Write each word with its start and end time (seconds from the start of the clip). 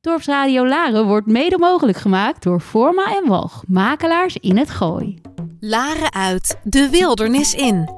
Dorpsradio 0.00 0.66
Laren 0.66 1.06
wordt 1.06 1.26
mede 1.26 1.58
mogelijk 1.58 1.98
gemaakt 1.98 2.42
door 2.42 2.60
Forma 2.60 3.16
en 3.16 3.28
Walg, 3.28 3.62
makelaars 3.66 4.36
in 4.36 4.56
het 4.56 4.70
Gooi. 4.70 5.20
Laren 5.60 6.12
uit, 6.12 6.60
de 6.64 6.88
wildernis 6.90 7.54
in. 7.54 7.97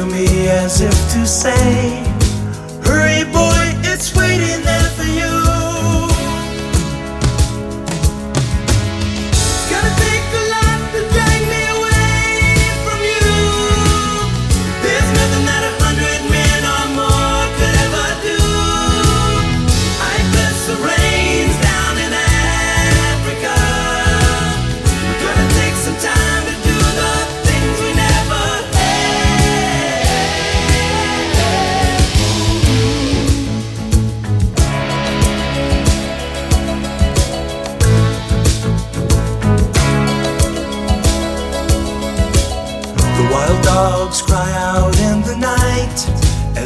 To 0.00 0.06
me 0.06 0.48
as 0.48 0.80
if 0.80 0.94
to 1.12 1.26
say, 1.26 2.02
Hurry, 2.84 3.24
boy, 3.30 3.64
it's 3.84 4.16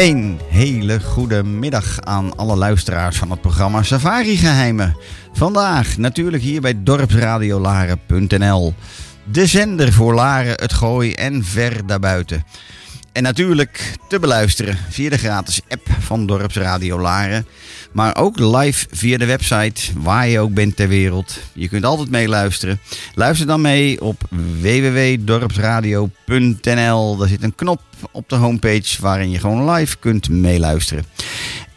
Een 0.00 0.40
hele 0.48 1.00
goede 1.00 1.44
middag 1.44 2.00
aan 2.00 2.36
alle 2.36 2.56
luisteraars 2.56 3.16
van 3.16 3.30
het 3.30 3.40
programma 3.40 3.82
Safari 3.82 4.36
Geheimen. 4.36 4.96
Vandaag 5.32 5.96
natuurlijk 5.96 6.42
hier 6.42 6.60
bij 6.60 6.82
dorpsradiolaren.nl. 6.82 8.74
De 9.24 9.46
zender 9.46 9.92
voor 9.92 10.14
Laren, 10.14 10.60
het 10.60 10.72
Gooi 10.72 11.12
en 11.12 11.44
ver 11.44 11.86
daarbuiten. 11.86 12.44
En 13.12 13.22
natuurlijk 13.22 13.96
te 14.08 14.18
beluisteren 14.18 14.78
via 14.88 15.10
de 15.10 15.18
gratis 15.18 15.60
app 15.68 15.86
van 15.98 16.26
Dorpsradio 16.26 17.00
Laren. 17.00 17.46
Maar 17.92 18.16
ook 18.16 18.38
live 18.38 18.86
via 18.90 19.18
de 19.18 19.26
website, 19.26 19.80
waar 19.96 20.28
je 20.28 20.38
ook 20.38 20.54
bent 20.54 20.76
ter 20.76 20.88
wereld. 20.88 21.38
Je 21.52 21.68
kunt 21.68 21.84
altijd 21.84 22.10
meeluisteren. 22.10 22.80
Luister 23.14 23.46
dan 23.46 23.60
mee 23.60 24.00
op 24.00 24.22
www.dorpsradio.nl. 24.60 27.16
Daar 27.16 27.28
zit 27.28 27.42
een 27.42 27.54
knop 27.54 27.80
op 28.12 28.28
de 28.28 28.36
homepage 28.36 29.00
waarin 29.00 29.30
je 29.30 29.38
gewoon 29.38 29.70
live 29.70 29.96
kunt 29.98 30.28
meeluisteren. 30.28 31.04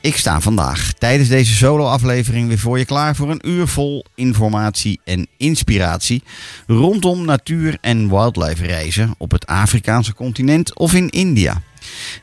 Ik 0.03 0.17
sta 0.17 0.41
vandaag 0.41 0.93
tijdens 0.97 1.29
deze 1.29 1.53
solo-aflevering 1.53 2.47
weer 2.47 2.59
voor 2.59 2.77
je 2.77 2.85
klaar 2.85 3.15
voor 3.15 3.29
een 3.31 3.49
uur 3.49 3.67
vol 3.67 4.05
informatie 4.15 4.99
en 5.03 5.27
inspiratie 5.37 6.23
rondom 6.67 7.25
natuur- 7.25 7.77
en 7.81 8.09
wildlife 8.09 8.65
reizen 8.65 9.15
op 9.17 9.31
het 9.31 9.45
Afrikaanse 9.45 10.13
continent 10.13 10.77
of 10.77 10.93
in 10.93 11.09
India. 11.09 11.61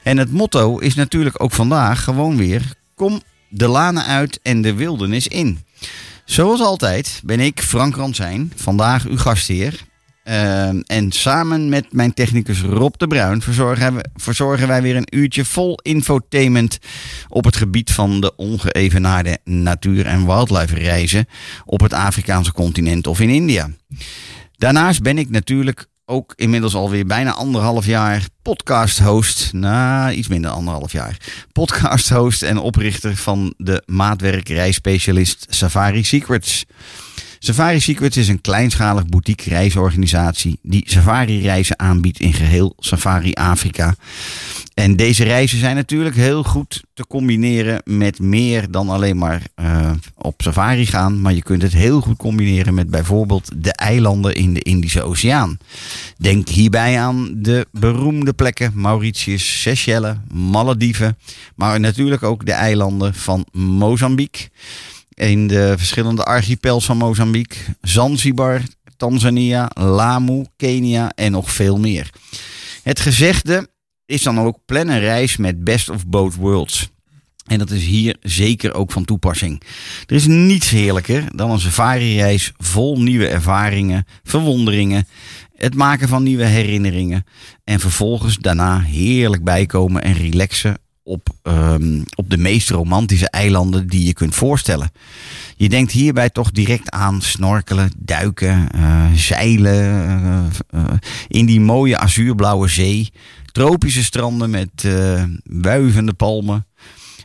En 0.03 0.17
het 0.17 0.33
motto 0.33 0.79
is 0.79 0.95
natuurlijk 0.95 1.43
ook 1.43 1.53
vandaag 1.53 2.05
gewoon 2.05 2.37
weer: 2.37 2.63
kom 2.95 3.23
de 3.49 3.69
lanen 3.69 4.05
uit 4.05 4.41
en 4.43 4.63
de 4.63 4.75
wildernis 4.75 5.29
in. 5.29 5.65
Zoals 6.25 6.61
altijd 6.61 7.21
ben 7.25 7.41
ik, 7.41 7.61
Frank 7.61 7.97
Ransijn, 7.97 8.53
vandaag 8.57 9.07
uw 9.07 9.19
gastheer. 9.19 9.81
Ehm, 10.31 10.81
en 10.87 11.13
samen 11.13 11.69
met 11.69 11.93
mijn 11.93 12.15
technicus 12.15 12.61
Rob 12.61 12.95
de 12.97 13.07
Bruin 13.07 13.43
verzorgen, 13.43 13.95
we- 13.95 14.05
verzorgen 14.15 14.69
wij 14.69 14.83
weer 14.83 14.97
een 14.97 15.07
uurtje 15.17 15.45
vol 15.45 15.79
infotainment 15.83 16.79
op 17.29 17.45
het 17.45 17.57
gebied 17.57 17.91
van 17.93 18.21
de 18.21 18.37
ongeëvenaarde 18.37 19.39
natuur- 19.45 20.07
en 20.07 20.27
wildlife 20.27 20.75
reizen 20.75 21.27
op 21.65 21.81
het 21.81 21.93
Afrikaanse 21.93 22.53
continent 22.53 23.07
of 23.07 23.21
in 23.21 23.29
India. 23.29 23.71
Daarnaast 24.57 25.03
ben 25.03 25.19
ik 25.19 25.31
natuurlijk 25.31 25.87
ook 26.05 26.33
inmiddels 26.37 26.75
alweer 26.75 27.07
bijna 27.07 27.33
anderhalf 27.33 27.87
jaar 27.87 28.23
podcast-host. 28.43 29.53
Nou, 29.53 30.13
iets 30.13 30.29
minder 30.29 30.51
anderhalf 30.51 30.93
jaar. 30.93 31.17
Podcast-host 31.53 32.43
en 32.43 32.59
oprichter 32.59 33.17
van 33.17 33.55
de 33.57 33.83
maatwerk 33.87 34.49
reisspecialist 34.49 35.47
Safari 35.49 36.05
Secrets. 36.05 36.65
Safari 37.43 37.81
Secrets 37.81 38.17
is 38.17 38.29
een 38.29 38.41
kleinschalig 38.41 39.07
boutique 39.07 39.51
reisorganisatie 39.51 40.59
die 40.63 40.83
safari-reizen 40.87 41.79
aanbiedt 41.79 42.21
in 42.21 42.33
geheel 42.33 42.75
Safari 42.79 43.33
Afrika. 43.33 43.95
En 44.75 44.97
deze 44.97 45.25
reizen 45.25 45.59
zijn 45.59 45.77
natuurlijk 45.77 46.17
heel 46.17 46.43
goed 46.43 46.83
te 46.95 47.07
combineren 47.07 47.83
met 47.85 48.19
meer 48.19 48.71
dan 48.71 48.89
alleen 48.89 49.19
maar 49.19 49.43
eh, 49.55 49.91
op 50.15 50.43
safari 50.43 50.87
gaan. 50.87 51.21
Maar 51.21 51.35
je 51.35 51.43
kunt 51.43 51.63
het 51.63 51.73
heel 51.73 52.01
goed 52.01 52.17
combineren 52.17 52.75
met 52.75 52.91
bijvoorbeeld 52.91 53.51
de 53.57 53.73
eilanden 53.73 54.35
in 54.35 54.55
de 54.55 54.63
Indische 54.63 55.03
Oceaan. 55.03 55.59
Denk 56.17 56.49
hierbij 56.49 57.01
aan 57.01 57.33
de 57.37 57.67
beroemde 57.73 58.33
plekken 58.33 58.73
Mauritius, 58.75 59.61
Seychelles, 59.61 60.17
Malediven. 60.33 61.19
Maar 61.55 61.81
natuurlijk 61.81 62.23
ook 62.23 62.47
de 62.47 62.53
eilanden 62.53 63.15
van 63.15 63.47
Mozambique. 63.53 64.49
In 65.21 65.47
de 65.47 65.75
verschillende 65.77 66.25
archipels 66.25 66.85
van 66.85 66.97
Mozambique. 66.97 67.59
Zanzibar, 67.81 68.63
Tanzania, 68.97 69.71
Lamu, 69.75 70.45
Kenia 70.57 71.13
en 71.15 71.33
nog 71.33 71.53
veel 71.53 71.79
meer. 71.79 72.11
Het 72.83 73.01
gezegde 73.01 73.69
is 74.07 74.23
dan 74.23 74.41
ook 74.41 74.59
plan 74.67 74.89
een 74.89 75.01
reis 75.01 75.37
met 75.37 75.65
best 75.65 75.89
of 75.89 76.07
both 76.07 76.35
worlds. 76.35 76.91
En 77.47 77.59
dat 77.59 77.71
is 77.71 77.85
hier 77.85 78.17
zeker 78.21 78.75
ook 78.75 78.93
van 78.93 79.05
toepassing. 79.05 79.63
Er 80.07 80.17
is 80.17 80.27
niets 80.27 80.71
heerlijker 80.71 81.37
dan 81.37 81.51
een 81.51 81.61
safari-reis 81.61 82.53
vol 82.57 83.01
nieuwe 83.01 83.29
ervaringen, 83.29 84.07
verwonderingen, 84.23 85.07
het 85.55 85.75
maken 85.75 86.09
van 86.09 86.23
nieuwe 86.23 86.45
herinneringen 86.45 87.25
en 87.65 87.81
vervolgens 87.81 88.37
daarna 88.37 88.81
heerlijk 88.81 89.45
bijkomen 89.45 90.03
en 90.03 90.15
relaxen 90.15 90.79
op, 91.11 91.29
ehm, 91.43 92.03
op 92.15 92.31
de 92.31 92.37
meest 92.37 92.71
romantische 92.71 93.31
eilanden 93.31 93.87
die 93.87 94.07
je 94.07 94.13
kunt 94.13 94.35
voorstellen. 94.35 94.91
Je 95.57 95.69
denkt 95.69 95.93
hierbij 95.93 96.31
toch 96.31 96.51
direct 96.51 96.91
aan 96.91 97.23
snorkelen, 97.23 97.91
duiken, 97.99 98.71
eh, 98.71 99.13
zeilen 99.15 99.73
eh, 99.73 100.47
eh, 100.69 100.95
in 101.29 101.47
die 101.47 101.61
mooie 101.61 101.99
azuurblauwe 101.99 102.69
zee, 102.69 103.13
tropische 103.53 104.05
stranden 104.05 104.51
met 104.51 104.89
wuivende 105.43 106.13
palmen, 106.13 106.67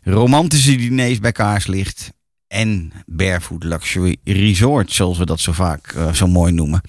romantische 0.03 0.75
diners 0.75 1.19
bij 1.19 1.31
kaarslicht 1.31 2.13
en 2.47 2.91
barefoot 3.05 3.63
luxury 3.63 4.17
resort, 4.23 4.91
zoals 4.91 5.17
we 5.17 5.25
dat 5.25 5.39
zo 5.39 5.51
vaak 5.51 5.95
zo 6.13 6.27
mooi 6.27 6.53
noemen. 6.53 6.81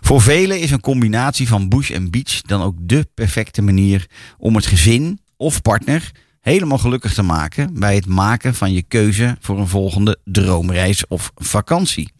Voor 0.00 0.20
velen 0.20 0.60
is 0.60 0.70
een 0.70 0.80
combinatie 0.80 1.48
van 1.48 1.68
bush 1.68 1.90
en 1.90 2.10
beach 2.10 2.40
dan 2.40 2.62
ook 2.62 2.76
de 2.80 3.08
perfecte 3.14 3.62
manier 3.62 4.06
om 4.38 4.54
het 4.54 4.66
gezin 4.66 5.18
of 5.36 5.62
partner 5.62 6.10
helemaal 6.40 6.78
gelukkig 6.78 7.14
te 7.14 7.22
maken 7.22 7.78
bij 7.78 7.94
het 7.94 8.06
maken 8.06 8.54
van 8.54 8.72
je 8.72 8.82
keuze 8.82 9.36
voor 9.40 9.58
een 9.58 9.68
volgende 9.68 10.18
droomreis 10.24 11.06
of 11.06 11.32
vakantie. 11.36 12.12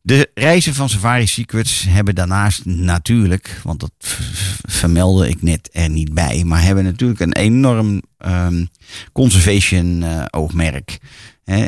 De 0.00 0.30
reizen 0.34 0.74
van 0.74 0.88
Safari 0.88 1.26
Secrets 1.26 1.84
hebben 1.88 2.14
daarnaast 2.14 2.64
natuurlijk, 2.64 3.60
want 3.62 3.80
dat 3.80 3.92
vermeldde 4.68 5.28
ik 5.28 5.42
net 5.42 5.68
er 5.72 5.90
niet 5.90 6.14
bij, 6.14 6.44
maar 6.44 6.62
hebben 6.62 6.84
natuurlijk 6.84 7.20
een 7.20 7.32
enorm 7.32 8.02
ehm, 8.18 8.64
conservation 9.12 10.02
eh, 10.02 10.24
oogmerk. 10.30 10.98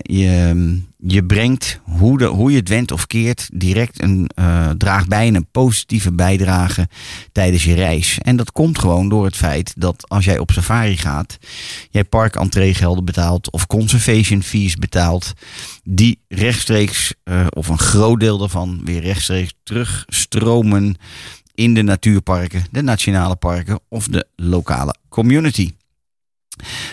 Je, 0.03 0.83
je 0.99 1.25
brengt 1.25 1.81
hoe, 1.85 2.25
hoe 2.25 2.51
je 2.51 2.57
het 2.57 2.69
went 2.69 2.93
of 2.93 3.07
keert 3.07 3.49
direct 3.53 4.03
een 4.03 4.31
eh, 4.35 4.71
draagt 4.71 5.09
bij 5.09 5.27
een 5.27 5.47
positieve 5.51 6.13
bijdrage 6.13 6.89
tijdens 7.33 7.65
je 7.65 7.75
reis. 7.75 8.19
En 8.23 8.37
dat 8.37 8.53
komt 8.53 8.79
gewoon 8.79 9.09
door 9.09 9.25
het 9.25 9.37
feit 9.37 9.73
dat 9.77 10.09
als 10.09 10.25
jij 10.25 10.39
op 10.39 10.51
safari 10.51 10.97
gaat, 10.97 11.39
jij 11.91 12.05
parkentreegelden 12.05 13.05
betaalt 13.05 13.51
of 13.51 13.67
conservation 13.67 14.43
fees 14.43 14.75
betaalt, 14.75 15.33
die 15.85 16.21
rechtstreeks 16.29 17.15
eh, 17.25 17.47
of 17.51 17.69
een 17.69 17.79
groot 17.79 18.21
deel 18.21 18.39
daarvan 18.39 18.81
weer 18.85 19.01
rechtstreeks 19.01 19.55
terugstromen 19.63 20.97
in 21.55 21.75
de 21.75 21.83
natuurparken, 21.83 22.65
de 22.71 22.83
nationale 22.83 23.37
parken 23.37 23.81
of 23.89 24.09
de 24.09 24.27
lokale 24.37 24.95
community. 25.09 25.73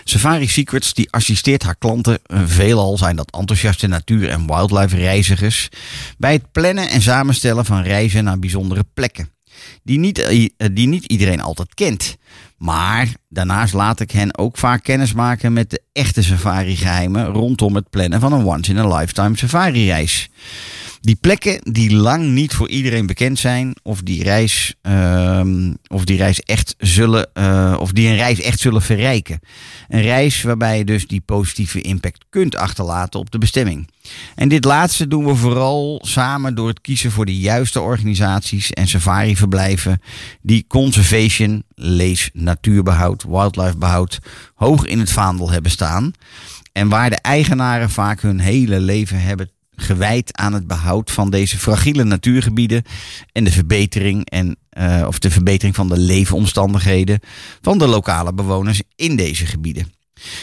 Safari 0.03 0.47
Secrets 0.47 0.93
die 0.93 1.11
assisteert 1.11 1.63
haar 1.63 1.75
klanten, 1.75 2.19
eh, 2.25 2.41
veelal 2.45 2.97
zijn 2.97 3.15
dat 3.15 3.31
enthousiaste 3.31 3.87
natuur- 3.87 4.29
en 4.29 4.47
wildlife 4.47 4.95
reizigers, 4.95 5.69
bij 6.17 6.33
het 6.33 6.51
plannen 6.51 6.89
en 6.89 7.01
samenstellen 7.01 7.65
van 7.65 7.81
reizen 7.81 8.23
naar 8.23 8.39
bijzondere 8.39 8.83
plekken. 8.93 9.31
Die 9.83 9.99
niet, 9.99 10.19
eh, 10.19 10.49
die 10.71 10.87
niet 10.87 11.05
iedereen 11.05 11.41
altijd 11.41 11.73
kent. 11.73 12.15
Maar 12.57 13.07
daarnaast 13.29 13.73
laat 13.73 13.99
ik 13.99 14.11
hen 14.11 14.37
ook 14.37 14.57
vaak 14.57 14.83
kennis 14.83 15.13
maken 15.13 15.53
met 15.53 15.69
de 15.69 15.81
echte 15.91 16.23
safari-geheimen 16.23 17.25
rondom 17.25 17.75
het 17.75 17.89
plannen 17.89 18.19
van 18.19 18.33
een 18.33 18.45
once-in-a-lifetime 18.45 19.37
safari-reis. 19.37 20.29
Die 21.03 21.15
plekken 21.15 21.59
die 21.71 21.95
lang 21.95 22.25
niet 22.25 22.53
voor 22.53 22.69
iedereen 22.69 23.05
bekend 23.05 23.39
zijn, 23.39 23.75
of 23.81 24.01
die 24.01 24.23
reis, 24.23 24.75
ehm, 24.81 25.73
of 25.87 26.05
die 26.05 26.17
reis 26.17 26.39
echt 26.39 26.75
zullen, 26.77 27.29
eh, 27.33 27.75
of 27.79 27.91
die 27.91 28.07
een 28.07 28.15
reis 28.15 28.41
echt 28.41 28.59
zullen 28.59 28.81
verrijken. 28.81 29.39
Een 29.87 30.01
reis 30.01 30.41
waarbij 30.41 30.77
je 30.77 30.85
dus 30.85 31.07
die 31.07 31.21
positieve 31.21 31.81
impact 31.81 32.25
kunt 32.29 32.55
achterlaten 32.55 33.19
op 33.19 33.31
de 33.31 33.37
bestemming. 33.37 33.87
En 34.35 34.49
dit 34.49 34.65
laatste 34.65 35.07
doen 35.07 35.25
we 35.25 35.35
vooral 35.35 36.01
samen 36.05 36.55
door 36.55 36.67
het 36.67 36.81
kiezen 36.81 37.11
voor 37.11 37.25
de 37.25 37.37
juiste 37.37 37.81
organisaties 37.81 38.71
en 38.71 38.87
safari-verblijven 38.87 40.01
die 40.41 40.65
conservation, 40.67 41.63
lees 41.75 42.29
natuurbehoud, 42.33 43.23
wildlifebehoud 43.23 44.19
hoog 44.55 44.85
in 44.85 44.99
het 44.99 45.11
vaandel 45.11 45.51
hebben 45.51 45.71
staan. 45.71 46.13
En 46.71 46.89
waar 46.89 47.09
de 47.09 47.21
eigenaren 47.21 47.89
vaak 47.89 48.21
hun 48.21 48.39
hele 48.39 48.79
leven 48.79 49.21
hebben 49.21 49.49
gewijd 49.75 50.37
aan 50.37 50.53
het 50.53 50.67
behoud 50.67 51.11
van 51.11 51.29
deze 51.29 51.57
fragiele 51.57 52.03
natuurgebieden 52.03 52.83
en 53.31 53.43
de 53.43 53.51
verbetering 53.51 54.29
en 54.29 54.57
eh, 54.69 55.03
of 55.07 55.19
de 55.19 55.31
verbetering 55.31 55.75
van 55.75 55.87
de 55.87 55.97
leefomstandigheden 55.97 57.19
van 57.61 57.77
de 57.77 57.87
lokale 57.87 58.33
bewoners 58.33 58.81
in 58.95 59.15
deze 59.15 59.45
gebieden. 59.45 59.93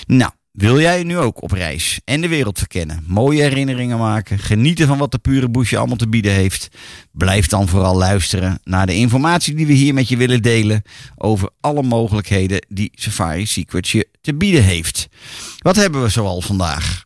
Nou, 0.06 0.30
wil 0.52 0.80
jij 0.80 1.02
nu 1.02 1.18
ook 1.18 1.42
op 1.42 1.50
reis 1.50 2.00
en 2.04 2.20
de 2.20 2.28
wereld 2.28 2.58
verkennen, 2.58 3.04
mooie 3.06 3.42
herinneringen 3.42 3.98
maken, 3.98 4.38
genieten 4.38 4.86
van 4.86 4.98
wat 4.98 5.12
de 5.12 5.18
pure 5.18 5.50
bush 5.50 5.70
je 5.70 5.78
allemaal 5.78 5.96
te 5.96 6.08
bieden 6.08 6.32
heeft? 6.32 6.68
Blijf 7.12 7.46
dan 7.46 7.68
vooral 7.68 7.96
luisteren 7.96 8.60
naar 8.64 8.86
de 8.86 8.94
informatie 8.94 9.54
die 9.54 9.66
we 9.66 9.72
hier 9.72 9.94
met 9.94 10.08
je 10.08 10.16
willen 10.16 10.42
delen 10.42 10.82
over 11.16 11.50
alle 11.60 11.82
mogelijkheden 11.82 12.66
die 12.68 12.90
Safari 12.94 13.46
Secrets 13.46 13.92
je 13.92 14.08
te 14.20 14.34
bieden 14.34 14.64
heeft. 14.64 15.08
Wat 15.58 15.76
hebben 15.76 16.02
we 16.02 16.08
zoal 16.08 16.40
vandaag? 16.40 17.04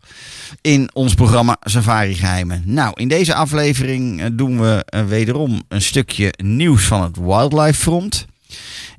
In 0.65 0.91
ons 0.93 1.15
programma 1.15 1.57
Safari 1.61 2.15
Geheimen. 2.15 2.63
Nou, 2.67 2.93
in 2.95 3.09
deze 3.09 3.35
aflevering 3.35 4.21
eh, 4.21 4.27
doen 4.33 4.61
we 4.61 4.85
eh, 4.85 5.05
wederom 5.05 5.63
een 5.69 5.83
stukje 5.83 6.33
nieuws 6.37 6.85
van 6.85 7.03
het 7.03 7.17
Wildlife 7.17 7.81
Front. 7.81 8.27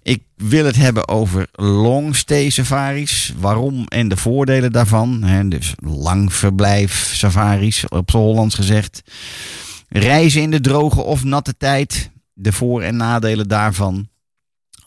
Ik 0.02 0.24
wil 0.36 0.66
het 0.66 0.76
hebben 0.76 1.08
over 1.08 1.48
long-stay 1.52 2.50
safaris. 2.50 3.34
Waarom 3.40 3.86
en 3.88 4.08
de 4.08 4.18
voordelen 4.18 4.72
daarvan. 4.72 5.26
Dus 5.50 5.74
lang 5.78 6.34
verblijf 6.34 7.12
safaris, 7.14 7.88
op 7.88 8.12
z'n 8.12 8.18
Hollands 8.18 8.56
gezegd. 8.56 9.02
Reizen 9.90 10.42
in 10.42 10.52
de 10.52 10.62
droge 10.62 11.02
of 11.02 11.24
natte 11.24 11.58
tijd. 11.58 12.10
De 12.34 12.52
voor- 12.52 12.82
en 12.82 12.96
nadelen 12.96 13.48
daarvan. 13.48 14.08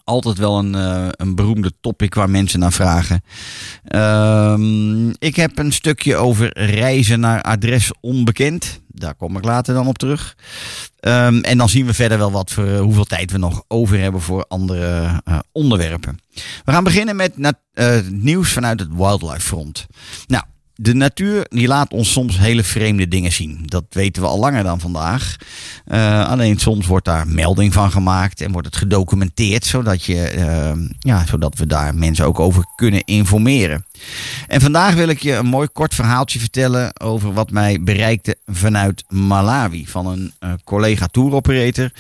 Altijd 0.09 0.39
wel 0.39 0.59
een, 0.59 0.75
eh, 0.75 1.07
een 1.11 1.35
beroemde 1.35 1.73
topic 1.81 2.15
waar 2.15 2.31
mensen 2.31 2.61
naar 2.61 2.73
vragen. 2.73 3.23
Ehm, 3.85 5.09
ik 5.09 5.37
heb 5.37 5.59
een 5.59 5.73
stukje 5.73 6.17
over 6.17 6.59
reizen 6.59 7.21
naar 7.21 7.43
adres 7.43 7.91
onbekend. 8.01 8.81
Daar 8.87 9.15
kom 9.15 9.37
ik 9.37 9.45
later 9.45 9.75
dan 9.75 9.87
op 9.87 9.99
terug. 9.99 10.37
Ehm, 11.01 11.39
en 11.39 11.59
dan 11.59 11.69
zien 11.69 11.87
we 11.87 11.95
verder 11.95 12.19
wel 12.19 12.31
wat 12.31 12.53
voor, 12.53 12.67
eh, 12.67 12.81
hoeveel 12.81 13.05
tijd 13.05 13.31
we 13.31 13.39
nog 13.39 13.63
over 13.67 13.99
hebben 13.99 14.21
voor 14.21 14.45
andere 14.49 15.21
eh, 15.25 15.39
onderwerpen. 15.53 16.19
We 16.65 16.73
gaan 16.73 16.85
beginnen 16.85 17.17
met 17.17 17.33
nieuws 18.11 18.53
vanuit 18.53 18.81
het 18.81 18.95
Wildlife 18.95 19.41
Front. 19.41 19.87
Nou, 20.27 20.45
de 20.81 20.95
natuur 20.95 21.47
die 21.49 21.67
laat 21.67 21.93
ons 21.93 22.13
soms 22.13 22.39
hele 22.39 22.65
vreemde 22.65 23.09
dingen 23.09 23.33
zien. 23.33 23.63
Dat 23.65 23.85
weten 23.91 24.23
we 24.23 24.29
al 24.29 24.39
langer 24.39 24.63
dan 24.63 24.81
vandaag. 24.81 25.37
Eh, 25.85 26.29
alleen 26.29 26.59
soms 26.59 26.87
wordt 26.87 27.05
daar 27.05 27.29
melding 27.29 27.73
van 27.73 27.91
gemaakt 27.91 28.41
en 28.41 28.53
wordt 28.53 28.67
het 28.67 28.77
gedocumenteerd, 28.77 29.65
zodat, 29.65 30.05
je, 30.05 30.29
eh, 30.29 30.73
ja, 30.99 31.27
zodat 31.27 31.59
we 31.59 31.67
daar 31.67 31.95
mensen 31.95 32.25
ook 32.25 32.41
over 32.41 32.65
kunnen 32.77 33.05
informeren. 33.05 33.87
En 34.47 34.61
vandaag 34.61 34.95
wil 34.95 35.09
ik 35.09 35.23
je 35.23 35.33
een 35.33 35.47
mooi 35.47 35.69
kort 35.73 35.95
verhaaltje 35.95 36.39
vertellen 36.39 37.01
over 37.01 37.33
wat 37.33 37.51
mij 37.51 37.83
bereikte 37.83 38.37
vanuit 38.47 39.05
Malawi. 39.09 39.87
Van 39.87 40.07
een 40.07 40.33
eh, 40.39 40.53
collega 40.65 41.07
tour 41.07 41.33
operator 41.33 41.91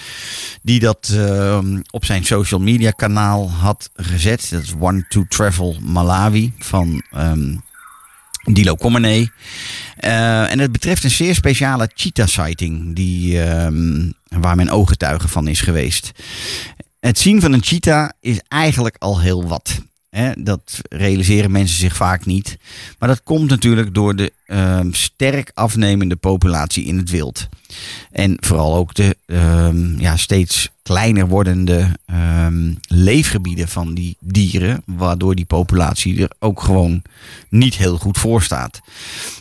die 0.62 0.80
dat 0.80 1.12
eh, 1.14 1.58
op 1.90 2.04
zijn 2.04 2.25
social 2.25 2.61
media 2.61 2.90
kanaal 2.90 3.50
had 3.50 3.90
gezet. 3.94 4.49
Dat 4.50 4.62
is 4.62 4.75
One 4.80 5.04
to 5.08 5.25
Travel 5.28 5.76
Malawi 5.80 6.52
van 6.58 7.02
ehm 7.11 7.54
Dilo 8.55 8.75
Commenee. 8.75 9.31
Eh, 9.97 10.50
en 10.50 10.59
het 10.59 10.73
betreft 10.73 11.05
een 11.05 11.11
zeer 11.11 11.35
speciale 11.35 11.90
cheetah-sighting 11.95 12.95
die, 12.95 13.43
ehm, 13.43 14.11
waar 14.28 14.57
men 14.57 14.69
ooggetuige 14.69 15.28
van 15.28 15.49
is 15.49 15.61
geweest. 15.61 16.12
Het 17.00 17.19
zien 17.19 17.40
van 17.40 17.52
een 17.52 17.64
cheetah 17.64 18.09
is 18.21 18.40
eigenlijk 18.49 18.97
al 18.99 19.21
heel 19.21 19.49
wat. 19.49 19.81
Dat 20.38 20.81
realiseren 20.88 21.50
mensen 21.50 21.79
zich 21.79 21.97
vaak 21.97 22.27
niet. 22.27 22.59
Maar 22.99 23.09
dat 23.09 23.23
komt 23.23 23.50
natuurlijk 23.50 23.95
door 23.95 24.17
de 24.17 24.33
ehm, 24.47 24.93
sterk 24.93 25.50
afnemende 25.55 26.17
populatie 26.17 26.85
in 26.85 26.97
het 26.97 27.11
wild. 27.11 27.49
En 28.11 28.37
vooral 28.41 28.77
ook 28.77 28.95
de 28.95 29.17
ehm, 29.27 30.00
ja, 30.00 30.17
steeds 30.17 30.71
kleiner 30.83 31.29
wordende 31.29 31.97
ehm, 32.07 32.73
leefgebieden 32.87 33.69
van 33.69 33.95
die 33.95 34.17
dieren. 34.21 34.83
Waardoor 34.87 35.35
die 35.35 35.45
populatie 35.45 36.23
er 36.23 36.31
ook 36.38 36.62
gewoon 36.62 37.03
niet 37.49 37.77
heel 37.77 37.97
goed 37.97 38.19
voor 38.19 38.43
staat. 38.43 38.81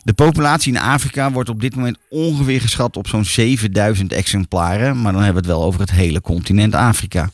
De 0.03 0.13
populatie 0.13 0.73
in 0.73 0.79
Afrika 0.79 1.31
wordt 1.31 1.49
op 1.49 1.61
dit 1.61 1.75
moment 1.75 1.97
ongeveer 2.09 2.61
geschat 2.61 2.97
op 2.97 3.07
zo'n 3.07 3.25
7000 3.25 4.13
exemplaren. 4.13 5.01
Maar 5.01 5.13
dan 5.13 5.23
hebben 5.23 5.43
we 5.43 5.49
het 5.49 5.57
wel 5.57 5.67
over 5.67 5.79
het 5.79 5.91
hele 5.91 6.21
continent 6.21 6.75
Afrika. 6.75 7.29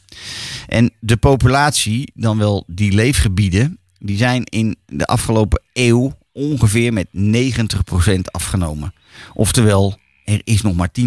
En 0.68 0.92
de 1.00 1.18
populatie, 1.18 2.12
dan 2.16 2.38
wel 2.38 2.64
die 2.68 2.92
leefgebieden, 2.92 3.78
die 4.00 4.18
zijn 4.18 4.44
in 4.44 4.76
de 4.86 5.06
afgelopen 5.06 5.62
eeuw 5.74 6.18
ongeveer 6.32 6.94
met 6.94 7.08
90% 7.16 8.20
afgenomen. 8.32 8.94
Oftewel, 9.34 9.98
er 10.26 10.42
is 10.44 10.62
nog 10.62 10.76
maar 10.76 10.90
10% 11.00 11.02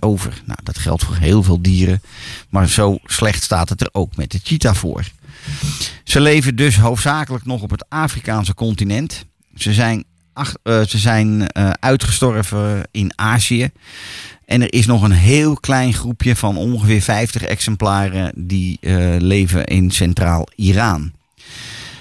over. 0.00 0.42
Nou, 0.44 0.58
dat 0.62 0.78
geldt 0.78 1.04
voor 1.04 1.16
heel 1.16 1.42
veel 1.42 1.62
dieren. 1.62 2.02
Maar 2.48 2.68
zo 2.68 2.98
slecht 3.04 3.42
staat 3.42 3.68
het 3.68 3.80
er 3.80 3.88
ook 3.92 4.16
met 4.16 4.30
de 4.30 4.40
cheetah 4.42 4.74
voor. 4.74 5.04
Ze 6.04 6.20
leven 6.20 6.56
dus 6.56 6.76
hoofdzakelijk 6.76 7.44
nog 7.44 7.62
op 7.62 7.70
het 7.70 7.84
Afrikaanse 7.88 8.54
continent. 8.54 9.24
Ze 9.54 9.72
zijn, 9.72 10.04
eh, 10.62 10.82
ze 10.82 10.98
zijn 10.98 11.48
eh, 11.48 11.70
uitgestorven 11.70 12.88
in 12.90 13.12
Azië. 13.16 13.70
En 14.48 14.62
er 14.62 14.72
is 14.72 14.86
nog 14.86 15.02
een 15.02 15.12
heel 15.12 15.54
klein 15.54 15.92
groepje 15.92 16.36
van 16.36 16.56
ongeveer 16.56 17.02
50 17.02 17.42
exemplaren 17.42 18.32
die 18.34 18.78
eh, 18.80 18.96
leven 19.18 19.64
in 19.64 19.90
centraal 19.90 20.48
Iran. 20.54 21.12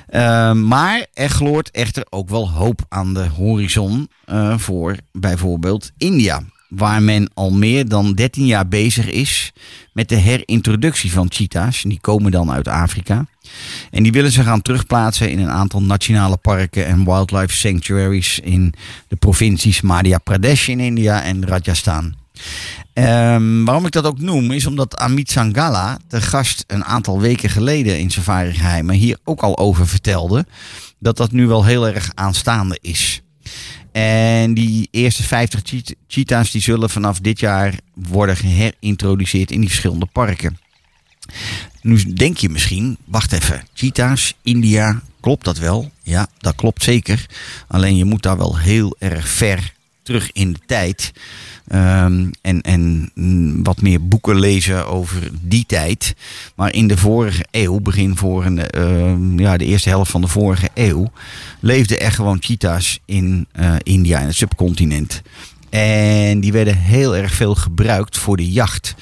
Uh, 0.09 0.51
maar 0.53 1.05
er 1.13 1.29
gloort 1.29 1.71
echter 1.71 2.05
ook 2.09 2.29
wel 2.29 2.49
hoop 2.49 2.85
aan 2.89 3.13
de 3.13 3.27
horizon 3.27 4.09
uh, 4.29 4.57
voor 4.57 4.95
bijvoorbeeld 5.11 5.91
India. 5.97 6.43
Waar 6.69 7.01
men 7.01 7.29
al 7.33 7.51
meer 7.51 7.87
dan 7.87 8.13
13 8.13 8.45
jaar 8.45 8.67
bezig 8.67 9.09
is 9.09 9.53
met 9.93 10.09
de 10.09 10.15
herintroductie 10.15 11.11
van 11.11 11.27
cheetahs. 11.29 11.81
Die 11.81 11.99
komen 12.01 12.31
dan 12.31 12.51
uit 12.51 12.67
Afrika. 12.67 13.25
En 13.91 14.03
die 14.03 14.11
willen 14.11 14.31
ze 14.31 14.43
gaan 14.43 14.61
terugplaatsen 14.61 15.31
in 15.31 15.39
een 15.39 15.49
aantal 15.49 15.81
nationale 15.81 16.37
parken 16.37 16.85
en 16.85 17.05
wildlife 17.05 17.55
sanctuaries 17.55 18.39
in 18.39 18.73
de 19.07 19.15
provincies 19.15 19.81
Madhya 19.81 20.17
Pradesh 20.17 20.67
in 20.67 20.79
India 20.79 21.23
en 21.23 21.45
Rajasthan. 21.45 22.15
Um, 22.93 23.65
waarom 23.65 23.85
ik 23.85 23.91
dat 23.91 24.05
ook 24.05 24.19
noem, 24.19 24.51
is 24.51 24.65
omdat 24.65 24.97
Amit 24.97 25.31
Sangala, 25.31 25.99
de 26.07 26.21
gast 26.21 26.63
een 26.67 26.85
aantal 26.85 27.19
weken 27.19 27.49
geleden 27.49 27.99
in 27.99 28.11
Safari 28.11 28.53
Geheimen, 28.53 28.95
hier 28.95 29.17
ook 29.23 29.41
al 29.41 29.57
over 29.57 29.87
vertelde. 29.87 30.45
Dat 30.99 31.17
dat 31.17 31.31
nu 31.31 31.47
wel 31.47 31.65
heel 31.65 31.87
erg 31.87 32.11
aanstaande 32.13 32.77
is. 32.81 33.21
En 33.91 34.53
die 34.53 34.87
eerste 34.91 35.23
50 35.23 35.61
cheet- 35.63 35.95
cheetahs 36.07 36.51
die 36.51 36.61
zullen 36.61 36.89
vanaf 36.89 37.19
dit 37.19 37.39
jaar 37.39 37.73
worden 37.93 38.37
geherintroduceerd 38.37 39.51
in 39.51 39.59
die 39.59 39.69
verschillende 39.69 40.05
parken. 40.05 40.59
Nu 41.81 42.13
denk 42.13 42.37
je 42.37 42.49
misschien, 42.49 42.97
wacht 43.05 43.31
even, 43.31 43.63
cheetahs, 43.73 44.33
India, 44.43 45.01
klopt 45.19 45.45
dat 45.45 45.57
wel? 45.57 45.91
Ja, 46.03 46.27
dat 46.37 46.55
klopt 46.55 46.83
zeker. 46.83 47.25
Alleen 47.67 47.95
je 47.95 48.05
moet 48.05 48.23
daar 48.23 48.37
wel 48.37 48.57
heel 48.57 48.95
erg 48.99 49.27
ver 49.27 49.73
terug 50.07 50.31
in 50.31 50.53
de 50.53 50.59
tijd. 50.65 51.11
Um, 51.73 52.31
en, 52.41 52.61
en 52.61 53.09
wat 53.63 53.81
meer 53.81 54.07
boeken 54.07 54.39
lezen 54.39 54.87
over 54.87 55.29
die 55.41 55.65
tijd. 55.65 56.15
Maar 56.55 56.73
in 56.73 56.87
de 56.87 56.97
vorige 56.97 57.45
eeuw, 57.51 57.79
begin 57.79 58.17
een, 58.21 58.61
uh, 58.77 59.39
ja, 59.39 59.57
de 59.57 59.65
eerste 59.65 59.89
helft 59.89 60.11
van 60.11 60.21
de 60.21 60.27
vorige 60.27 60.69
eeuw, 60.73 61.11
leefden 61.59 62.01
er 62.01 62.11
gewoon 62.11 62.37
cheetahs 62.39 62.99
in 63.05 63.47
uh, 63.59 63.75
India, 63.83 64.19
in 64.19 64.27
het 64.27 64.35
subcontinent. 64.35 65.21
En 65.69 66.39
die 66.39 66.51
werden 66.51 66.77
heel 66.77 67.15
erg 67.15 67.33
veel 67.33 67.55
gebruikt 67.55 68.17
voor 68.17 68.37
de 68.37 68.51
jacht. 68.51 68.95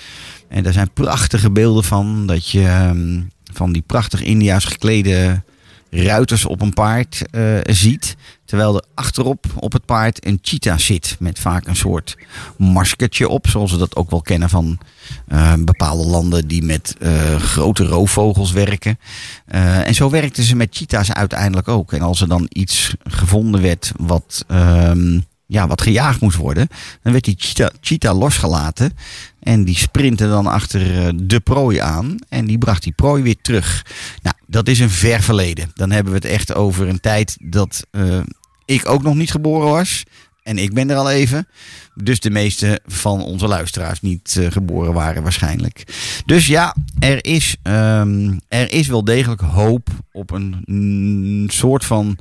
En 0.48 0.64
daar 0.64 0.74
zijn 0.74 0.94
prachtige 0.94 1.52
beelden 1.52 1.84
van, 1.84 2.28
dat 2.28 2.50
je 2.50 2.88
um, 2.90 3.32
van 3.54 3.72
die 3.72 3.84
prachtig 3.86 4.22
India's 4.22 4.66
geklede 4.66 5.44
ruiters 5.90 6.46
op 6.46 6.62
een 6.62 6.74
paard 6.74 7.22
uh, 7.32 7.58
ziet. 7.64 8.16
Terwijl 8.46 8.76
er 8.76 8.84
achterop 8.94 9.46
op 9.56 9.74
het 9.74 9.86
paard 9.86 10.26
een 10.26 10.40
cheetah 10.42 10.78
zit. 10.78 11.16
Met 11.20 11.40
vaak 11.40 11.68
een 11.68 11.76
soort 11.76 12.18
maskertje 12.58 13.30
op. 13.30 13.48
Zoals 13.48 13.72
we 13.72 13.78
dat 13.78 13.96
ook 13.96 14.10
wel 14.10 14.22
kennen 14.22 14.50
van 14.50 14.80
uh, 15.28 15.54
bepaalde 15.60 16.06
landen 16.06 16.48
die 16.48 16.64
met 16.64 16.96
uh, 17.00 17.36
grote 17.36 17.86
roofvogels 17.86 18.52
werken. 18.52 19.00
Uh, 19.48 19.88
en 19.88 19.94
zo 19.94 20.10
werkten 20.10 20.44
ze 20.44 20.56
met 20.56 20.76
cheetahs 20.76 21.12
uiteindelijk 21.12 21.68
ook. 21.68 21.94
En 21.94 22.02
als 22.02 22.22
er 22.22 22.28
dan 22.28 22.46
iets 22.50 22.96
gevonden 23.04 23.62
werd 23.62 23.92
wat, 23.98 24.46
um, 24.48 25.26
ja, 25.48 25.68
wat 25.68 25.82
gejaagd 25.82 26.22
moest 26.22 26.38
worden. 26.38 26.68
Dan 27.02 27.12
werd 27.12 27.24
die 27.24 27.38
cheetah, 27.82 28.18
losgelaten. 28.18 28.92
En 29.40 29.64
die 29.64 29.76
sprintte 29.76 30.28
dan 30.28 30.48
achter 30.48 30.82
de 31.28 31.40
prooi 31.40 31.78
aan. 31.78 32.16
En 32.30 32.46
die 32.46 32.58
bracht 32.58 32.84
die 32.84 32.94
prooi 32.94 33.24
weer 33.24 33.42
terug. 33.42 33.86
Nou, 34.22 34.36
dat 34.48 34.68
is 34.68 34.80
een 34.80 34.90
ver 34.90 35.22
verleden. 35.22 35.72
Dan 35.74 35.92
hebben 35.92 36.14
we 36.14 36.20
het 36.20 36.28
echt 36.28 36.54
over 36.54 36.88
een 36.88 37.00
tijd 37.00 37.38
dat 37.40 37.86
uh, 37.92 38.20
ik 38.66 38.90
ook 38.90 39.04
nog 39.04 39.16
niet 39.16 39.32
geboren 39.32 39.70
was. 39.70 40.04
En 40.46 40.58
ik 40.58 40.74
ben 40.74 40.90
er 40.90 40.96
al 40.96 41.10
even. 41.10 41.48
Dus 41.94 42.20
de 42.20 42.30
meeste 42.30 42.80
van 42.86 43.24
onze 43.24 43.48
luisteraars 43.48 44.02
niet 44.02 44.36
uh, 44.40 44.52
geboren 44.52 44.94
waren 44.94 45.24
waarschijnlijk. 45.24 45.84
Dus 46.26 46.48
ja, 46.48 46.76
er 47.00 47.26
is, 47.26 47.56
um, 47.64 48.40
er 48.48 48.72
is 48.72 48.88
wel 48.88 49.04
degelijk 49.04 49.42
hoop 49.42 49.90
op 50.12 50.32
een 50.32 51.50
soort 51.52 51.86
van 51.86 52.18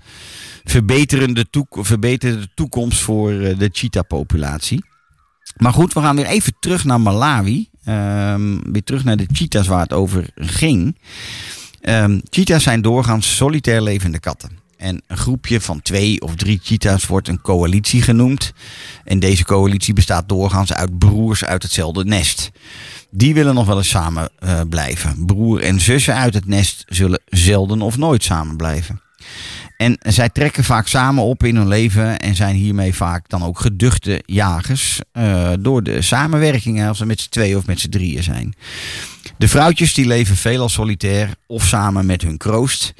verbeterende, 0.64 1.46
verbeterde 1.70 2.48
toekomst 2.54 3.00
voor 3.00 3.32
uh, 3.32 3.58
de 3.58 3.68
cheetah-populatie. 3.72 4.84
Maar 5.56 5.72
goed, 5.72 5.92
we 5.92 6.00
gaan 6.00 6.16
weer 6.16 6.26
even 6.26 6.56
terug 6.60 6.84
naar 6.84 7.00
Malawi. 7.00 7.68
Um, 7.88 8.72
weer 8.72 8.84
terug 8.84 9.04
naar 9.04 9.16
de 9.16 9.28
cheetahs 9.32 9.66
waar 9.66 9.82
het 9.82 9.92
over 9.92 10.30
ging. 10.34 10.98
Um, 11.82 12.20
cheetahs 12.30 12.64
zijn 12.64 12.82
doorgaans 12.82 13.36
solitair 13.36 13.82
levende 13.82 14.20
katten. 14.20 14.63
En 14.84 15.02
een 15.06 15.16
groepje 15.16 15.60
van 15.60 15.82
twee 15.82 16.20
of 16.20 16.34
drie 16.34 16.60
cheetahs 16.62 17.06
wordt 17.06 17.28
een 17.28 17.40
coalitie 17.40 18.02
genoemd. 18.02 18.52
En 19.04 19.18
deze 19.18 19.44
coalitie 19.44 19.94
bestaat 19.94 20.28
doorgaans 20.28 20.72
uit 20.72 20.98
broers 20.98 21.44
uit 21.44 21.62
hetzelfde 21.62 22.04
nest. 22.04 22.50
Die 23.10 23.34
willen 23.34 23.54
nog 23.54 23.66
wel 23.66 23.76
eens 23.76 23.88
samen 23.88 24.30
uh, 24.44 24.60
blijven. 24.68 25.24
Broer 25.26 25.62
en 25.62 25.80
zussen 25.80 26.14
uit 26.14 26.34
het 26.34 26.46
nest 26.46 26.84
zullen 26.88 27.20
zelden 27.26 27.82
of 27.82 27.96
nooit 27.96 28.22
samen 28.24 28.56
blijven. 28.56 29.00
En 29.76 29.98
zij 30.00 30.28
trekken 30.28 30.64
vaak 30.64 30.86
samen 30.86 31.24
op 31.24 31.44
in 31.44 31.56
hun 31.56 31.68
leven 31.68 32.18
en 32.18 32.34
zijn 32.34 32.54
hiermee 32.54 32.94
vaak 32.94 33.28
dan 33.28 33.42
ook 33.42 33.60
geduchte 33.60 34.22
jagers 34.26 35.00
uh, 35.12 35.50
door 35.60 35.82
de 35.82 36.02
samenwerking 36.02 36.86
als 36.86 36.98
ze 36.98 37.06
met 37.06 37.20
z'n 37.20 37.28
tweeën 37.28 37.56
of 37.56 37.66
met 37.66 37.80
z'n 37.80 37.88
drieën 37.88 38.22
zijn. 38.22 38.54
De 39.38 39.48
vrouwtjes 39.48 39.94
die 39.94 40.06
leven 40.06 40.36
veelal 40.36 40.68
solitair 40.68 41.34
of 41.46 41.64
samen 41.64 42.06
met 42.06 42.22
hun 42.22 42.36
kroost, 42.36 42.94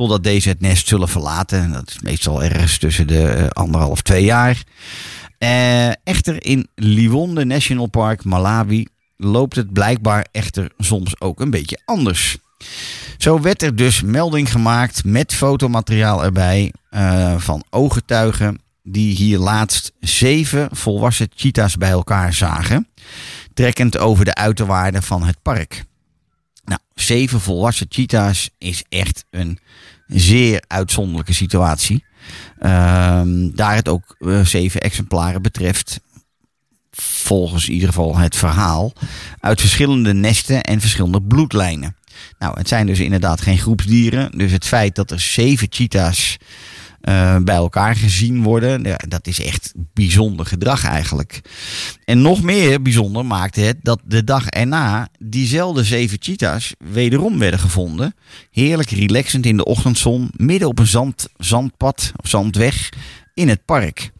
totdat 0.00 0.24
deze 0.24 0.48
het 0.48 0.60
nest 0.60 0.88
zullen 0.88 1.08
verlaten. 1.08 1.72
Dat 1.72 1.88
is 1.88 2.00
meestal 2.00 2.42
ergens 2.42 2.78
tussen 2.78 3.06
de 3.06 3.36
uh, 3.36 3.46
anderhalf, 3.48 4.02
twee 4.02 4.24
jaar. 4.24 4.62
Uh, 5.38 5.88
echter 5.88 6.44
in 6.44 6.68
Liwonde 6.74 7.44
National 7.44 7.86
Park, 7.86 8.24
Malawi, 8.24 8.86
loopt 9.16 9.56
het 9.56 9.72
blijkbaar 9.72 10.26
echter 10.32 10.70
soms 10.78 11.20
ook 11.20 11.40
een 11.40 11.50
beetje 11.50 11.80
anders. 11.84 12.38
Zo 13.18 13.40
werd 13.40 13.62
er 13.62 13.76
dus 13.76 14.02
melding 14.02 14.50
gemaakt 14.50 15.04
met 15.04 15.34
fotomateriaal 15.34 16.24
erbij 16.24 16.72
uh, 16.90 17.34
van 17.38 17.64
ooggetuigen 17.70 18.60
die 18.82 19.16
hier 19.16 19.38
laatst 19.38 19.92
zeven 20.00 20.68
volwassen 20.72 21.28
cheetahs 21.34 21.76
bij 21.76 21.90
elkaar 21.90 22.32
zagen, 22.34 22.88
trekkend 23.54 23.98
over 23.98 24.24
de 24.24 24.34
uiterwaarden 24.34 25.02
van 25.02 25.22
het 25.22 25.36
park. 25.42 25.84
Nou, 26.70 26.82
zeven 26.94 27.40
volwassen 27.40 27.86
cheetahs 27.88 28.50
is 28.58 28.84
echt 28.88 29.24
een 29.30 29.58
zeer 30.06 30.62
uitzonderlijke 30.66 31.32
situatie. 31.32 32.04
Uh, 32.62 33.22
daar 33.54 33.74
het 33.74 33.88
ook 33.88 34.16
uh, 34.18 34.44
zeven 34.44 34.80
exemplaren 34.80 35.42
betreft, 35.42 36.00
volgens 36.90 37.68
in 37.68 37.72
ieder 37.72 37.88
geval 37.88 38.16
het 38.16 38.36
verhaal, 38.36 38.92
uit 39.40 39.60
verschillende 39.60 40.14
nesten 40.14 40.62
en 40.62 40.80
verschillende 40.80 41.22
bloedlijnen. 41.22 41.96
Nou, 42.38 42.58
het 42.58 42.68
zijn 42.68 42.86
dus 42.86 42.98
inderdaad 43.00 43.40
geen 43.40 43.58
groepsdieren. 43.58 44.38
Dus 44.38 44.52
het 44.52 44.66
feit 44.66 44.94
dat 44.94 45.10
er 45.10 45.20
zeven 45.20 45.66
cheetahs 45.70 46.36
uh, 47.02 47.36
bij 47.36 47.54
elkaar 47.54 47.96
gezien 47.96 48.42
worden, 48.42 48.82
ja, 48.82 48.98
dat 49.08 49.26
is 49.26 49.40
echt 49.40 49.72
bijzonder 49.76 50.46
gedrag 50.46 50.84
eigenlijk. 50.84 51.40
En 52.04 52.22
nog 52.22 52.42
meer 52.42 52.82
bijzonder 52.82 53.26
maakte 53.26 53.60
het 53.60 53.76
dat 53.82 54.00
de 54.04 54.24
dag 54.24 54.46
erna 54.46 55.08
diezelfde 55.18 55.84
zeven 55.84 56.18
cheetahs 56.20 56.74
wederom 56.78 57.38
werden 57.38 57.60
gevonden. 57.60 58.14
Heerlijk 58.50 58.90
relaxend 58.90 59.46
in 59.46 59.56
de 59.56 59.64
ochtendzon, 59.64 60.30
midden 60.36 60.68
op 60.68 60.78
een 60.78 60.86
zand, 60.86 61.28
zandpad 61.36 62.12
of 62.16 62.28
zandweg 62.28 62.88
in 63.34 63.48
het 63.48 63.64
park. 63.64 64.10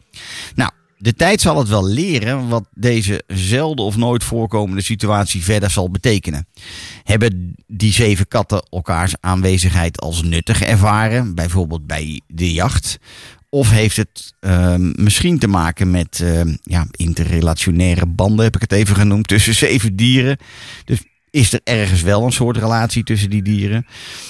Nou, 0.55 0.71
de 1.01 1.13
tijd 1.13 1.41
zal 1.41 1.57
het 1.57 1.67
wel 1.67 1.87
leren 1.87 2.47
wat 2.47 2.67
deze 2.73 3.23
zelden 3.27 3.85
of 3.85 3.97
nooit 3.97 4.23
voorkomende 4.23 4.81
situatie 4.81 5.43
verder 5.43 5.69
zal 5.69 5.89
betekenen. 5.91 6.47
Hebben 7.03 7.55
die 7.67 7.93
zeven 7.93 8.27
katten 8.27 8.67
elkaars 8.69 9.13
aanwezigheid 9.19 10.01
als 10.01 10.23
nuttig 10.23 10.61
ervaren, 10.61 11.35
bijvoorbeeld 11.35 11.87
bij 11.87 12.21
de 12.27 12.53
jacht? 12.53 12.97
Of 13.49 13.69
heeft 13.69 13.97
het 13.97 14.33
ehm, 14.39 15.03
misschien 15.03 15.39
te 15.39 15.47
maken 15.47 15.91
met 15.91 16.19
ehm, 16.23 16.55
ja, 16.63 16.87
interrelationaire 16.91 18.05
banden, 18.05 18.45
heb 18.45 18.55
ik 18.55 18.61
het 18.61 18.71
even 18.71 18.95
genoemd, 18.95 19.27
tussen 19.27 19.55
zeven 19.55 19.95
dieren? 19.95 20.37
Dus 20.85 20.99
is 21.29 21.53
er 21.53 21.61
ergens 21.63 22.01
wel 22.01 22.23
een 22.23 22.31
soort 22.31 22.57
relatie 22.57 23.03
tussen 23.03 23.29
die 23.29 23.41
dieren? 23.41 23.85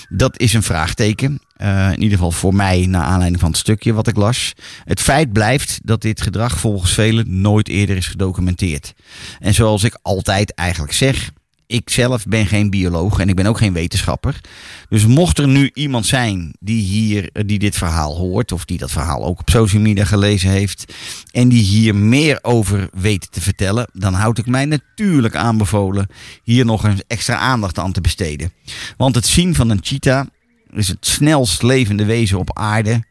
Dat 0.09 0.39
is 0.39 0.53
een 0.53 0.63
vraagteken. 0.63 1.41
Eh, 1.61 1.91
in 1.91 2.01
ieder 2.01 2.17
geval 2.17 2.31
voor 2.31 2.55
mij, 2.55 2.85
naar 2.85 3.03
aanleiding 3.03 3.39
van 3.39 3.49
het 3.49 3.59
stukje 3.59 3.93
wat 3.93 4.07
ik 4.07 4.15
las. 4.15 4.53
Het 4.83 4.99
feit 4.99 5.33
blijft 5.33 5.79
dat 5.83 6.01
dit 6.01 6.21
gedrag 6.21 6.59
volgens 6.59 6.93
velen 6.93 7.41
nooit 7.41 7.67
eerder 7.67 7.97
is 7.97 8.07
gedocumenteerd. 8.07 8.93
En 9.39 9.53
zoals 9.53 9.83
ik 9.83 9.97
altijd 10.01 10.53
eigenlijk 10.53 10.93
zeg, 10.93 11.31
ik 11.67 11.89
zelf 11.89 12.25
ben 12.25 12.47
geen 12.47 12.69
bioloog 12.69 13.19
en 13.19 13.29
ik 13.29 13.35
ben 13.35 13.45
ook 13.45 13.57
geen 13.57 13.73
wetenschapper. 13.73 14.41
Dus 14.89 15.05
mocht 15.05 15.37
er 15.37 15.47
nu 15.47 15.69
iemand 15.73 16.05
zijn 16.05 16.53
die 16.59 16.83
hier 16.83 17.29
eh, 17.33 17.43
die 17.45 17.59
dit 17.59 17.75
verhaal 17.75 18.17
hoort, 18.17 18.51
of 18.51 18.65
die 18.65 18.77
dat 18.77 18.91
verhaal 18.91 19.23
ook 19.23 19.39
op 19.39 19.49
social 19.49 19.81
media 19.81 20.05
gelezen 20.05 20.49
heeft, 20.49 20.93
en 21.31 21.49
die 21.49 21.63
hier 21.63 21.95
meer 21.95 22.39
over 22.41 22.89
weet 22.93 23.31
te 23.31 23.41
vertellen, 23.41 23.89
dan 23.93 24.13
houd 24.13 24.37
ik 24.37 24.45
mij 24.45 24.65
natuurlijk 24.65 25.35
aanbevolen 25.35 26.07
hier 26.43 26.65
nog 26.65 26.85
eens 26.85 27.01
extra 27.07 27.35
aandacht 27.35 27.79
aan 27.79 27.91
te 27.91 28.01
besteden. 28.01 28.51
Want 28.97 29.15
het 29.15 29.25
zien 29.25 29.55
van 29.55 29.69
een 29.69 29.79
cheetah 29.81 30.25
is 30.73 30.87
het 30.87 31.05
snelst 31.05 31.61
levende 31.63 32.05
wezen 32.05 32.39
op 32.39 32.57
aarde. 32.57 33.03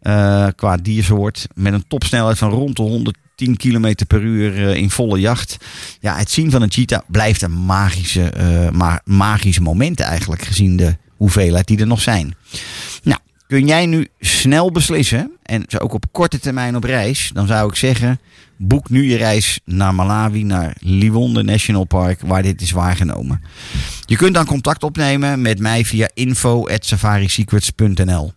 eh, 0.00 0.46
qua 0.56 0.76
diersoort. 0.76 1.46
Met 1.54 1.72
een 1.72 1.84
topsnelheid 1.88 2.38
van 2.38 2.50
rond 2.50 2.76
de 2.76 2.82
110 2.82 3.56
km 3.56 3.94
per 4.06 4.20
uur 4.22 4.68
eh, 4.68 4.76
in 4.76 4.90
volle 4.90 5.20
jacht. 5.20 5.56
Ja, 6.00 6.16
het 6.16 6.30
zien 6.30 6.50
van 6.50 6.62
een 6.62 6.72
cheetah 6.72 7.00
blijft 7.06 7.42
een 7.42 7.64
magische, 7.64 8.32
ma 8.72 9.00
magische 9.04 9.62
moment 9.62 10.00
eigenlijk. 10.00 10.42
Gezien 10.42 10.76
de 10.76 10.96
hoeveelheid 11.16 11.66
die 11.66 11.78
er 11.78 11.86
nog 11.86 12.00
zijn. 12.00 12.34
Nou, 13.02 13.18
kun 13.46 13.66
jij 13.66 13.86
nu 13.86 14.08
snel 14.20 14.72
beslissen. 14.72 15.33
En 15.44 15.64
zo 15.68 15.78
ook 15.78 15.92
op 15.92 16.04
korte 16.10 16.38
termijn 16.38 16.76
op 16.76 16.84
reis. 16.84 17.30
Dan 17.34 17.46
zou 17.46 17.68
ik 17.68 17.76
zeggen. 17.76 18.20
Boek 18.56 18.90
nu 18.90 19.04
je 19.04 19.16
reis 19.16 19.60
naar 19.64 19.94
Malawi, 19.94 20.42
naar 20.42 20.76
Liwonde 20.80 21.42
National 21.42 21.84
Park, 21.84 22.20
waar 22.20 22.42
dit 22.42 22.60
is 22.60 22.70
waargenomen. 22.70 23.42
Je 24.06 24.16
kunt 24.16 24.34
dan 24.34 24.46
contact 24.46 24.82
opnemen 24.82 25.42
met 25.42 25.58
mij 25.58 25.84
via 25.84 26.10
info.safarisecrets.nl. 26.14 28.32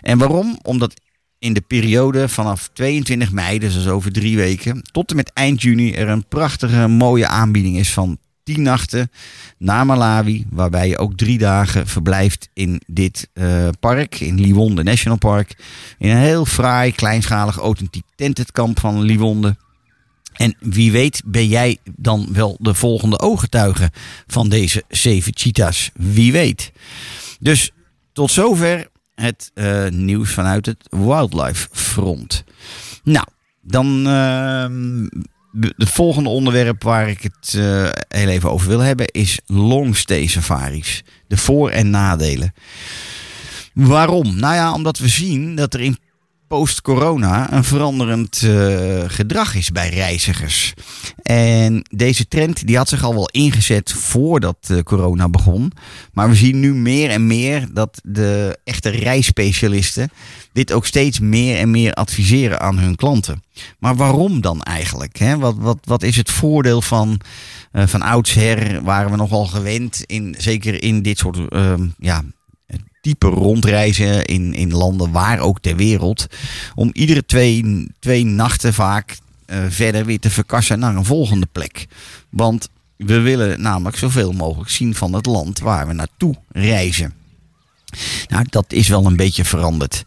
En 0.00 0.18
waarom? 0.18 0.58
Omdat 0.62 1.00
in 1.38 1.52
de 1.52 1.60
periode 1.60 2.28
vanaf 2.28 2.70
22 2.72 3.32
mei, 3.32 3.58
dus 3.58 3.88
over 3.88 4.12
drie 4.12 4.36
weken, 4.36 4.82
tot 4.92 5.10
en 5.10 5.16
met 5.16 5.32
eind 5.32 5.62
juni 5.62 5.92
er 5.92 6.08
een 6.08 6.28
prachtige 6.28 6.88
mooie 6.88 7.26
aanbieding 7.26 7.76
is 7.76 7.92
van 7.92 8.18
10 8.44 8.62
nachten 8.62 9.10
naar 9.58 9.86
Malawi, 9.86 10.46
waarbij 10.50 10.88
je 10.88 10.98
ook 10.98 11.16
drie 11.16 11.38
dagen 11.38 11.86
verblijft 11.86 12.48
in 12.52 12.80
dit 12.86 13.28
eh, 13.32 13.68
park, 13.80 14.20
in 14.20 14.40
Liwonde 14.40 14.82
National 14.82 15.18
Park. 15.18 15.56
In 15.98 16.10
een 16.10 16.16
heel 16.16 16.44
fraai, 16.44 16.92
kleinschalig, 16.92 17.56
authentiek 17.56 18.04
tentenkamp 18.14 18.80
van 18.80 19.02
Liwonde. 19.02 19.56
En 20.32 20.56
wie 20.60 20.92
weet 20.92 21.22
ben 21.24 21.48
jij 21.48 21.78
dan 21.96 22.28
wel 22.32 22.56
de 22.60 22.74
volgende 22.74 23.20
ooggetuige 23.20 23.90
van 24.26 24.48
deze 24.48 24.84
zeven 24.88 25.32
cheetahs. 25.34 25.90
Wie 25.94 26.32
weet. 26.32 26.72
Dus 27.40 27.70
tot 28.12 28.30
zover 28.30 28.88
het 29.14 29.50
eh, 29.54 29.88
nieuws 29.88 30.30
vanuit 30.30 30.66
het 30.66 30.86
Wildlife 30.90 31.68
Front. 31.72 32.44
Nou, 33.02 33.26
dan 33.60 34.06
ehm, 34.06 35.06
het 35.60 35.90
volgende 35.90 36.28
onderwerp 36.28 36.82
waar 36.82 37.08
ik 37.08 37.22
het 37.22 37.54
eh, 37.54 37.88
heel 38.08 38.28
even 38.28 38.50
over 38.50 38.68
wil 38.68 38.80
hebben 38.80 39.06
is 39.06 39.40
longstay 39.46 40.26
safaris. 40.26 41.02
De 41.26 41.36
voor- 41.36 41.70
en 41.70 41.90
nadelen. 41.90 42.52
Waarom? 43.72 44.36
Nou 44.36 44.54
ja, 44.54 44.72
omdat 44.72 44.98
we 44.98 45.08
zien 45.08 45.54
dat 45.54 45.74
er 45.74 45.80
in 45.80 45.98
post-corona 46.52 47.52
een 47.52 47.64
veranderend 47.64 48.42
eh, 48.42 49.02
gedrag 49.06 49.54
is 49.54 49.70
bij 49.70 49.88
reizigers. 49.88 50.74
En 51.22 51.84
deze 51.90 52.28
trend 52.28 52.66
die 52.66 52.76
had 52.76 52.88
zich 52.88 53.04
al 53.04 53.14
wel 53.14 53.28
ingezet 53.28 53.92
voordat 53.92 54.70
corona 54.84 55.28
begon. 55.28 55.72
Maar 56.12 56.28
we 56.28 56.34
zien 56.34 56.60
nu 56.60 56.74
meer 56.74 57.10
en 57.10 57.26
meer 57.26 57.68
dat 57.72 58.00
de 58.04 58.58
echte 58.64 58.88
reisspecialisten 58.88 60.10
dit 60.52 60.72
ook 60.72 60.86
steeds 60.86 61.20
meer 61.20 61.58
en 61.58 61.70
meer 61.70 61.94
adviseren 61.94 62.60
aan 62.60 62.78
hun 62.78 62.96
klanten. 62.96 63.42
Maar 63.78 63.96
waarom 63.96 64.40
dan 64.40 64.62
eigenlijk? 64.62 65.18
Hè? 65.18 65.38
Wat, 65.38 65.54
wat, 65.58 65.78
wat 65.84 66.02
is 66.02 66.16
het 66.16 66.30
voordeel 66.30 66.82
van, 66.82 67.20
eh, 67.72 67.86
van 67.86 68.02
oudsher, 68.02 68.82
waren 68.82 69.10
we 69.10 69.16
nogal 69.16 69.46
gewend, 69.46 70.02
in, 70.06 70.34
zeker 70.38 70.82
in 70.82 71.02
dit 71.02 71.18
soort 71.18 71.48
ehm, 71.48 71.86
ja, 71.98 72.22
type 73.02 73.26
rondreizen 73.26 74.24
in, 74.24 74.54
in 74.54 74.72
landen 74.72 75.10
waar 75.10 75.38
ook 75.38 75.60
ter 75.60 75.76
wereld. 75.76 76.26
Om 76.74 76.90
iedere 76.92 77.24
twee, 77.26 77.86
twee 77.98 78.24
nachten 78.24 78.74
vaak 78.74 79.16
eh, 79.46 79.58
verder 79.68 80.04
weer 80.04 80.20
te 80.20 80.30
verkassen 80.30 80.78
naar 80.78 80.96
een 80.96 81.04
volgende 81.04 81.46
plek. 81.52 81.86
Want 82.30 82.68
we 82.96 83.20
willen 83.20 83.60
namelijk 83.60 83.96
zoveel 83.96 84.32
mogelijk 84.32 84.70
zien 84.70 84.94
van 84.94 85.12
het 85.12 85.26
land 85.26 85.58
waar 85.58 85.86
we 85.86 85.92
naartoe 85.92 86.34
reizen. 86.52 87.14
Nou, 88.28 88.46
dat 88.48 88.72
is 88.72 88.88
wel 88.88 89.06
een 89.06 89.16
beetje 89.16 89.44
veranderd. 89.44 90.04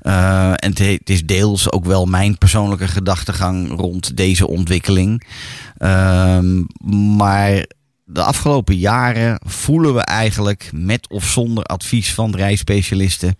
Eh, 0.00 0.50
en 0.50 0.72
het, 0.74 1.10
is 1.10 1.26
deels 1.26 1.72
ook 1.72 1.84
wel 1.84 2.06
mijn 2.06 2.38
persoonlijke 2.38 2.88
gedachtegang 2.88 3.70
rond 3.70 4.16
deze 4.16 4.48
ontwikkeling. 4.48 5.26
Ehm, 5.78 6.62
maar 7.16 7.66
de 8.10 8.22
afgelopen 8.22 8.76
jaren 8.76 9.40
voelen 9.46 9.94
we 9.94 10.00
eigenlijk 10.00 10.70
met 10.72 11.08
of 11.08 11.24
zonder 11.24 11.64
advies 11.64 12.14
van 12.14 12.34
reisspecialisten. 12.36 13.36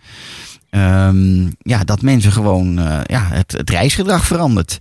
ehm, 0.71 1.47
ja, 1.59 1.85
dat 1.85 2.03
mensen 2.03 2.33
gewoon 2.33 2.79
eh, 2.79 3.01
ja, 3.07 3.29
het, 3.29 3.53
het 3.53 3.71
reisgedrag 3.71 4.27
verandert. 4.27 4.79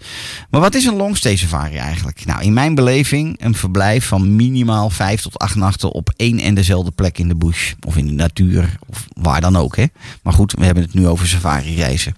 Maar 0.49 0.61
wat 0.61 0.75
is 0.75 0.85
een 0.85 0.95
longstay 0.95 1.35
safari 1.35 1.75
eigenlijk? 1.75 2.25
Nou, 2.25 2.43
in 2.43 2.53
mijn 2.53 2.75
beleving 2.75 3.43
een 3.43 3.55
verblijf 3.55 4.05
van 4.05 4.35
minimaal 4.35 4.89
vijf 4.89 5.21
tot 5.21 5.37
acht 5.39 5.55
nachten 5.55 5.91
op 5.91 6.13
één 6.15 6.39
en 6.39 6.55
dezelfde 6.55 6.91
plek 6.91 7.17
in 7.17 7.27
de 7.27 7.35
bush. 7.35 7.73
Of 7.87 7.97
in 7.97 8.05
de 8.05 8.13
natuur, 8.13 8.77
of 8.87 9.07
waar 9.13 9.41
dan 9.41 9.55
ook. 9.55 9.75
Hè? 9.75 9.85
Maar 10.23 10.33
goed, 10.33 10.53
we 10.53 10.65
hebben 10.65 10.83
het 10.83 10.93
nu 10.93 11.07
over 11.07 11.27
safari 11.27 11.75
reizen. 11.75 12.15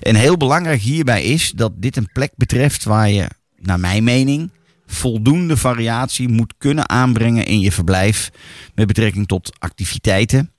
En 0.00 0.14
heel 0.14 0.36
belangrijk 0.36 0.80
hierbij 0.80 1.24
is 1.24 1.50
dat 1.50 1.72
dit 1.76 1.96
een 1.96 2.08
plek 2.12 2.32
betreft 2.36 2.84
waar 2.84 3.10
je, 3.10 3.28
naar 3.58 3.80
mijn 3.80 4.04
mening, 4.04 4.50
voldoende 4.86 5.56
variatie 5.56 6.28
moet 6.28 6.54
kunnen 6.58 6.88
aanbrengen 6.88 7.46
in 7.46 7.60
je 7.60 7.72
verblijf 7.72 8.30
met 8.74 8.86
betrekking 8.86 9.26
tot 9.26 9.52
activiteiten, 9.58 10.50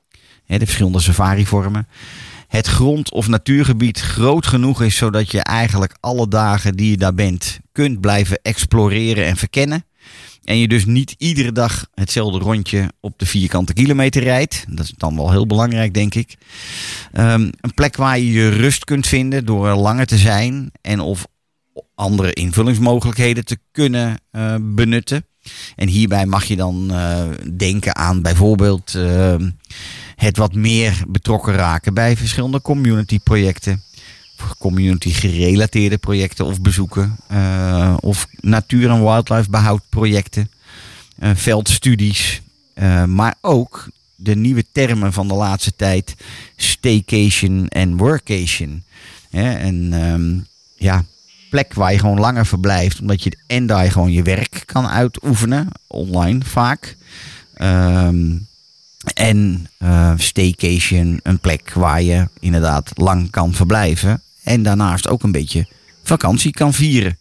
de 0.45 0.57
verschillende 0.57 0.99
safarivormen. 0.99 1.87
Het 2.47 2.67
grond- 2.67 3.11
of 3.11 3.27
natuurgebied 3.27 3.99
groot 3.99 4.47
genoeg 4.47 4.81
is 4.81 4.95
zodat 4.95 5.31
je 5.31 5.39
eigenlijk 5.39 5.97
alle 5.99 6.27
dagen 6.27 6.75
die 6.75 6.89
je 6.89 6.97
daar 6.97 7.13
bent 7.13 7.59
kunt 7.71 8.01
blijven 8.01 8.39
exploreren 8.41 9.25
en 9.25 9.37
verkennen. 9.37 9.85
En 10.43 10.57
je 10.57 10.67
dus 10.67 10.85
niet 10.85 11.15
iedere 11.17 11.51
dag 11.51 11.87
hetzelfde 11.93 12.39
rondje 12.39 12.91
op 12.99 13.19
de 13.19 13.25
vierkante 13.25 13.73
kilometer 13.73 14.23
rijdt. 14.23 14.65
Dat 14.69 14.85
is 14.85 14.93
dan 14.97 15.15
wel 15.15 15.31
heel 15.31 15.45
belangrijk, 15.45 15.93
denk 15.93 16.15
ik. 16.15 16.35
Ehm, 17.11 17.41
een 17.61 17.73
plek 17.73 17.95
waar 17.95 18.19
je 18.19 18.31
je 18.31 18.49
rust 18.49 18.83
kunt 18.83 19.07
vinden 19.07 19.45
door 19.45 19.67
er 19.67 19.75
langer 19.75 20.05
te 20.05 20.17
zijn. 20.17 20.71
En 20.81 20.99
of 20.99 21.27
andere 21.95 22.33
invullingsmogelijkheden 22.33 23.45
te 23.45 23.57
kunnen 23.71 24.19
eh, 24.31 24.55
benutten. 24.61 25.25
En 25.75 25.87
hierbij 25.87 26.25
mag 26.25 26.45
je 26.45 26.55
dan 26.55 26.91
eh, 26.91 27.23
denken 27.57 27.95
aan 27.95 28.21
bijvoorbeeld 28.21 28.95
eh, 28.95 29.35
het 30.15 30.37
wat 30.37 30.53
meer 30.53 31.03
betrokken 31.07 31.53
raken 31.53 31.93
bij 31.93 32.17
verschillende 32.17 32.61
community 32.61 33.19
projecten. 33.19 33.83
Community 34.59 35.09
gerelateerde 35.09 35.97
projecten 35.97 36.45
of 36.45 36.61
bezoeken. 36.61 37.15
of 37.99 38.27
natuur- 38.39 38.89
en 38.89 39.03
wildlife 39.03 39.49
behoudprojecten. 39.49 40.51
eh, 41.17 41.31
veldstudies. 41.35 42.41
maar 43.05 43.35
ook 43.41 43.87
de 44.15 44.35
nieuwe 44.35 44.65
termen 44.71 45.13
van 45.13 45.27
de 45.27 45.33
laatste 45.33 45.75
tijd. 45.75 46.15
Staycation 46.55 47.67
en 47.67 47.97
workation. 47.97 48.83
En 49.29 49.93
ehm, 49.93 50.39
ja, 50.75 51.05
plek 51.49 51.73
waar 51.73 51.91
je 51.91 51.99
gewoon 51.99 52.19
langer 52.19 52.45
verblijft. 52.45 53.01
Omdat 53.01 53.23
je 53.23 53.37
en 53.47 53.65
daar 53.65 53.83
je 53.83 53.91
gewoon 53.91 54.11
je 54.11 54.21
werk 54.21 54.63
kan 54.65 54.87
uitoefenen. 54.87 55.67
Online 55.87 56.39
vaak. 56.43 56.95
Ehm, 57.53 58.35
en 59.13 59.67
eh, 59.77 60.13
staycation, 60.17 61.19
een 61.23 61.39
plek 61.39 61.73
waar 61.73 62.01
je 62.01 62.27
inderdaad 62.39 62.91
lang 62.95 63.29
kan 63.29 63.53
verblijven. 63.53 64.21
En 64.43 64.63
daarnaast 64.63 65.07
ook 65.07 65.23
een 65.23 65.31
beetje 65.31 65.67
vakantie 66.03 66.51
kan 66.51 66.73
vieren. 66.73 67.17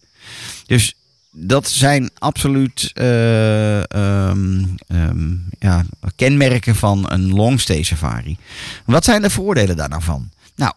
Dus 0.65 0.95
dat 1.31 1.69
zijn 1.69 2.09
absoluut 2.17 2.91
eh, 2.93 3.91
ehm, 3.91 4.65
ehm, 4.87 5.35
ja, 5.59 5.85
kenmerken 6.15 6.75
van 6.75 7.11
een 7.11 7.33
longstay 7.33 7.83
safari. 7.83 8.37
Wat 8.85 9.03
zijn 9.03 9.21
de 9.21 9.29
voordelen 9.29 9.77
daar 9.77 9.89
nou? 9.89 10.21
Nou, 10.55 10.73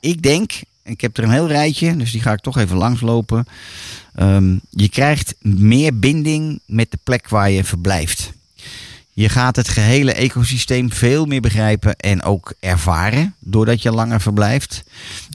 ik 0.00 0.22
denk 0.22 0.52
Ik 0.82 1.00
heb 1.00 1.16
er 1.16 1.24
een 1.24 1.30
heel 1.30 1.48
rijtje, 1.48 1.96
dus 1.96 2.12
die 2.12 2.20
ga 2.20 2.32
ik 2.32 2.40
toch 2.40 2.58
even 2.58 2.76
langslopen. 2.76 3.46
Ehm, 4.14 4.56
je 4.70 4.88
krijgt 4.88 5.34
meer 5.42 5.98
binding 5.98 6.60
met 6.66 6.90
de 6.90 6.98
plek 7.02 7.28
waar 7.28 7.50
je 7.50 7.64
verblijft. 7.64 8.32
Je 9.12 9.28
gaat 9.28 9.56
het 9.56 9.68
gehele 9.68 10.12
ecosysteem 10.12 10.92
veel 10.92 11.26
meer 11.26 11.40
begrijpen 11.40 11.96
en 11.96 12.22
ook 12.22 12.54
ervaren 12.60 13.34
doordat 13.38 13.82
je 13.82 13.92
langer 13.92 14.20
verblijft. 14.20 14.84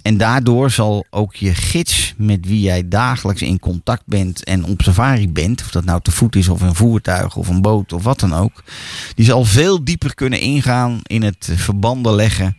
En 0.01 0.17
daardoor 0.17 0.71
zal 0.71 1.05
ook 1.09 1.35
je 1.35 1.53
gids 1.53 2.13
met 2.17 2.45
wie 2.45 2.61
jij 2.61 2.87
dagelijks 2.87 3.41
in 3.41 3.59
contact 3.59 4.03
bent 4.05 4.43
en 4.43 4.63
op 4.63 4.81
safari 4.81 5.29
bent, 5.29 5.61
of 5.61 5.71
dat 5.71 5.85
nou 5.85 6.01
te 6.01 6.11
voet 6.11 6.35
is 6.35 6.47
of 6.47 6.61
een 6.61 6.75
voertuig 6.75 7.35
of 7.35 7.47
een 7.47 7.61
boot 7.61 7.93
of 7.93 8.03
wat 8.03 8.19
dan 8.19 8.33
ook, 8.33 8.63
die 9.15 9.25
zal 9.25 9.45
veel 9.45 9.83
dieper 9.83 10.15
kunnen 10.15 10.39
ingaan 10.39 10.99
in 11.03 11.23
het 11.23 11.49
verbanden 11.55 12.15
leggen 12.15 12.57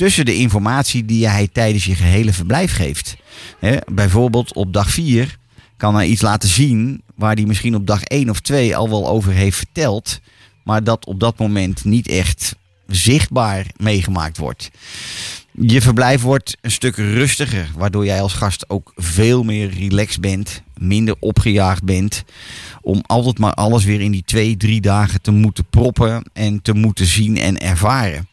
tussen 0.00 0.24
de 0.24 0.34
informatie 0.34 1.04
die 1.04 1.28
hij 1.28 1.48
tijdens 1.52 1.84
je 1.84 1.94
gehele 1.94 2.32
verblijf 2.32 2.72
geeft. 2.72 3.16
Bijvoorbeeld 3.92 4.54
op 4.54 4.72
dag 4.72 4.90
4 4.90 5.38
kan 5.76 5.94
hij 5.94 6.06
iets 6.06 6.22
laten 6.22 6.48
zien 6.48 7.02
waar 7.14 7.34
hij 7.34 7.44
misschien 7.44 7.74
op 7.74 7.86
dag 7.86 8.02
1 8.02 8.30
of 8.30 8.40
2 8.40 8.76
al 8.76 8.88
wel 8.88 9.08
over 9.08 9.32
heeft 9.32 9.56
verteld, 9.56 10.20
maar 10.64 10.84
dat 10.84 11.06
op 11.06 11.20
dat 11.20 11.38
moment 11.38 11.84
niet 11.84 12.08
echt 12.08 12.54
zichtbaar 12.86 13.66
meegemaakt 13.76 14.36
wordt. 14.36 14.70
Je 15.50 15.80
verblijf 15.80 16.22
wordt 16.22 16.56
een 16.60 16.70
stuk 16.70 16.96
rustiger, 16.96 17.70
waardoor 17.76 18.04
jij 18.04 18.20
als 18.20 18.32
gast 18.32 18.68
ook 18.68 18.92
veel 18.96 19.42
meer 19.42 19.70
relaxed 19.70 20.20
bent, 20.20 20.62
minder 20.78 21.14
opgejaagd 21.18 21.84
bent, 21.84 22.24
om 22.80 23.02
altijd 23.06 23.38
maar 23.38 23.54
alles 23.54 23.84
weer 23.84 24.00
in 24.00 24.12
die 24.12 24.24
twee, 24.24 24.56
drie 24.56 24.80
dagen 24.80 25.20
te 25.20 25.30
moeten 25.30 25.64
proppen 25.70 26.22
en 26.32 26.62
te 26.62 26.72
moeten 26.72 27.06
zien 27.06 27.36
en 27.36 27.60
ervaren. 27.60 28.29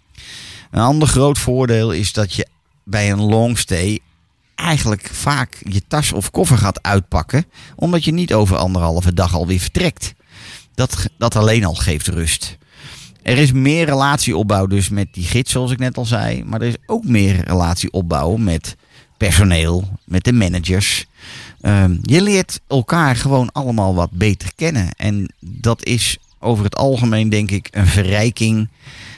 Een 0.71 0.81
ander 0.81 1.07
groot 1.07 1.37
voordeel 1.37 1.91
is 1.91 2.13
dat 2.13 2.33
je 2.33 2.47
bij 2.83 3.11
een 3.11 3.21
longstay 3.21 3.99
eigenlijk 4.55 5.09
vaak 5.11 5.61
je 5.69 5.81
tas 5.87 6.13
of 6.13 6.31
koffer 6.31 6.57
gaat 6.57 6.83
uitpakken, 6.83 7.45
omdat 7.75 8.03
je 8.03 8.11
niet 8.11 8.33
over 8.33 8.57
anderhalve 8.57 9.13
dag 9.13 9.33
alweer 9.33 9.59
vertrekt. 9.59 10.13
Dat, 10.75 11.07
dat 11.17 11.35
alleen 11.35 11.65
al 11.65 11.75
geeft 11.75 12.07
rust. 12.07 12.57
Er 13.21 13.37
is 13.37 13.51
meer 13.51 13.85
relatieopbouw 13.85 14.67
dus 14.67 14.89
met 14.89 15.07
die 15.11 15.23
gids, 15.23 15.51
zoals 15.51 15.71
ik 15.71 15.79
net 15.79 15.97
al 15.97 16.05
zei. 16.05 16.43
Maar 16.43 16.61
er 16.61 16.67
is 16.67 16.77
ook 16.85 17.03
meer 17.03 17.43
relatieopbouw 17.45 18.35
met 18.35 18.75
personeel, 19.17 19.87
met 20.05 20.23
de 20.23 20.33
managers. 20.33 21.05
Ehm, 21.61 21.97
je 22.01 22.21
leert 22.21 22.59
elkaar 22.67 23.15
gewoon 23.15 23.51
allemaal 23.51 23.95
wat 23.95 24.11
beter 24.11 24.51
kennen. 24.55 24.91
En 24.91 25.33
dat 25.39 25.85
is 25.85 26.17
over 26.39 26.63
het 26.63 26.75
algemeen, 26.75 27.29
denk 27.29 27.51
ik, 27.51 27.67
een 27.71 27.87
verrijking 27.87 28.69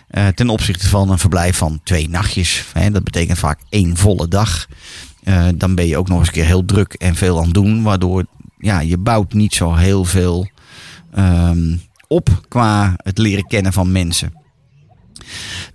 eh, 0.10 0.28
ten 0.28 0.50
opzichte 0.50 0.90
van 0.90 1.10
een 1.12 1.18
verblijf 1.20 1.58
van 1.58 1.80
twee 1.84 2.10
nachtjes. 2.10 2.66
Hè, 2.74 2.92
dat 2.92 3.04
betekent 3.04 3.38
vaak 3.38 3.60
één 3.70 3.98
volle 3.98 4.28
dag. 4.28 4.68
Eh, 5.24 5.48
dan 5.56 5.76
ben 5.76 5.88
je 5.88 5.98
ook 5.98 6.08
nog 6.08 6.20
eens 6.20 6.28
een 6.28 6.34
keer 6.34 6.46
heel 6.46 6.66
druk 6.66 6.94
en 6.94 7.16
veel 7.16 7.38
aan 7.38 7.44
het 7.44 7.54
doen. 7.54 7.84
Waardoor 7.84 8.26
ja, 8.58 8.80
je 8.80 8.98
bouwt 8.98 9.34
niet 9.34 9.54
zo 9.54 9.76
heel 9.76 10.06
veel 10.06 10.50
ehm, 11.14 11.76
op 12.08 12.42
qua 12.48 12.94
het 12.98 13.18
leren 13.18 13.48
kennen 13.48 13.74
van 13.74 13.92
mensen. 13.92 14.34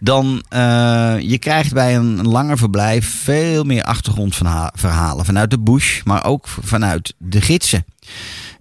Dan, 0.00 0.44
uh, 0.50 1.14
je 1.20 1.38
krijgt 1.38 1.72
bij 1.72 1.96
een 1.96 2.28
langer 2.28 2.58
verblijf 2.58 3.22
veel 3.22 3.64
meer 3.64 3.84
achtergrondverhalen 3.84 5.24
vanuit 5.24 5.50
de 5.50 5.60
bush, 5.60 6.02
maar 6.02 6.24
ook 6.24 6.48
vanuit 6.48 7.14
de 7.18 7.40
gidsen. 7.40 7.84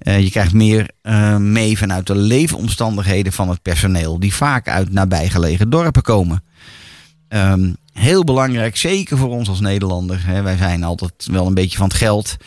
Uh, 0.04 0.20
je 0.20 0.30
krijgt 0.30 0.54
meer 0.54 0.90
uh, 1.04 1.38
mee 1.38 1.78
vanuit 1.78 2.08
de 2.08 2.16
leefomstandigheden 2.16 3.34
van 3.34 3.50
het 3.50 3.62
personeel, 3.62 4.20
die 4.20 4.34
vaak 4.34 4.68
uit 4.68 4.92
nabijgelegen 4.92 5.70
dorpen 5.70 6.02
komen. 6.02 6.44
Um, 7.30 7.76
heel 7.94 8.24
belangrijk, 8.24 8.78
zeker 8.78 9.18
voor 9.18 9.30
ons 9.30 9.50
als 9.50 9.60
Nederlander. 9.60 10.26
Hè, 10.26 10.42
wij 10.42 10.58
zijn 10.58 10.84
altijd 10.84 11.28
wel 11.32 11.48
een 11.48 11.54
beetje 11.54 11.78
van 11.78 11.88
het 11.88 11.98
geld. 11.98 12.38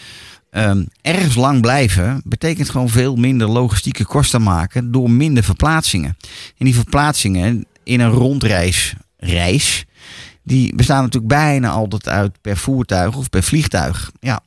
Um, 0.51 0.88
ergens 1.03 1.35
lang 1.35 1.61
blijven 1.61 2.21
betekent 2.25 2.71
gewoon 2.71 2.88
veel 2.88 3.16
minder 3.16 3.49
logistieke 3.49 4.05
kosten 4.05 4.42
maken 4.42 4.92
door 4.92 5.11
minder 5.11 5.42
verplaatsingen. 5.42 6.16
En 6.59 6.64
die 6.64 6.75
verplaatsingen 6.75 7.66
in 7.85 8.01
een 8.01 8.11
rondreis, 8.11 8.95
reis, 9.16 9.85
die 10.42 10.75
bestaan 10.75 11.03
natuurlijk 11.03 11.33
bijna 11.33 11.71
altijd 11.71 12.09
uit 12.09 12.40
per 12.40 12.57
voertuig 12.57 13.16
of 13.16 13.31
per 13.31 13.42
vliegtuig. 13.42 14.11
Ja, 14.21 14.40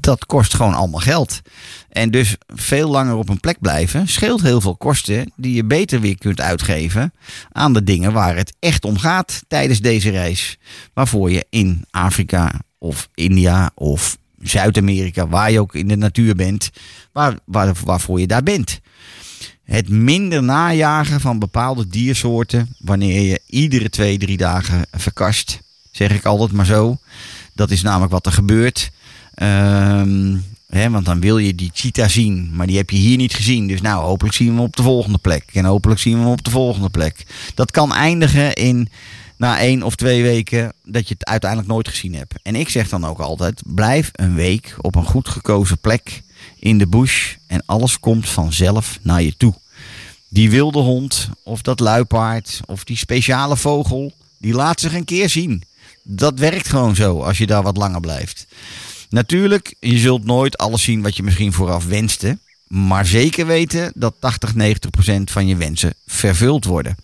dat 0.00 0.26
kost 0.26 0.54
gewoon 0.54 0.74
allemaal 0.74 1.00
geld. 1.00 1.40
En 1.88 2.10
dus 2.10 2.36
veel 2.46 2.90
langer 2.90 3.14
op 3.14 3.28
een 3.28 3.40
plek 3.40 3.60
blijven 3.60 4.08
scheelt 4.08 4.42
heel 4.42 4.60
veel 4.60 4.76
kosten 4.76 5.32
die 5.36 5.54
je 5.54 5.64
beter 5.64 6.00
weer 6.00 6.18
kunt 6.18 6.40
uitgeven 6.40 7.12
aan 7.52 7.72
de 7.72 7.84
dingen 7.84 8.12
waar 8.12 8.36
het 8.36 8.56
echt 8.58 8.84
om 8.84 8.98
gaat 8.98 9.42
tijdens 9.48 9.80
deze 9.80 10.10
reis. 10.10 10.58
Waarvoor 10.94 11.30
je 11.30 11.46
in 11.50 11.84
Afrika 11.90 12.52
of 12.78 13.08
India 13.14 13.70
of 13.74 14.18
Zuid-Amerika, 14.38 15.28
waar 15.28 15.50
je 15.50 15.60
ook 15.60 15.74
in 15.74 15.88
de 15.88 15.96
natuur 15.96 16.34
bent, 16.34 16.70
waar, 17.12 17.38
waar, 17.44 17.74
waarvoor 17.84 18.20
je 18.20 18.26
daar 18.26 18.42
bent. 18.42 18.80
Het 19.64 19.88
minder 19.88 20.42
najagen 20.42 21.20
van 21.20 21.38
bepaalde 21.38 21.86
diersoorten 21.88 22.74
wanneer 22.78 23.20
je 23.20 23.40
iedere 23.46 23.90
twee, 23.90 24.18
drie 24.18 24.36
dagen 24.36 24.86
verkast, 24.90 25.60
zeg 25.90 26.10
ik 26.10 26.24
altijd 26.24 26.52
maar 26.52 26.66
zo. 26.66 26.96
Dat 27.54 27.70
is 27.70 27.82
namelijk 27.82 28.12
wat 28.12 28.26
er 28.26 28.32
gebeurt. 28.32 28.90
Um, 29.42 30.44
hè, 30.66 30.90
want 30.90 31.04
dan 31.04 31.20
wil 31.20 31.38
je 31.38 31.54
die 31.54 31.70
cheetah 31.74 32.08
zien, 32.08 32.50
maar 32.52 32.66
die 32.66 32.76
heb 32.76 32.90
je 32.90 32.96
hier 32.96 33.16
niet 33.16 33.34
gezien. 33.34 33.66
Dus 33.66 33.80
nou, 33.80 34.04
hopelijk 34.04 34.34
zien 34.34 34.48
we 34.48 34.54
hem 34.54 34.62
op 34.62 34.76
de 34.76 34.82
volgende 34.82 35.18
plek. 35.18 35.44
En 35.52 35.64
hopelijk 35.64 36.00
zien 36.00 36.14
we 36.14 36.20
hem 36.20 36.30
op 36.30 36.44
de 36.44 36.50
volgende 36.50 36.88
plek. 36.88 37.26
Dat 37.54 37.70
kan 37.70 37.94
eindigen 37.94 38.54
in 38.54 38.88
na 39.36 39.58
één 39.58 39.82
of 39.82 39.94
twee 39.94 40.22
weken 40.22 40.72
dat 40.84 41.08
je 41.08 41.14
het 41.14 41.26
uiteindelijk 41.26 41.70
nooit 41.70 41.88
gezien 41.88 42.14
hebt. 42.14 42.34
En 42.42 42.56
ik 42.56 42.68
zeg 42.68 42.88
dan 42.88 43.06
ook 43.06 43.18
altijd: 43.18 43.62
blijf 43.66 44.10
een 44.12 44.34
week 44.34 44.76
op 44.80 44.94
een 44.94 45.04
goed 45.04 45.28
gekozen 45.28 45.78
plek 45.78 46.22
in 46.58 46.78
de 46.78 46.86
bush 46.86 47.34
en 47.46 47.62
alles 47.66 48.00
komt 48.00 48.28
vanzelf 48.28 48.98
naar 49.02 49.22
je 49.22 49.36
toe. 49.36 49.54
Die 50.28 50.50
wilde 50.50 50.78
hond, 50.78 51.28
of 51.44 51.62
dat 51.62 51.80
luipaard, 51.80 52.60
of 52.66 52.84
die 52.84 52.96
speciale 52.96 53.56
vogel, 53.56 54.12
die 54.38 54.54
laat 54.54 54.80
zich 54.80 54.94
een 54.94 55.04
keer 55.04 55.28
zien. 55.28 55.62
Dat 56.02 56.38
werkt 56.38 56.68
gewoon 56.68 56.94
zo 56.94 57.20
als 57.22 57.38
je 57.38 57.46
daar 57.46 57.62
wat 57.62 57.76
langer 57.76 58.00
blijft. 58.00 58.46
Natuurlijk, 59.10 59.74
je 59.80 59.98
zult 59.98 60.24
nooit 60.24 60.58
alles 60.58 60.82
zien 60.82 61.02
wat 61.02 61.16
je 61.16 61.22
misschien 61.22 61.52
vooraf 61.52 61.84
wenste. 61.84 62.38
Maar 62.66 63.06
zeker 63.06 63.46
weten 63.46 63.92
dat 63.94 64.14
80, 64.18 64.54
90 64.54 64.90
procent 64.90 65.30
van 65.30 65.46
je 65.46 65.56
wensen 65.56 65.94
vervuld 66.06 66.64
worden. 66.64 66.96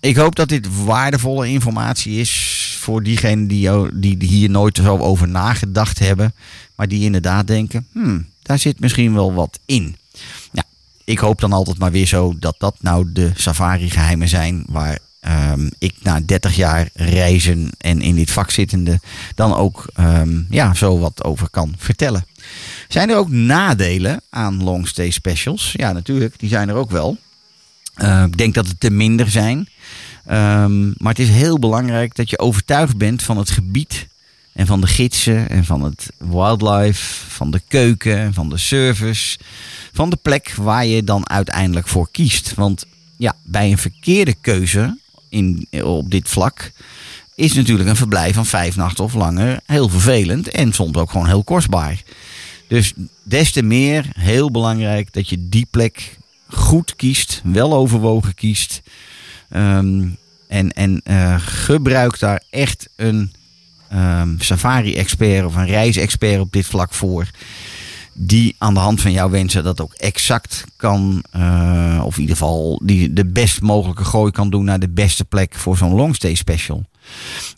Ik 0.00 0.16
hoop 0.16 0.36
dat 0.36 0.48
dit 0.48 0.84
waardevolle 0.84 1.48
informatie 1.48 2.20
is 2.20 2.76
voor 2.80 3.02
diegenen 3.02 3.46
die, 3.46 3.88
die 3.94 4.28
hier 4.28 4.50
nooit 4.50 4.76
zo 4.76 4.98
over 4.98 5.28
nagedacht 5.28 5.98
hebben. 5.98 6.34
Maar 6.74 6.88
die 6.88 7.04
inderdaad 7.04 7.46
denken, 7.46 7.86
hmm, 7.92 8.26
daar 8.42 8.58
zit 8.58 8.80
misschien 8.80 9.14
wel 9.14 9.34
wat 9.34 9.58
in. 9.64 9.96
Ja, 10.52 10.64
ik 11.04 11.18
hoop 11.18 11.40
dan 11.40 11.52
altijd 11.52 11.78
maar 11.78 11.92
weer 11.92 12.06
zo 12.06 12.34
dat 12.38 12.54
dat 12.58 12.76
nou 12.80 13.12
de 13.12 13.30
safari 13.34 13.90
geheimen 13.90 14.28
zijn 14.28 14.64
waar 14.68 14.98
um, 15.28 15.70
ik 15.78 15.94
na 16.02 16.20
30 16.20 16.56
jaar 16.56 16.88
reizen 16.94 17.70
en 17.78 18.00
in 18.00 18.14
dit 18.14 18.30
vak 18.30 18.50
zittende 18.50 19.00
dan 19.34 19.54
ook 19.54 19.86
um, 20.00 20.46
ja, 20.50 20.74
zo 20.74 20.98
wat 20.98 21.24
over 21.24 21.50
kan 21.50 21.74
vertellen. 21.78 22.26
Zijn 22.88 23.10
er 23.10 23.16
ook 23.16 23.30
nadelen 23.30 24.20
aan 24.30 24.62
longstay 24.62 25.10
specials? 25.10 25.72
Ja, 25.76 25.92
natuurlijk, 25.92 26.38
die 26.38 26.48
zijn 26.48 26.68
er 26.68 26.74
ook 26.74 26.90
wel. 26.90 27.16
Uh, 27.96 28.24
ik 28.26 28.36
denk 28.36 28.54
dat 28.54 28.66
het 28.66 28.80
te 28.80 28.90
minder 28.90 29.30
zijn. 29.30 29.68
Maar 30.98 31.12
het 31.12 31.18
is 31.18 31.28
heel 31.28 31.58
belangrijk 31.58 32.14
dat 32.14 32.30
je 32.30 32.38
overtuigd 32.38 32.96
bent 32.96 33.22
van 33.22 33.38
het 33.38 33.50
gebied 33.50 34.06
en 34.52 34.66
van 34.66 34.80
de 34.80 34.86
gidsen 34.86 35.48
en 35.48 35.64
van 35.64 35.82
het 35.82 36.10
wildlife, 36.18 37.30
van 37.30 37.50
de 37.50 37.60
keuken, 37.68 38.34
van 38.34 38.48
de 38.48 38.58
service, 38.58 39.38
van 39.92 40.10
de 40.10 40.18
plek 40.22 40.54
waar 40.56 40.86
je 40.86 41.04
dan 41.04 41.28
uiteindelijk 41.28 41.88
voor 41.88 42.08
kiest. 42.10 42.54
Want 42.54 42.86
ja, 43.16 43.36
bij 43.42 43.70
een 43.70 43.78
verkeerde 43.78 44.34
keuze 44.40 44.98
in, 45.34 45.66
op 45.82 46.10
dit 46.10 46.28
vlak 46.28 46.72
is 47.34 47.52
natuurlijk 47.52 47.88
een 47.88 47.96
verblijf 47.96 48.34
van 48.34 48.46
vijf 48.46 48.76
nachten 48.76 49.04
of 49.04 49.14
langer 49.14 49.60
heel 49.66 49.88
vervelend 49.88 50.48
en 50.48 50.72
soms 50.72 50.96
ook 50.96 51.10
gewoon 51.10 51.26
heel 51.26 51.44
kostbaar. 51.44 52.02
Dus 52.68 52.92
des 53.22 53.52
te 53.52 53.62
meer 53.62 54.06
heel 54.18 54.50
belangrijk 54.50 55.12
dat 55.12 55.28
je 55.28 55.48
die 55.48 55.66
plek 55.70 56.18
goed 56.48 56.96
kiest, 56.96 57.40
wel 57.44 57.74
overwogen 57.74 58.34
kiest. 58.34 58.82
Um, 59.56 60.16
en 60.48 60.72
en 60.72 61.00
uh, 61.04 61.34
gebruik 61.38 62.18
daar 62.18 62.42
echt 62.50 62.88
een 62.96 63.32
um, 63.92 64.36
safari-expert 64.40 65.44
of 65.44 65.54
een 65.54 65.66
reisexpert 65.66 66.40
op 66.40 66.52
dit 66.52 66.66
vlak 66.66 66.94
voor. 66.94 67.30
Die 68.14 68.54
aan 68.58 68.74
de 68.74 68.80
hand 68.80 69.00
van 69.00 69.12
jouw 69.12 69.30
wensen 69.30 69.64
dat 69.64 69.80
ook 69.80 69.92
exact 69.92 70.64
kan, 70.76 71.24
uh, 71.36 72.02
of 72.04 72.14
in 72.14 72.20
ieder 72.20 72.36
geval 72.36 72.80
die 72.84 73.12
de 73.12 73.26
best 73.26 73.60
mogelijke 73.60 74.04
gooi 74.04 74.32
kan 74.32 74.50
doen 74.50 74.64
naar 74.64 74.78
de 74.78 74.88
beste 74.88 75.24
plek 75.24 75.54
voor 75.54 75.76
zo'n 75.76 75.94
longstay 75.94 76.34
special. 76.34 76.84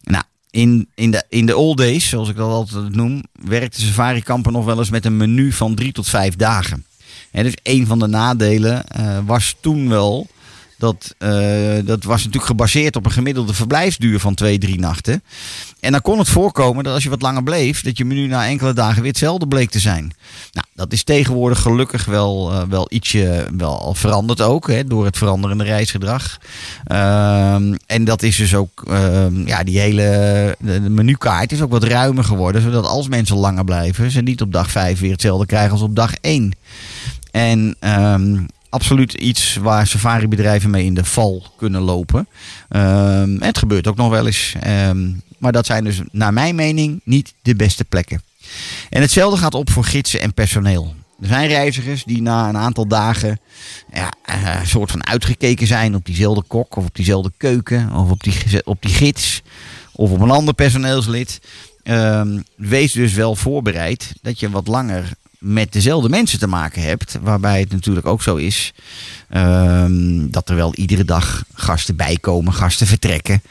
Nou, 0.02 0.24
in, 0.50 0.88
in, 0.94 1.10
de, 1.10 1.24
in 1.28 1.46
de 1.46 1.56
old 1.56 1.76
days, 1.76 2.08
zoals 2.08 2.28
ik 2.28 2.36
dat 2.36 2.50
altijd 2.50 2.94
noem, 2.94 3.22
werkte 3.32 3.80
safari 3.80 4.22
kampen 4.22 4.52
nog 4.52 4.64
wel 4.64 4.78
eens 4.78 4.90
met 4.90 5.04
een 5.04 5.16
menu 5.16 5.52
van 5.52 5.74
drie 5.74 5.92
tot 5.92 6.08
vijf 6.08 6.36
dagen. 6.36 6.84
En 7.30 7.42
dus 7.44 7.56
een 7.62 7.86
van 7.86 7.98
de 7.98 8.06
nadelen 8.06 8.84
uh, 9.00 9.18
was 9.26 9.56
toen 9.60 9.88
wel 9.88 10.26
Dat, 10.78 11.14
eh, 11.18 11.30
dat 11.84 12.04
was 12.04 12.18
natuurlijk 12.18 12.44
gebaseerd 12.44 12.96
op 12.96 13.04
een 13.04 13.10
gemiddelde 13.12 13.54
verblijfsduur 13.54 14.20
van 14.20 14.34
twee, 14.34 14.58
drie 14.58 14.78
nachten. 14.78 15.22
En 15.80 15.92
dan 15.92 16.00
kon 16.00 16.18
het 16.18 16.28
voorkomen 16.28 16.84
dat 16.84 16.94
als 16.94 17.02
je 17.02 17.08
wat 17.08 17.22
langer 17.22 17.42
bleef, 17.42 17.82
dat 17.82 17.98
je 17.98 18.04
menu 18.04 18.26
na 18.26 18.46
enkele 18.46 18.72
dagen 18.72 19.02
weer 19.02 19.10
hetzelfde 19.10 19.48
bleek 19.48 19.70
te 19.70 19.78
zijn. 19.78 20.12
Nou, 20.52 20.66
dat 20.74 20.92
is 20.92 21.02
tegenwoordig 21.02 21.60
gelukkig 21.60 22.04
wel, 22.04 22.52
eh, 22.52 22.62
wel 22.68 22.86
ietsje 22.88 23.48
wel 23.56 23.80
al 23.80 23.94
veranderd 23.94 24.40
ook, 24.40 24.68
hè, 24.68 24.84
door 24.84 25.04
het 25.04 25.16
veranderende 25.18 25.64
reisgedrag. 25.64 26.38
Ehm, 26.84 27.74
en 27.86 28.04
dat 28.04 28.22
is 28.22 28.36
dus 28.36 28.54
ook, 28.54 28.84
ehm, 28.88 29.46
ja, 29.46 29.64
die 29.64 29.78
hele 29.78 30.56
de, 30.58 30.80
menukaart 30.80 31.52
is 31.52 31.62
ook 31.62 31.70
wat 31.70 31.84
ruimer 31.84 32.24
geworden, 32.24 32.62
zodat 32.62 32.86
als 32.86 33.08
mensen 33.08 33.36
langer 33.36 33.64
blijven, 33.64 34.10
ze 34.10 34.20
niet 34.20 34.40
op 34.40 34.52
dag 34.52 34.70
vijf 34.70 35.00
weer 35.00 35.12
hetzelfde 35.12 35.46
krijgen 35.46 35.72
als 35.72 35.80
op 35.80 35.96
dag 35.96 36.14
één. 36.20 36.52
En 37.30 37.76
ehm, 37.80 38.36
absoluut 38.76 39.12
iets 39.12 39.56
waar 39.56 39.86
safaribedrijven 39.86 40.70
mee 40.70 40.84
in 40.84 40.94
de 40.94 41.04
val 41.04 41.42
kunnen 41.56 41.80
lopen. 41.80 42.28
Ehm, 42.68 43.40
het 43.40 43.58
gebeurt 43.58 43.86
ook 43.86 43.96
nog 43.96 44.10
wel 44.10 44.26
eens. 44.26 44.54
Ehm, 44.60 45.10
maar 45.38 45.52
dat 45.52 45.66
zijn 45.66 45.84
dus 45.84 46.00
naar 46.12 46.32
mijn 46.32 46.54
mening 46.54 47.00
niet 47.04 47.34
de 47.42 47.54
beste 47.54 47.84
plekken. 47.84 48.22
En 48.90 49.00
hetzelfde 49.00 49.38
gaat 49.38 49.54
op 49.54 49.70
voor 49.70 49.84
gidsen 49.84 50.20
en 50.20 50.34
personeel. 50.34 50.94
Er 51.20 51.26
zijn 51.26 51.48
reizigers 51.48 52.04
die 52.04 52.22
na 52.22 52.48
een 52.48 52.56
aantal 52.56 52.86
dagen 52.86 53.40
ja, 53.92 54.12
eh, 54.22 54.60
een 54.60 54.66
soort 54.66 54.90
van 54.90 55.06
uitgekeken 55.06 55.66
zijn 55.66 55.94
op 55.94 56.04
diezelfde 56.04 56.42
kok 56.46 56.76
of 56.76 56.84
op 56.84 56.94
diezelfde 56.94 57.32
keuken 57.36 57.92
of 57.92 58.10
op 58.10 58.22
die, 58.22 58.64
op 58.64 58.82
die 58.82 58.94
gids 58.94 59.42
of 59.92 60.10
op 60.10 60.20
een 60.20 60.30
ander 60.30 60.54
personeelslid. 60.54 61.40
Ehm, 61.82 62.40
wees 62.56 62.92
dus 62.92 63.12
wel 63.12 63.36
voorbereid 63.36 64.12
dat 64.22 64.40
je 64.40 64.50
wat 64.50 64.66
langer 64.66 65.12
met 65.38 65.72
dezelfde 65.72 66.08
mensen 66.08 66.38
te 66.38 66.46
maken 66.46 66.82
hebt. 66.82 67.18
Waarbij 67.22 67.60
het 67.60 67.72
natuurlijk 67.72 68.06
ook 68.06 68.22
zo 68.22 68.36
is 68.36 68.72
ehm, 69.28 70.30
dat 70.30 70.48
er 70.48 70.56
wel 70.56 70.74
iedere 70.74 71.04
dag 71.04 71.44
gasten 71.54 71.96
bijkomen, 71.96 72.52
gasten 72.52 72.86
vertrekken. 72.86 73.42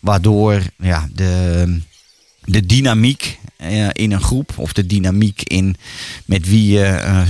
Waardoor 0.00 0.62
ja, 0.76 1.08
de, 1.12 1.80
de 2.44 2.66
dynamiek 2.66 3.38
eh, 3.56 3.88
in 3.92 4.12
een 4.12 4.22
groep 4.22 4.52
of 4.56 4.72
de 4.72 4.86
dynamiek 4.86 5.42
in 5.42 5.76
met 6.24 6.48
wie, 6.48 6.72
je, 6.72 6.84
eh, 6.84 7.28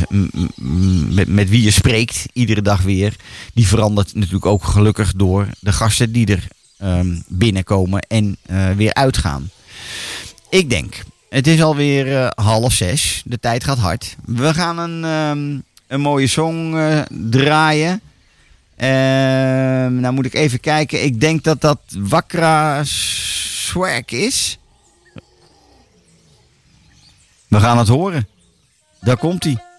met, 1.08 1.28
met 1.28 1.48
wie 1.48 1.62
je 1.62 1.70
spreekt 1.70 2.26
iedere 2.32 2.62
dag 2.62 2.82
weer, 2.82 3.16
die 3.54 3.66
verandert 3.66 4.14
natuurlijk 4.14 4.46
ook 4.46 4.64
gelukkig 4.64 5.12
door 5.12 5.48
de 5.60 5.72
gasten 5.72 6.12
die 6.12 6.26
er 6.26 6.48
ehm, 6.78 7.16
binnenkomen 7.28 8.00
en 8.00 8.36
eh, 8.42 8.70
weer 8.70 8.94
uitgaan. 8.94 9.50
Ik 10.48 10.70
denk, 10.70 11.02
het 11.34 11.46
is 11.46 11.62
alweer 11.62 12.16
eh, 12.16 12.30
half 12.44 12.72
zes. 12.72 13.22
De 13.24 13.40
tijd 13.40 13.64
gaat 13.64 13.78
hard. 13.78 14.16
We 14.24 14.54
gaan 14.54 14.78
een, 14.78 15.04
ehm, 15.04 15.60
een 15.86 16.00
mooie 16.00 16.26
song 16.26 16.76
eh, 16.76 17.00
draaien. 17.08 18.00
Ehm, 18.76 20.00
nou 20.00 20.14
moet 20.14 20.24
ik 20.24 20.34
even 20.34 20.60
kijken. 20.60 21.04
Ik 21.04 21.20
denk 21.20 21.44
dat 21.44 21.60
dat 21.60 21.78
Wakra 21.98 22.80
Swag 22.84 24.04
is. 24.06 24.58
We 27.48 27.60
gaan 27.60 27.78
het 27.78 27.88
horen. 27.88 28.28
Daar 29.00 29.16
komt 29.16 29.44
hij. 29.44 29.73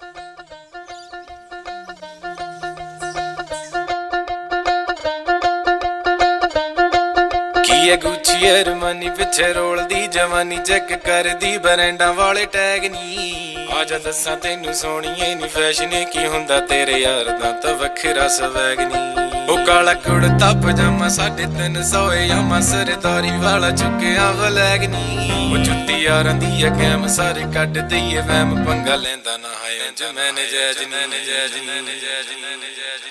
ਕੀ 8.40 8.46
ਹੈ 8.46 8.52
ਗੁੱਚੀ 8.52 8.62
ਅਰਮਾਨੀ 8.62 9.10
ਪਿੱਛੇ 9.10 9.54
ਰੋਲਦੀ, 9.54 10.08
ਜਵਾਨੀ 10.08 10.58
ਚੈੱਕ 10.58 10.94
ਕਰਦੀ, 10.94 11.58
ਬਰੈਂਡਾਂ 11.58 12.14
ਵਾਲੇ 12.14 12.46
ਟੈਗ 12.46 12.86
ਨੀ। 12.86 13.68
ਆਜਾ 13.78 13.98
ਦੱਸਾਂ 13.98 14.36
ਤੈਨੂੰ 14.38 14.74
ਸੋਹਣੀਏ 14.74 15.36
ਨੀ 15.36 15.48
ਫੈਸ਼ਨ 15.48 16.04
ਕੀ 16.14 16.26
ਹੁੰਦਾ 16.26 16.60
ਤੇਰੇ 16.60 17.00
ਯਾਰ 17.00 17.30
ਦਾ 17.40 17.52
ਤਾਂ 17.52 17.74
ਵੱਖਰਾ 17.74 18.28
ਸਵੈਗ 18.28 18.80
ਨੀ। 18.80 19.04
ਉਹ 19.50 19.66
ਕਾਲਾ 19.66 19.94
ਕੁੜਤਾ, 19.94 20.52
ਪਜਾਮਾ 20.66 21.10
ਸਾਢੇ 21.10 21.46
ਤਿੰਨ 21.46 21.84
ਸੌ 21.84 22.14
ਯਾਮਾ 22.14 22.60
ਸਰਦਾਰੀ 22.62 23.32
ਵਾਲਾ 23.38 23.72
ਚੁੱਕਿਆ 23.72 24.32
ਵਲੈਗ 24.32 24.84
ਨੀ। 24.84 25.32
ਉਹ 25.52 25.58
ਜੁੱਤੀ 25.58 26.02
ਯਾਰਾਂ 26.04 26.34
ਦੀ 26.34 26.64
ਆ, 26.64 26.70
ਕੈਮ 26.70 27.08
ਸਾਰੇ 27.08 27.44
ਕੱਢ 27.54 27.78
ਦਈਏ, 27.80 28.22
ਵਹਿਮ 28.22 28.66
ਪੰਗਾ 28.66 28.96
ਲੈਂਦਾ 28.96 29.38
ਨਾ 29.38 29.50
ਹੈ 29.50 29.88
ਅੰਜ 29.88 30.04
ਮੈਂ 30.16 30.32
ਨਜਾਇਜ਼ 30.34 30.80
ਨੀ 30.80 31.06
ਨਜਾਇਜ਼ 31.08 31.54
ਨੀ 31.54 31.82
ਨਜਾਇਜ਼ 31.82 32.30
ਨੀ 32.30 32.56
ਨਜਾਇਜ਼ 32.56 33.05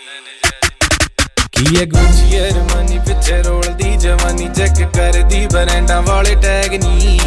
ਨੀ 1.65 1.71
ਕੀ 1.71 1.77
ਹੈ 1.77 1.85
ਗੁੱਚੀ 1.85 2.39
ਅਰਮਾਨੀ 2.39 2.99
ਪਿੱਛੇ 2.99 3.43
ਰੋਲਦੀ, 3.43 3.97
ਜਵਾਨੀ 3.97 4.49
ਚੈੱਕ 4.57 4.97
ਕਰਦੀ, 4.97 5.47
ਬਰੈਂਡਾਂ 5.47 6.03
ਵਾਲੇ 6.03 6.35
ਟੈਗ 6.35 6.75
ਨੀ। 6.85 7.19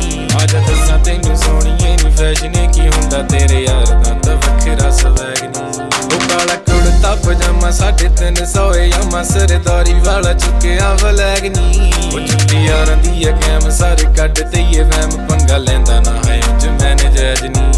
ਆਜਾ 0.41 0.59
ਦੱਸਾਂ 0.59 0.99
ਤੈਨੂੰ 0.99 1.37
ਸੋਹਣੀਏ 1.37 1.95
ਨੀ 2.03 2.11
ਫੈਸ਼ਨ 2.15 2.71
ਕੀ 2.71 2.87
ਹੁੰਦਾ 2.87 3.21
ਤੇਰੇ 3.21 3.63
ਯਾਰ 3.63 3.85
ਦਾ 3.85 4.13
ਤਾਂ 4.13 4.35
ਵੱਖਰਾ 4.35 4.91
ਸਵੈਗ 4.91 5.43
ਨੀ। 5.43 5.85
ਉਹ 6.15 6.19
ਕਾਲਾ 6.19 6.55
ਕੁੜਤਾ, 6.55 7.15
ਪਜਾਮਾ 7.15 7.71
ਸਾਢੇ 7.71 8.09
ਤਿੰਨ 8.09 8.45
ਸੌ 8.45 8.75
ਯਾਮਾ 8.75 9.23
ਸਰਦਾਰੀ 9.23 9.93
ਵਾਲਾ 9.93 10.33
ਚੁੱਕਿਆ 10.33 10.93
ਵਲੈਗ 11.03 11.45
ਨੀ। 11.45 11.91
ਉਹ 12.13 12.19
ਜੁੱਤੀ 12.19 12.65
ਯਾਰਾਂ 12.65 12.97
ਦੀ 12.97 13.23
ਆ, 13.23 13.31
ਕੈਮ 13.31 13.69
ਸਾਰੇ 13.69 14.13
ਕੱਢ 14.17 14.39
ਦਈਏ 14.39 14.83
ਵਹਿਮ 14.83 15.27
ਪੰਗਾ 15.27 15.57
ਲੈਂਦਾ 15.57 15.99
ਨਾ 15.99 16.21
ਹੈ 16.27 16.41
ਉਂਝ 16.53 16.65
ਮੈਂ 16.65 16.95
ਨਜਾਇਜ਼ 16.95 17.43
ਨੀ। 17.43 17.71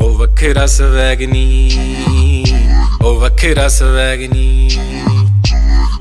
ਉਹ 0.00 0.18
ਵੱਖਰਾ 0.18 0.66
ਸਵੈਗ 0.66 1.22
ਨੀ। 1.22 1.70
ਉਹ 3.02 3.20
ਵੱਖਰਾ 3.20 3.68
ਸਵੈਗ 3.68 4.20
ਨੀ। 4.20 4.68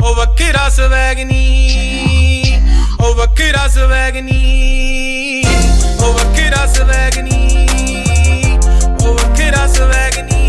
ਉਹ 0.04 0.16
ਵੱਖਰਾ 0.16 0.70
ਸਵੈਗ 0.70 1.20
ਨੀ। 1.20 2.62
ਉਹ 3.02 3.16
ਵੱਖਰਾ 3.16 3.68
ਸਵੈਗ 3.68 4.18
ਨੀ। 4.18 5.44
ਉਹ 6.00 6.14
ਵੱਖਰਾ 6.14 6.66
ਸਵੈਗ 6.66 7.18
ਨੀ। 7.20 7.68
ਉਹ 9.06 9.14
ਵੱਖਰਾ 9.14 9.68
ਸਵੈਗ 9.68 10.20
ਨੀ। 10.20 10.40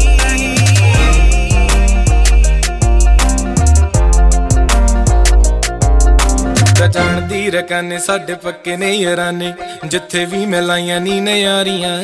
ਤਾਂ 6.79 6.89
ਜਾਣਦੀ 6.89 7.51
ਰਕਾਨੇ, 7.51 7.99
ਸਾਡੇ 7.99 8.35
ਪੱਕੇ 8.35 8.77
ਨੇ 8.77 8.93
ਯਾਰਾਨੇ। 8.93 9.53
ਜਿੱਥੇ 9.87 10.25
ਵੀ 10.25 10.47
ਮੈਂ 10.47 10.63
ਲਾਈਆਂ 10.63 11.01
ਨੀ 11.01 11.21
ਨਿਆਰੀਆਂ 11.21 12.03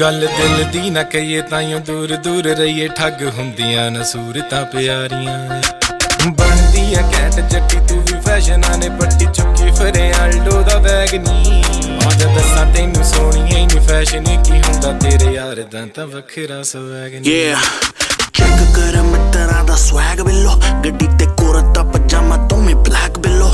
ਗੱਲ 0.00 0.28
ਦਿਲ 0.38 0.64
ਦੀ 0.64 0.90
ਨਾ 0.90 1.02
ਕਹੀਏ 1.02 1.42
ਤਾਈਓ 1.42 1.78
ਦੂਰ 1.78 2.16
ਦੂਰ 2.16 2.44
ਰਹੀਏ। 2.44 2.88
ਠੱਗ 2.88 3.22
ਹੁੰਦੀਆਂ 3.38 3.90
ਨਾ 3.90 4.02
ਸੂਰਤਾਂ 4.02 4.64
ਪਿਆਰੀਆਂ। 4.64 5.62
ਬਣਦੀ 6.30 6.94
ਐ 6.94 7.02
ਕੈਟ 7.02 7.40
ਜੱਟੀ, 7.52 7.76
ਤੂੰ 7.88 8.00
ਵੀ 8.00 8.20
ਫੈਸ਼ਨਾਂ 8.20 8.78
ਨੇ 8.78 8.88
ਪੱਟੀ 8.88 9.26
ਚੁੱਕੀ, 9.26 9.70
ਫਿਰੇ 9.70 10.12
ਆਲਡੋ 10.12 10.62
ਦਾ 10.62 10.78
ਬੈਗ 10.78 11.14
ਨੀ। 11.14 11.62
ਆਜਾ 12.06 12.34
ਦੱਸਾਂ 12.34 12.66
ਤੈਨੂੰ 12.74 13.04
ਸੋਹਣੀਏ 13.04 13.66
ਨੀ 13.66 13.80
ਫੈਸ਼ਨ 13.88 14.24
ਕੀ 14.42 14.60
ਹੁੰਦਾ 14.60 14.92
ਤੇਰੇ 14.92 15.32
ਯਾਰ 15.32 15.62
ਦਾ 15.72 15.86
ਤਾਂ 15.94 16.06
ਵੱਖਰਾ 16.06 16.62
ਸਵੈਗ 16.62 17.14
ਨੀ। 17.14 17.28
Yeah 17.28 17.60
ਚੈੱਕ 18.32 18.76
ਕਰ 18.76 19.02
ਮਿੱਤਰਾਂ 19.02 19.64
ਦਾ 19.64 19.76
ਸਵੈਗ 19.76 20.20
ਬਿੱਲੋ। 20.20 20.56
ਗੱਡੀ 20.84 21.06
ਤੇ 21.18 21.26
ਕੁਰਤਾ 21.26 21.82
ਪਜਾਮਾ 21.82 22.36
ਤੂੰ 22.46 22.66
ਵੀ 22.66 22.74
ਬਲੈਕ 22.74 23.18
ਬਿੱਲੋ। 23.18 23.50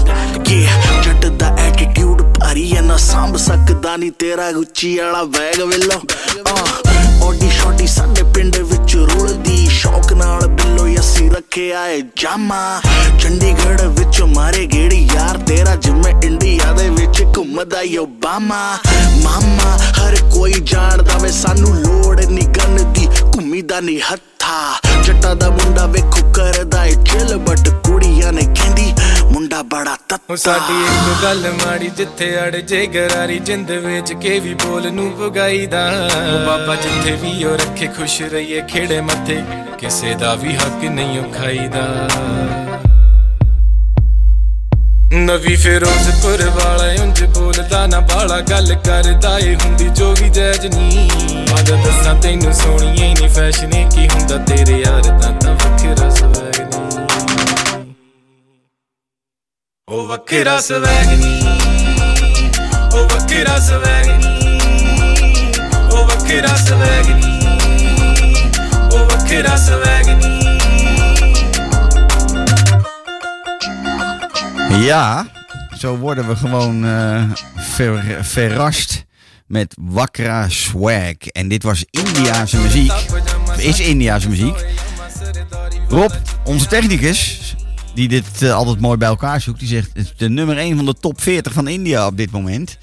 Yeah, 0.48 1.04
ਜੱਟ 1.04 1.26
ਦਾ 1.26 1.56
ਐਟੀਟਿਊਡ 1.58 2.22
ਭਾਰੀ 2.38 2.72
ਐ 2.76 2.80
ਨਾ 2.80 2.96
ਸੰਭ 2.96 3.36
ਸਕਦਾ 3.36 3.96
ਨਹੀਂ 3.96 4.12
ਤੇਰਾ, 4.18 4.52
ਗੁੱਚੀ 4.52 4.98
ਵਾਲਾ 4.98 5.24
ਬੈਗ 5.24 5.62
ਬਿੱਲੋ। 5.62 6.00
uh, 6.50 6.83
ਓਡੀ 7.24 7.50
ਸ਼ੋਡੀ 7.50 7.86
ਸਾਡੇ 7.86 8.22
ਪਿੰਡ 8.22 8.56
ਵਿੱਚ 8.56 8.96
ਰੁਲਦੀ। 8.96 9.66
ਸ਼ੌਕ 9.70 10.12
ਨਾਲ 10.12 10.46
ਬਿੱਲੋ 10.46 10.86
ਅਸੀਂ 11.00 11.30
ਰੱਖਿਆ 11.30 11.86
ਏ 11.88 12.02
ਜਾਮਾ। 12.16 12.80
ਚੰਡੀਗੜ੍ਹ 13.20 13.82
ਵਿੱਚ 13.82 14.22
ਮਾਰੇ 14.22 14.66
ਗੇੜੀ 14.66 15.08
ਯਾਰ, 15.14 15.38
ਤੇਰਾ 15.38 15.76
ਜਿਵੇਂ 15.76 16.14
ਇੰਡੀਆ 16.24 16.72
ਦੇ 16.72 16.88
ਵਿੱਚ 16.90 17.22
ਘੁੰਮਦਾ 17.36 17.82
ਈ 17.82 17.96
ਓਬਾਮਾ। 17.96 18.78
ਮਾਮਾ, 19.22 19.76
ਹਰ 19.76 20.16
ਕੋਈ 20.34 20.52
ਜਾਣਦਾ 20.52 21.18
ਵੇ, 21.18 21.30
ਸਾਨੂੰ 21.32 21.74
ਲੋੜ 21.76 22.20
ਨਹੀਂ 22.20 22.48
ਗਨ 22.48 22.92
ਦੀ 22.92 23.08
ਘੁੰਮੀਦਾ 23.36 23.80
ਨਹੀਂ 23.80 24.00
ਹੱਥਾ। 24.12 24.80
ਜੱਟਾ 25.02 25.34
ਦਾ 25.34 25.50
ਮੁੰਡਾ 25.50 25.86
ਵੇਖੋ, 25.86 26.32
ਕਰਦਾ 26.32 26.84
ਏ 26.84 26.92
ਚਿਲ 26.92 27.36
ਬਟ 27.36 27.68
ਕੁੜੀਆਂ 27.68 28.32
ਨੇ 28.32 28.42
ਕਹਿੰਦੀ 28.42 28.92
ਮੁੰਡਾ 29.44 29.62
ਬੜਾ 29.62 29.92
ਉਹ 29.92 29.96
ਤੱਤਾ 30.08 30.36
ਸਾਡੀ 30.36 30.74
ਇੱਕ 30.82 31.22
ਗੱਲ 31.22 31.50
ਮਾੜੀ, 31.52 31.90
ਜਿੱਥੇ 31.96 32.26
ਅੜ 32.42 32.56
ਜੇ 32.56 32.86
ਗਰਾਰੀ, 32.86 33.38
ਜਿੰਦ 33.38 33.70
ਵਿੱਚ 33.70 34.12
ਕੇ 34.12 34.38
ਵੀ 34.40 34.54
ਬੋਲ 34.54 34.90
ਨੂੰ 34.92 35.10
ਪੁਗਾਈਦਾ 35.10 35.82
ਉਹ 36.34 36.46
ਬਾਬਾ 36.46 36.74
ਜਿੱਥੇ 36.74 37.12
ਵੀ 37.22 37.44
ਉਹ 37.44 37.56
ਰੱਖੇ, 37.56 37.86
ਖੁਸ਼ 37.86 38.20
ਰਹੀਏ, 38.22 38.60
ਖੇੜੇ 38.68 39.00
ਮੱਥੇ, 39.00 39.36
ਕਿਸੇ 39.78 40.14
ਦਾ 40.14 40.34
ਵੀ 40.34 40.54
ਹੱਕ 40.56 40.84
ਨਹੀਂ 40.84 41.18
ਉਹ 41.18 41.32
ਖਾਈਦਾ। 41.32 41.84
ਨਵੀਂ 45.12 45.56
ਫਿਰੋਜ਼ਪੁਰ 45.56 46.48
ਵਾਲਾ 46.50 47.02
ਉਂਝ 47.02 47.24
ਬੋਲਦਾ, 47.24 47.86
ਨਾ 47.86 48.00
ਬਾਲਾ 48.00 48.40
ਗੱਲ 48.40 48.74
ਕਰਦਾ 48.86 49.38
ਏ 49.38 49.54
ਹੁੰਦੀ 49.54 49.88
ਜੋ 49.88 50.14
ਵੀ 50.20 50.30
ਜੈਜ 50.30 50.66
ਨਹੀਂ 50.66 51.08
ਆਜਾ 51.58 51.76
ਦੱਸਾਂ, 51.76 52.14
ਤੈਨੂੰ 52.14 52.54
ਸੋਹਣੀਏ 52.54 53.14
ਨੀ 53.20 53.28
ਫੈਸ਼ਨ 53.28 53.70
ਕੀ 53.90 54.08
ਹੁੰਦਾ 54.08 54.38
ਤੇਰੇ 54.38 54.80
ਯਾਰ 54.80 55.02
ਦਾ 55.02 55.38
ਤਾਂ 55.38 55.54
ਵੱਖਰਾ 55.54 56.10
O 59.90 60.06
wakkera 60.06 60.60
se 60.62 60.80
wegni, 60.80 61.40
o 62.92 63.06
wakkera 63.06 63.60
se 63.60 63.78
wegni, 63.78 64.58
o 65.90 66.06
wakkera 66.06 66.56
se 66.56 66.74
wegni, 66.74 67.38
Over 68.92 69.06
wakkera 69.06 69.56
se 69.56 69.76
wegni. 69.76 70.42
Ja, 74.84 75.26
zo 75.78 75.96
worden 75.96 76.28
we 76.28 76.36
gewoon 76.36 76.84
uh, 76.84 77.22
ver, 77.56 78.18
verrast 78.20 79.04
met 79.46 79.76
Wakra 79.80 80.48
Swag. 80.48 81.16
En 81.32 81.48
dit 81.48 81.62
was 81.62 81.84
Indiaanse 81.90 82.56
muziek. 82.56 82.92
Is 83.56 83.80
Indiaanse 83.80 84.28
muziek. 84.28 84.66
Rob, 85.88 86.12
onze 86.44 86.66
technicus, 86.66 87.54
die 87.94 88.08
dit 88.08 88.42
eh, 88.42 88.54
altijd 88.54 88.80
mooi 88.80 88.98
bij 88.98 89.08
elkaar 89.08 89.40
zoekt. 89.40 89.58
Die 89.58 89.68
zegt, 89.68 89.90
het 89.92 90.04
is 90.04 90.14
de 90.16 90.28
nummer 90.28 90.56
1 90.56 90.76
van 90.76 90.84
de 90.84 90.94
top 90.94 91.20
40 91.20 91.52
van 91.52 91.68
India 91.68 92.06
op 92.06 92.16
dit 92.16 92.30
moment. 92.30 92.78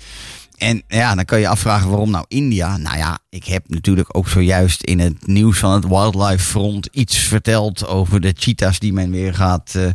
En 0.57 0.83
ja, 0.87 1.15
dan 1.15 1.25
kan 1.25 1.39
je 1.39 1.47
afvragen 1.47 1.89
waarom 1.89 2.11
nou 2.11 2.25
India? 2.27 2.77
Nou 2.77 2.97
ja, 2.97 3.19
ik 3.29 3.45
heb 3.45 3.63
natuurlijk 3.67 4.17
ook 4.17 4.27
zojuist 4.27 4.83
in 4.83 4.99
het 4.99 5.27
nieuws 5.27 5.59
van 5.59 5.71
het 5.71 5.87
Wildlife 5.87 6.45
Front 6.45 6.89
iets 6.91 7.17
verteld 7.17 7.87
over 7.87 8.21
de 8.21 8.33
cheetahs 8.37 8.79
die 8.79 8.93
men 8.93 9.11
weer 9.11 9.33
gaat 9.33 9.75
eh, 9.75 9.89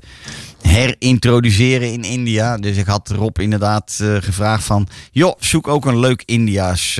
herintroduceren 0.60 1.92
in 1.92 2.02
India. 2.02 2.56
Dus 2.56 2.76
ik 2.76 2.86
had 2.86 3.10
Rob 3.10 3.38
inderdaad 3.38 3.98
eh, 4.00 4.16
gevraagd 4.20 4.64
van, 4.64 4.88
joh, 5.10 5.34
zoek 5.38 5.68
ook 5.68 5.86
een 5.86 5.98
leuk 5.98 6.22
India's, 6.24 6.96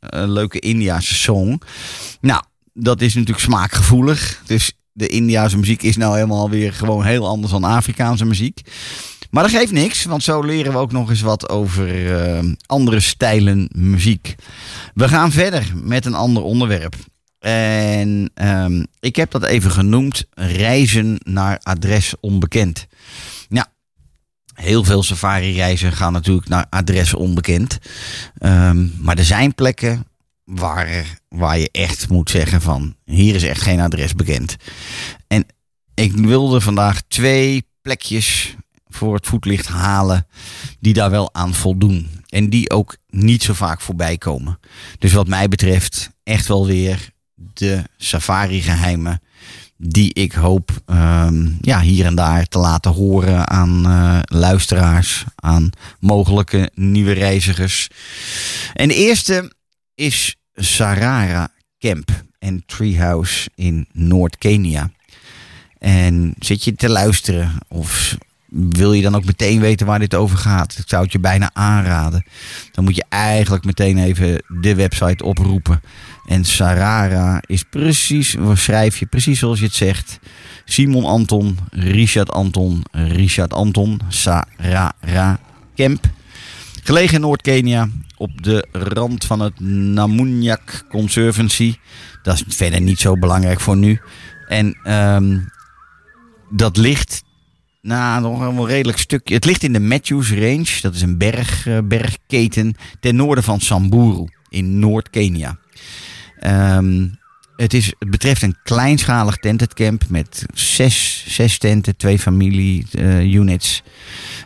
een 0.00 0.30
leuke 0.30 0.58
Indiaanse 0.58 1.14
song. 1.14 1.60
Nou, 2.20 2.42
dat 2.72 3.00
is 3.00 3.14
natuurlijk 3.14 3.44
smaakgevoelig. 3.44 4.42
Dus 4.46 4.72
de 4.96 5.08
Indiaanse 5.08 5.58
muziek 5.58 5.82
is 5.82 5.96
nou 5.96 6.14
helemaal 6.14 6.50
weer 6.50 6.72
gewoon 6.72 7.04
heel 7.04 7.26
anders 7.26 7.52
dan 7.52 7.64
Afrikaanse 7.64 8.24
muziek. 8.24 8.60
Maar 9.30 9.42
dat 9.42 9.52
geeft 9.52 9.72
niks, 9.72 10.04
want 10.04 10.22
zo 10.22 10.40
leren 10.40 10.72
we 10.72 10.78
ook 10.78 10.92
nog 10.92 11.10
eens 11.10 11.20
wat 11.20 11.48
over 11.48 12.16
eh, 12.16 12.44
andere 12.66 13.00
stijlen 13.00 13.68
muziek. 13.72 14.34
We 14.94 15.08
gaan 15.08 15.32
verder 15.32 15.72
met 15.74 16.06
een 16.06 16.14
ander 16.14 16.42
onderwerp. 16.42 16.94
En 17.38 18.30
ehm, 18.34 18.84
ik 19.00 19.16
heb 19.16 19.30
dat 19.30 19.44
even 19.44 19.70
genoemd: 19.70 20.24
reizen 20.34 21.16
naar 21.22 21.58
adres 21.62 22.14
onbekend. 22.20 22.86
Ja, 23.48 23.66
heel 24.54 24.84
veel 24.84 25.02
safari-reizen 25.02 25.92
gaan 25.92 26.12
natuurlijk 26.12 26.48
naar 26.48 26.66
adres 26.70 27.14
onbekend. 27.14 27.78
Ehm, 28.38 28.86
maar 28.98 29.18
er 29.18 29.24
zijn 29.24 29.54
plekken 29.54 30.06
waar, 30.44 31.18
waar 31.28 31.58
je 31.58 31.68
echt 31.70 32.08
moet 32.08 32.30
zeggen 32.30 32.60
van 32.60 32.96
hier 33.04 33.34
is 33.34 33.42
echt 33.42 33.62
geen 33.62 33.80
adres 33.80 34.14
bekend. 34.14 34.56
En 35.26 35.46
ik 35.94 36.12
wilde 36.12 36.60
vandaag 36.60 37.02
twee 37.02 37.66
plekjes 37.82 38.54
voor 38.88 39.14
het 39.14 39.26
voetlicht 39.26 39.66
halen 39.66 40.26
die 40.80 40.92
daar 40.92 41.10
wel 41.10 41.34
aan 41.34 41.54
voldoen. 41.54 42.08
En 42.28 42.50
die 42.50 42.70
ook 42.70 42.96
niet 43.08 43.42
zo 43.42 43.52
vaak 43.52 43.80
voorbij 43.80 44.18
komen. 44.18 44.58
Dus 44.98 45.12
wat 45.12 45.28
mij 45.28 45.48
betreft 45.48 46.10
echt 46.22 46.46
wel 46.46 46.66
weer 46.66 47.10
de 47.34 47.82
safari 47.96 48.62
geheimen 48.62 49.22
die 49.76 50.14
ik 50.14 50.32
hoop 50.32 50.70
ehm, 50.86 51.48
ja, 51.60 51.80
hier 51.80 52.06
en 52.06 52.14
daar 52.14 52.46
te 52.46 52.58
laten 52.58 52.92
horen 52.92 53.48
aan 53.48 53.86
eh, 53.86 54.18
luisteraars, 54.24 55.24
aan 55.34 55.70
mogelijke 56.00 56.70
nieuwe 56.74 57.12
reizigers. 57.12 57.88
En 58.72 58.88
de 58.88 58.94
eerste 58.94 59.52
is 59.94 60.36
Sarara 60.54 61.48
Camp 61.78 62.10
en 62.38 62.62
Treehouse 62.66 63.50
in 63.54 63.86
Noord-Kenia. 63.92 64.90
En 65.78 66.34
zit 66.38 66.64
je 66.64 66.74
te 66.74 66.88
luisteren 66.88 67.52
of 67.68 68.16
wil 68.54 68.92
je 68.92 69.02
dan 69.02 69.14
ook 69.14 69.24
meteen 69.24 69.60
weten 69.60 69.86
waar 69.86 69.98
dit 69.98 70.14
over 70.14 70.38
gaat? 70.38 70.78
Ik 70.78 70.88
zou 70.88 71.02
het 71.02 71.12
je 71.12 71.18
bijna 71.18 71.50
aanraden. 71.52 72.24
Dan 72.72 72.84
moet 72.84 72.96
je 72.96 73.04
eigenlijk 73.08 73.64
meteen 73.64 73.98
even 73.98 74.42
de 74.48 74.74
website 74.74 75.24
oproepen. 75.24 75.82
En 76.26 76.44
Sarara 76.44 77.42
is 77.46 77.62
precies, 77.62 78.36
schrijf 78.54 78.98
je 78.98 79.06
precies 79.06 79.38
zoals 79.38 79.58
je 79.58 79.64
het 79.64 79.74
zegt. 79.74 80.18
Simon 80.64 81.04
Anton, 81.04 81.58
Richard 81.70 82.30
Anton, 82.30 82.82
Richard 82.90 83.52
Anton, 83.52 84.00
Sarara 84.08 85.38
Camp. 85.74 86.04
Gelegen 86.82 87.14
in 87.14 87.20
Noord-Kenia, 87.20 87.88
op 88.24 88.42
de 88.42 88.66
rand 88.72 89.24
van 89.24 89.40
het 89.40 89.60
Namunyak 89.60 90.84
Conservancy. 90.88 91.74
Dat 92.22 92.34
is 92.34 92.56
verder 92.56 92.80
niet 92.80 92.98
zo 92.98 93.18
belangrijk 93.18 93.60
voor 93.60 93.76
nu. 93.76 94.00
En 94.48 94.78
ehm, 94.82 95.38
dat 96.50 96.76
ligt 96.76 97.22
nou, 97.82 98.20
nog 98.20 98.40
een 98.40 98.66
redelijk 98.66 98.98
stukje. 98.98 99.34
Het 99.34 99.44
ligt 99.44 99.62
in 99.62 99.72
de 99.72 99.80
Matthews 99.80 100.30
Range. 100.32 100.80
Dat 100.80 100.94
is 100.94 101.02
een 101.02 101.18
berg, 101.18 101.66
eh, 101.66 101.78
bergketen 101.84 102.74
ten 103.00 103.16
noorden 103.16 103.44
van 103.44 103.60
Samburu 103.60 104.28
in 104.48 104.78
Noord-Kenia. 104.78 105.58
Ehm, 106.38 107.06
het, 107.56 107.74
is, 107.74 107.86
het 107.98 108.10
betreft 108.10 108.42
een 108.42 108.56
kleinschalig 108.62 109.36
tentencamp 109.36 110.04
met 110.08 110.44
zes, 110.54 111.24
zes 111.28 111.58
tenten, 111.58 111.96
twee 111.96 112.18
familie 112.18 112.86
eh, 112.90 113.34
units. 113.34 113.82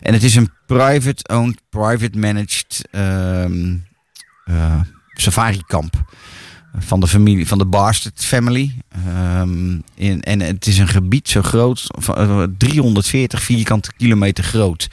En 0.00 0.12
het 0.12 0.22
is 0.22 0.34
een 0.34 0.50
private-owned, 0.66 1.60
private-managed 1.70 2.88
ehm, 2.90 3.76
eh, 4.44 4.80
safari 5.14 5.62
kamp 5.66 6.06
van 6.78 7.00
de 7.00 7.08
familie 7.08 7.46
van 7.46 7.58
de 7.58 8.12
family. 8.14 8.74
Ehm, 8.88 9.78
in, 9.94 10.22
en 10.22 10.40
het 10.40 10.66
is 10.66 10.78
een 10.78 10.88
gebied 10.88 11.28
zo 11.28 11.42
groot, 11.42 11.84
van, 11.86 12.16
eh, 12.16 12.42
340 12.58 13.42
vierkante 13.42 13.92
kilometer 13.96 14.44
groot, 14.44 14.88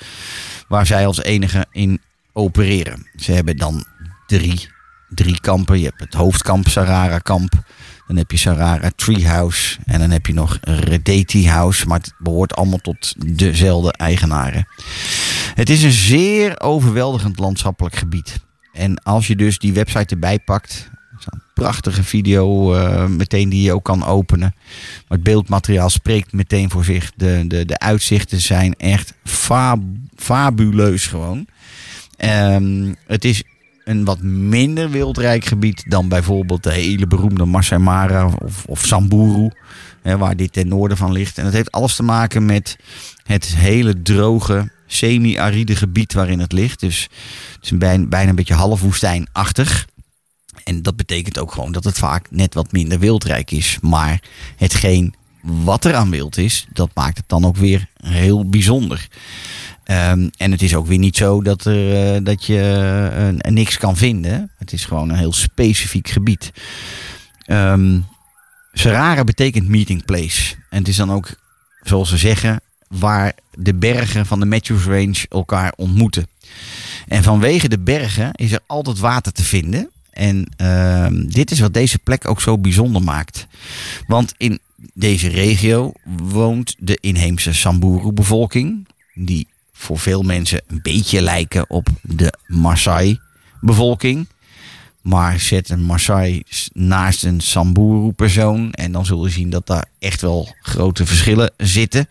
waar 0.68 0.86
zij 0.86 1.06
als 1.06 1.22
enige 1.22 1.66
in 1.72 2.02
opereren. 2.34 3.08
Ze 3.16 3.32
hebben 3.32 3.58
dan 3.58 3.86
drie, 4.28 4.70
drie 5.10 5.40
kampen. 5.42 5.80
Je 5.80 5.86
hebt 5.86 6.00
het 6.00 6.14
hoofdkamp 6.14 6.68
Sarara 6.68 7.20
kamp. 7.20 7.54
Dan 8.08 8.18
heb 8.18 8.32
je 8.32 8.38
Sarara 8.38 8.92
Treehouse. 8.96 9.78
En 9.86 10.00
dan 10.00 10.10
heb 10.10 10.26
je 10.26 10.34
nog 10.34 10.58
Redeti 10.62 11.48
House. 11.48 11.88
Maar 11.88 12.00
het 12.00 12.14
behoort 12.18 12.56
allemaal 12.56 12.80
tot 12.80 13.16
dezelfde 13.38 13.94
eigenaren. 13.94 14.68
Het 15.54 15.70
is 15.70 15.84
een 15.84 15.92
zeer 15.92 16.60
overweldigend 16.60 17.40
landschappelijk 17.40 17.96
gebied. 17.96 18.40
En 18.74 19.04
als 19.04 19.28
je 19.28 19.36
dus 19.36 19.60
die 19.60 19.74
website 19.74 20.14
erbij 20.14 20.40
pakt, 20.40 20.90
een 21.26 21.42
prachtige 21.54 22.04
video 22.04 22.74
eh, 22.74 23.06
meteen 23.06 23.50
die 23.50 23.62
je 23.62 23.74
ook 23.74 23.84
kan 23.84 24.06
openen. 24.06 24.54
Maar 25.08 25.18
het 25.18 25.24
beeldmateriaal 25.24 25.90
spreekt 25.90 26.34
meteen 26.34 26.70
voor 26.70 26.84
zich. 26.84 27.12
De, 27.16 27.44
de, 27.48 27.66
de 27.66 27.80
uitzichten 27.80 28.42
zijn 28.42 28.74
echt 28.74 29.14
fab, 29.24 29.80
fabuleus 30.16 31.08
gewoon. 31.08 31.48
Ehm, 32.18 32.94
het 33.08 33.26
is 33.26 33.44
een 33.86 34.06
wat 34.06 34.22
minder 34.22 34.90
wildrijk 34.90 35.46
gebied 35.46 35.84
dan 35.88 36.10
bijvoorbeeld 36.10 36.64
de 36.64 36.74
hele 36.74 37.08
beroemde 37.08 37.46
Masai 37.46 37.82
Mara 37.82 38.26
of, 38.26 38.66
of 38.66 38.86
Samburu. 38.86 39.52
Hè, 40.02 40.18
waar 40.18 40.36
dit 40.36 40.54
ten 40.54 40.68
noorden 40.68 40.98
van 40.98 41.12
ligt. 41.12 41.38
En 41.38 41.44
dat 41.44 41.54
heeft 41.54 41.72
alles 41.72 41.96
te 41.96 42.04
maken 42.04 42.46
met 42.46 42.78
het 43.24 43.46
hele 43.46 44.02
droge, 44.02 44.72
semi-aride 44.88 45.76
gebied 45.76 46.14
waarin 46.14 46.40
het 46.40 46.52
ligt. 46.52 46.80
Dus 46.80 47.10
het 47.56 47.64
is 47.64 47.78
bijna, 47.78 48.06
bijna 48.06 48.30
een 48.30 48.36
beetje 48.36 48.54
half 48.54 48.82
woestijnachtig. 48.82 49.88
En 50.64 50.82
dat 50.82 50.96
betekent 50.96 51.40
ook 51.40 51.52
gewoon 51.52 51.72
dat 51.72 51.84
het 51.84 51.98
vaak 51.98 52.28
net 52.32 52.54
wat 52.54 52.72
minder 52.72 53.00
wildrijk 53.00 53.52
is. 53.52 53.78
Maar 53.82 54.22
hetgeen 54.56 55.16
wat 55.42 55.86
er 55.86 55.96
aan 55.96 56.10
wild 56.10 56.38
is, 56.38 56.68
dat 56.74 56.90
maakt 56.94 57.18
het 57.18 57.30
dan 57.30 57.46
ook 57.46 57.58
weer 57.58 57.88
heel 57.96 58.50
bijzonder. 58.50 59.08
Ehm, 59.86 60.28
en 60.38 60.52
het 60.52 60.62
is 60.62 60.76
ook 60.76 60.88
weer 60.88 60.98
niet 60.98 61.18
zo 61.18 61.42
dat, 61.42 61.66
er, 61.66 62.16
eh, 62.16 62.24
dat 62.24 62.46
je 62.46 62.60
eh, 63.42 63.52
niks 63.52 63.78
kan 63.78 63.98
vinden. 63.98 64.52
Het 64.58 64.74
is 64.74 64.86
gewoon 64.86 65.10
een 65.10 65.18
heel 65.18 65.34
specifiek 65.34 66.08
gebied. 66.08 66.52
Sarara 68.74 69.24
betekent 69.24 69.68
meeting 69.68 70.06
place. 70.06 70.56
En 70.70 70.78
het 70.80 70.88
is 70.88 70.96
dan 70.96 71.12
ook, 71.12 71.30
zoals 71.82 72.10
ze 72.10 72.18
zeggen, 72.18 72.62
waar 72.88 73.34
de 73.54 73.74
bergen 73.74 74.26
van 74.26 74.40
de 74.40 74.46
Matthews 74.46 74.84
Range 74.84 75.26
elkaar 75.30 75.74
ontmoeten. 75.76 76.28
En 77.08 77.24
vanwege 77.24 77.70
de 77.70 77.80
bergen 77.80 78.30
is 78.34 78.52
er 78.52 78.60
altijd 78.68 79.00
water 79.00 79.32
te 79.32 79.44
vinden. 79.44 79.90
En 80.12 80.48
ehm, 80.58 81.28
dit 81.28 81.52
is 81.52 81.60
wat 81.60 81.74
deze 81.74 82.00
plek 82.00 82.28
ook 82.28 82.42
zo 82.42 82.58
bijzonder 82.58 83.02
maakt. 83.02 83.48
Want 84.08 84.34
in 84.38 84.60
deze 84.94 85.28
regio 85.28 85.92
woont 86.24 86.76
de 86.80 86.98
inheemse 87.02 87.54
Samburu-bevolking. 87.54 88.88
Die 89.14 89.48
voor 89.86 90.00
veel 90.00 90.22
mensen 90.22 90.62
een 90.68 90.80
beetje 90.82 91.22
lijken 91.22 91.70
op 91.70 91.88
de 92.02 92.34
Maasai-bevolking. 92.48 94.28
Maar 95.02 95.40
zet 95.40 95.70
een 95.70 95.86
Maasai 95.86 96.44
naast 96.74 97.24
een 97.24 97.40
Samburu-persoon. 97.42 98.72
En 98.72 98.92
dan 98.92 99.06
zul 99.06 99.26
je 99.26 99.32
zien 99.32 99.50
dat 99.50 99.68
daar 99.68 99.86
echt 100.00 100.22
wel 100.22 100.56
grote 100.62 101.06
verschillen 101.06 101.52
zitten. 101.58 102.08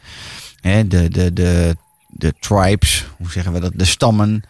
De, 0.61 1.09
de, 1.09 1.33
de, 1.33 1.77
de 2.09 2.35
tribes, 2.41 3.07
hoe 3.17 3.31
zeggen 3.31 3.53
we 3.53 3.61
dat? 3.61 3.73
De 3.75 3.85
stammen 3.85 4.43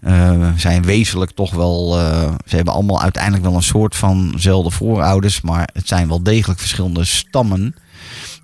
eh, 0.00 0.50
zijn 0.56 0.82
wezenlijk 0.82 1.30
toch 1.30 1.54
wel. 1.54 1.98
eh, 1.98 2.34
ze 2.46 2.56
hebben 2.56 2.74
allemaal 2.74 3.02
uiteindelijk 3.02 3.44
wel 3.44 3.54
een 3.54 3.62
soort 3.62 3.96
vanzelfde 3.96 4.70
voorouders. 4.70 5.40
Maar 5.40 5.68
het 5.72 5.88
zijn 5.88 6.08
wel 6.08 6.22
degelijk 6.22 6.60
verschillende 6.60 7.04
stammen. 7.04 7.74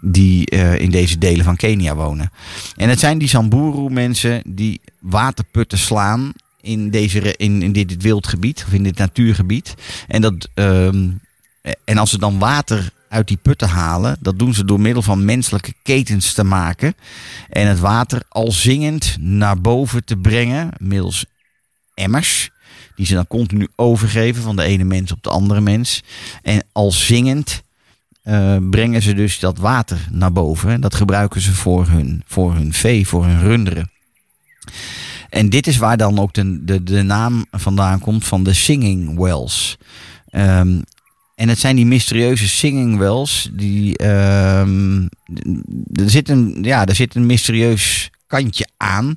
Die 0.06 0.46
eh, 0.46 0.78
in 0.78 0.90
deze 0.90 1.18
delen 1.18 1.44
van 1.44 1.56
Kenia 1.56 1.94
wonen. 1.94 2.30
En 2.76 2.88
het 2.88 2.98
zijn 2.98 3.18
die 3.18 3.28
Samburu 3.28 3.90
mensen 3.90 4.42
die 4.46 4.80
waterputten 5.00 5.78
slaan. 5.78 6.32
In, 6.60 6.90
deze, 6.90 7.36
in, 7.36 7.62
in 7.62 7.72
dit, 7.72 7.88
dit 7.88 8.02
wildgebied 8.02 8.64
of 8.66 8.72
in 8.72 8.82
dit 8.82 8.98
natuurgebied. 8.98 9.74
En, 10.08 10.20
dat, 10.20 10.48
ehm, 10.54 11.10
en 11.84 11.98
als 11.98 12.10
ze 12.10 12.18
dan 12.18 12.38
water 12.38 12.92
uit 13.14 13.28
die 13.28 13.38
putten 13.42 13.68
halen, 13.68 14.16
dat 14.20 14.38
doen 14.38 14.54
ze 14.54 14.64
door 14.64 14.80
middel 14.80 15.02
van 15.02 15.24
menselijke 15.24 15.74
ketens 15.82 16.32
te 16.32 16.44
maken. 16.44 16.94
En 17.48 17.68
het 17.68 17.78
water 17.78 18.22
al 18.28 18.52
zingend 18.52 19.16
naar 19.20 19.60
boven 19.60 20.04
te 20.04 20.16
brengen, 20.16 20.70
middels 20.78 21.24
emmers. 21.94 22.50
Die 22.94 23.06
ze 23.06 23.14
dan 23.14 23.26
continu 23.26 23.68
overgeven 23.76 24.42
van 24.42 24.56
de 24.56 24.62
ene 24.62 24.84
mens 24.84 25.12
op 25.12 25.22
de 25.22 25.30
andere 25.30 25.60
mens. 25.60 26.02
En 26.42 26.64
al 26.72 26.92
zingend 26.92 27.62
eh, 28.24 28.56
brengen 28.70 29.02
ze 29.02 29.14
dus 29.14 29.38
dat 29.38 29.58
water 29.58 30.08
naar 30.10 30.32
boven. 30.32 30.70
En 30.70 30.80
dat 30.80 30.94
gebruiken 30.94 31.40
ze 31.40 31.52
voor 31.52 31.86
hun, 31.88 32.22
voor 32.26 32.54
hun 32.54 32.72
vee, 32.72 33.06
voor 33.06 33.24
hun 33.24 33.40
runderen. 33.40 33.90
En 35.30 35.48
dit 35.48 35.66
is 35.66 35.76
waar 35.76 35.96
dan 35.96 36.18
ook 36.18 36.32
de, 36.32 36.64
de, 36.64 36.82
de 36.82 37.02
naam 37.02 37.46
vandaan 37.50 37.98
komt 37.98 38.24
van 38.24 38.44
de 38.44 38.52
singing 38.52 39.18
wells. 39.18 39.76
Ehm, 40.28 40.80
en 41.34 41.48
het 41.48 41.58
zijn 41.58 41.76
die 41.76 41.86
mysterieuze 41.86 42.48
singing 42.48 42.98
wells. 42.98 43.50
Die, 43.52 43.96
ehm, 43.96 45.02
er, 45.92 46.10
zit 46.10 46.28
een, 46.28 46.58
ja, 46.62 46.86
er 46.86 46.94
zit 46.94 47.14
een 47.14 47.26
mysterieus 47.26 48.10
kantje 48.26 48.68
aan. 48.76 49.16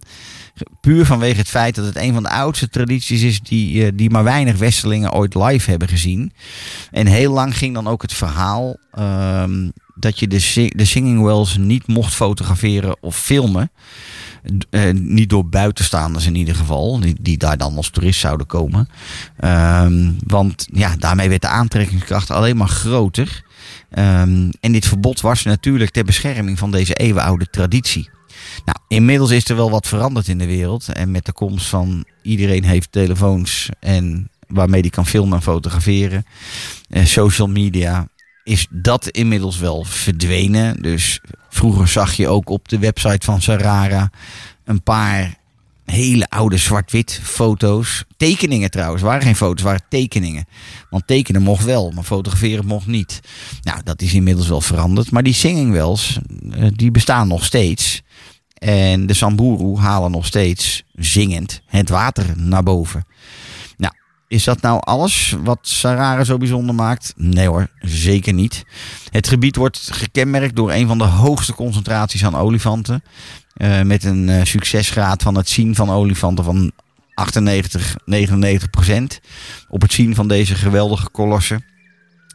Puur 0.82 1.06
vanwege 1.06 1.38
het 1.38 1.48
feit 1.48 1.76
dat 1.76 1.86
het 1.86 1.96
een 1.96 2.14
van 2.14 2.24
de 2.24 2.30
oudste 2.30 2.70
tradities 2.70 3.22
is 3.22 3.40
die, 3.40 3.86
eh, 3.86 3.92
die 3.94 4.10
maar 4.10 4.24
weinig 4.24 4.58
Westerlingen 4.58 5.14
ooit 5.14 5.36
live 5.36 5.70
hebben 5.70 5.88
gezien. 5.88 6.32
En 6.92 7.08
heel 7.08 7.34
lang 7.34 7.58
ging 7.58 7.74
dan 7.74 7.88
ook 7.88 8.02
het 8.02 8.14
verhaal 8.14 8.78
ehm, 8.92 9.70
dat 9.96 10.20
je 10.20 10.28
de, 10.28 10.72
de 10.76 10.86
singing 10.86 11.22
wells 11.22 11.58
niet 11.58 11.88
mocht 11.88 12.14
fotograferen 12.14 12.98
of 13.02 13.18
filmen. 13.18 13.72
Eh, 14.70 14.94
niet 14.94 15.30
door 15.30 15.50
buitenstaanders 15.50 16.26
in 16.26 16.36
ieder 16.36 16.56
geval, 16.56 17.00
die, 17.00 17.16
die 17.22 17.38
daar 17.38 17.58
dan 17.58 17.76
als 17.76 17.90
toerist 17.90 18.20
zouden 18.20 18.48
komen. 18.48 18.90
Ehm, 19.38 20.12
want 20.26 20.68
ja, 20.72 20.96
daarmee 20.96 21.30
werd 21.30 21.42
de 21.42 21.48
aantrekkingskracht 21.48 22.32
alleen 22.32 22.58
maar 22.58 22.68
groter. 22.68 23.44
Ehm, 23.90 24.50
en 24.60 24.72
dit 24.72 24.86
verbod 24.86 25.22
was 25.22 25.44
natuurlijk 25.44 25.92
ter 25.92 26.04
bescherming 26.04 26.60
van 26.60 26.72
deze 26.72 26.94
eeuwenoude 26.94 27.50
traditie. 27.50 28.10
Nou, 28.66 28.78
inmiddels 28.88 29.32
is 29.32 29.50
er 29.50 29.56
wel 29.56 29.72
wat 29.72 29.88
veranderd 29.88 30.28
in 30.28 30.38
de 30.38 30.46
wereld. 30.46 30.88
En 30.88 31.12
met 31.12 31.26
de 31.26 31.34
komst 31.34 31.68
van 31.68 32.06
iedereen 32.22 32.64
heeft 32.64 32.92
telefoons 32.92 33.70
en 33.80 34.30
waarmee 34.48 34.82
die 34.82 34.92
kan 34.92 35.06
filmen 35.06 35.38
en 35.38 35.44
fotograferen. 35.44 36.26
Eh, 36.90 37.06
social 37.06 37.48
media 37.48 38.08
is 38.44 38.68
dat 38.70 39.08
inmiddels 39.08 39.58
wel 39.58 39.84
verdwenen. 39.84 40.82
Dus 40.82 41.22
vroeger 41.50 41.88
zag 41.88 42.14
je 42.14 42.28
ook 42.28 42.50
op 42.50 42.68
de 42.68 42.80
website 42.80 43.26
van 43.26 43.42
Sarara 43.42 44.10
een 44.64 44.84
paar 44.84 45.38
hele 45.86 46.30
oude 46.30 46.58
zwart-wit 46.58 47.20
foto's. 47.24 48.04
Tekeningen 48.18 48.72
trouwens, 48.72 49.02
waren 49.02 49.22
geen 49.22 49.36
foto's, 49.36 49.64
waren 49.64 49.86
tekeningen. 49.90 50.46
Want 50.90 51.08
tekenen 51.08 51.42
mocht 51.42 51.64
wel, 51.66 51.92
maar 51.92 52.04
fotograferen 52.04 52.66
mocht 52.66 52.88
niet. 52.88 53.20
Nou, 53.62 53.82
dat 53.84 54.02
is 54.02 54.14
inmiddels 54.14 54.48
wel 54.48 54.62
veranderd. 54.62 55.12
Maar 55.12 55.24
die 55.24 55.34
singing 55.34 55.72
wells, 55.72 56.20
eh, 56.52 56.68
die 56.72 56.92
bestaan 56.92 57.28
nog 57.28 57.46
steeds. 57.46 58.02
En 58.58 59.06
de 59.06 59.14
Samburu 59.14 59.76
halen 59.76 60.12
nog 60.12 60.26
steeds 60.26 60.84
zingend 60.96 61.62
het 61.66 61.90
water 61.90 62.26
naar 62.36 62.64
boven. 62.64 63.06
Nou, 63.78 63.94
is 64.28 64.44
dat 64.44 64.62
nou 64.62 64.80
alles 64.84 65.36
wat 65.44 65.60
Sarara 65.62 66.24
zo 66.24 66.38
bijzonder 66.38 66.76
maakt? 66.76 67.14
Nee 67.16 67.48
hoor, 67.48 67.68
zeker 67.80 68.34
niet. 68.34 68.66
Het 69.10 69.28
gebied 69.28 69.56
wordt 69.56 69.90
gekenmerkt 69.92 70.56
door 70.56 70.72
een 70.72 70.88
van 70.88 70.98
de 70.98 71.04
hoogste 71.04 71.54
concentraties 71.54 72.26
aan 72.26 72.36
olifanten. 72.36 73.04
Eh, 73.54 73.82
met 73.82 74.04
een 74.04 74.30
eh, 74.30 74.44
succesgraad 74.44 75.24
van 75.24 75.36
het 75.36 75.50
zien 75.50 75.76
van 75.76 75.90
olifanten 75.90 76.44
van 76.44 76.72
98, 77.14 77.96
99 78.06 78.70
procent. 78.70 79.20
Op 79.70 79.82
het 79.82 79.94
zien 79.94 80.16
van 80.16 80.28
deze 80.28 80.56
geweldige 80.56 81.10
kolossen. 81.10 81.66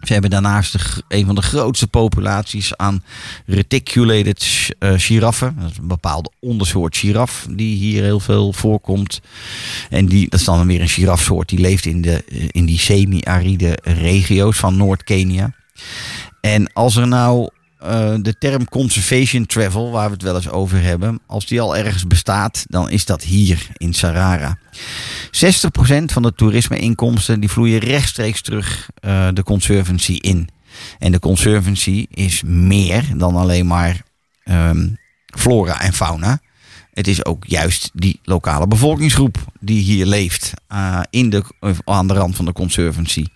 Ze 0.02 0.12
hebben 0.12 0.30
daarnaast 0.30 0.72
de, 0.72 1.02
een 1.08 1.26
van 1.26 1.34
de 1.34 1.42
grootste 1.42 1.86
populaties 1.86 2.76
aan 2.76 3.02
reticulated 3.46 4.70
eh, 4.78 4.92
giraffen. 4.96 5.56
Dat 5.60 5.70
is 5.70 5.76
een 5.76 5.86
bepaalde 5.86 6.30
ondersoort 6.40 6.96
giraf 6.96 7.46
die 7.50 7.76
hier 7.76 8.02
heel 8.02 8.20
veel 8.20 8.52
voorkomt. 8.52 9.20
En 9.90 10.06
die, 10.06 10.28
dat 10.28 10.40
is 10.40 10.46
dan 10.46 10.66
weer 10.66 10.80
een 10.80 10.88
girafsoort 10.88 11.48
die 11.48 11.58
leeft 11.58 11.86
in, 11.86 12.02
de, 12.02 12.24
eh, 12.24 12.48
in 12.50 12.64
die 12.64 12.78
semi-aride 12.78 13.78
regio's 13.82 14.56
van 14.56 14.76
Noord-Kenia. 14.76 15.52
En 16.40 16.72
als 16.72 16.96
er 16.96 17.08
nou 17.08 17.48
eh, 17.82 18.14
de 18.20 18.38
term 18.38 18.68
conservation 18.68 19.46
travel, 19.46 19.90
waar 19.90 20.06
we 20.06 20.12
het 20.12 20.22
wel 20.22 20.34
eens 20.34 20.48
over 20.48 20.82
hebben, 20.82 21.20
als 21.26 21.46
die 21.46 21.60
al 21.60 21.76
ergens 21.76 22.06
bestaat, 22.06 22.64
dan 22.68 22.90
is 22.90 23.04
dat 23.04 23.22
hier 23.22 23.66
in 23.76 23.94
Sarara. 23.94 24.58
60% 25.30 26.04
van 26.04 26.22
de 26.22 26.32
toerismeinkomsten 26.34 27.40
die 27.40 27.50
vloeien 27.50 27.78
rechtstreeks 27.78 28.42
terug 28.42 28.90
eh, 28.94 29.28
de 29.32 29.42
conservancy 29.42 30.12
in. 30.12 30.48
En 30.98 31.12
de 31.12 31.18
conservancy 31.18 32.06
is 32.10 32.42
meer 32.42 33.04
dan 33.16 33.36
alleen 33.36 33.66
maar 33.66 34.02
ehm, 34.44 34.88
flora 35.38 35.80
en 35.80 35.92
fauna. 35.92 36.40
Het 36.92 37.08
is 37.08 37.24
ook 37.24 37.44
juist 37.46 37.90
die 37.94 38.20
lokale 38.22 38.66
bevolkingsgroep 38.66 39.36
die 39.60 39.82
hier 39.82 40.06
leeft 40.06 40.52
eh, 40.68 41.00
in 41.10 41.30
de, 41.30 41.44
aan 41.84 42.06
de 42.06 42.14
rand 42.14 42.36
van 42.36 42.44
de 42.44 42.52
conservancy. 42.52 43.26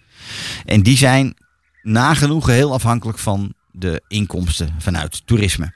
En 0.64 0.82
die 0.82 0.96
zijn 0.96 1.34
nagenoeg 1.82 2.46
heel 2.46 2.72
afhankelijk 2.72 3.18
van 3.18 3.54
de 3.76 4.02
inkomsten 4.08 4.74
vanuit 4.78 5.22
toerisme. 5.26 5.72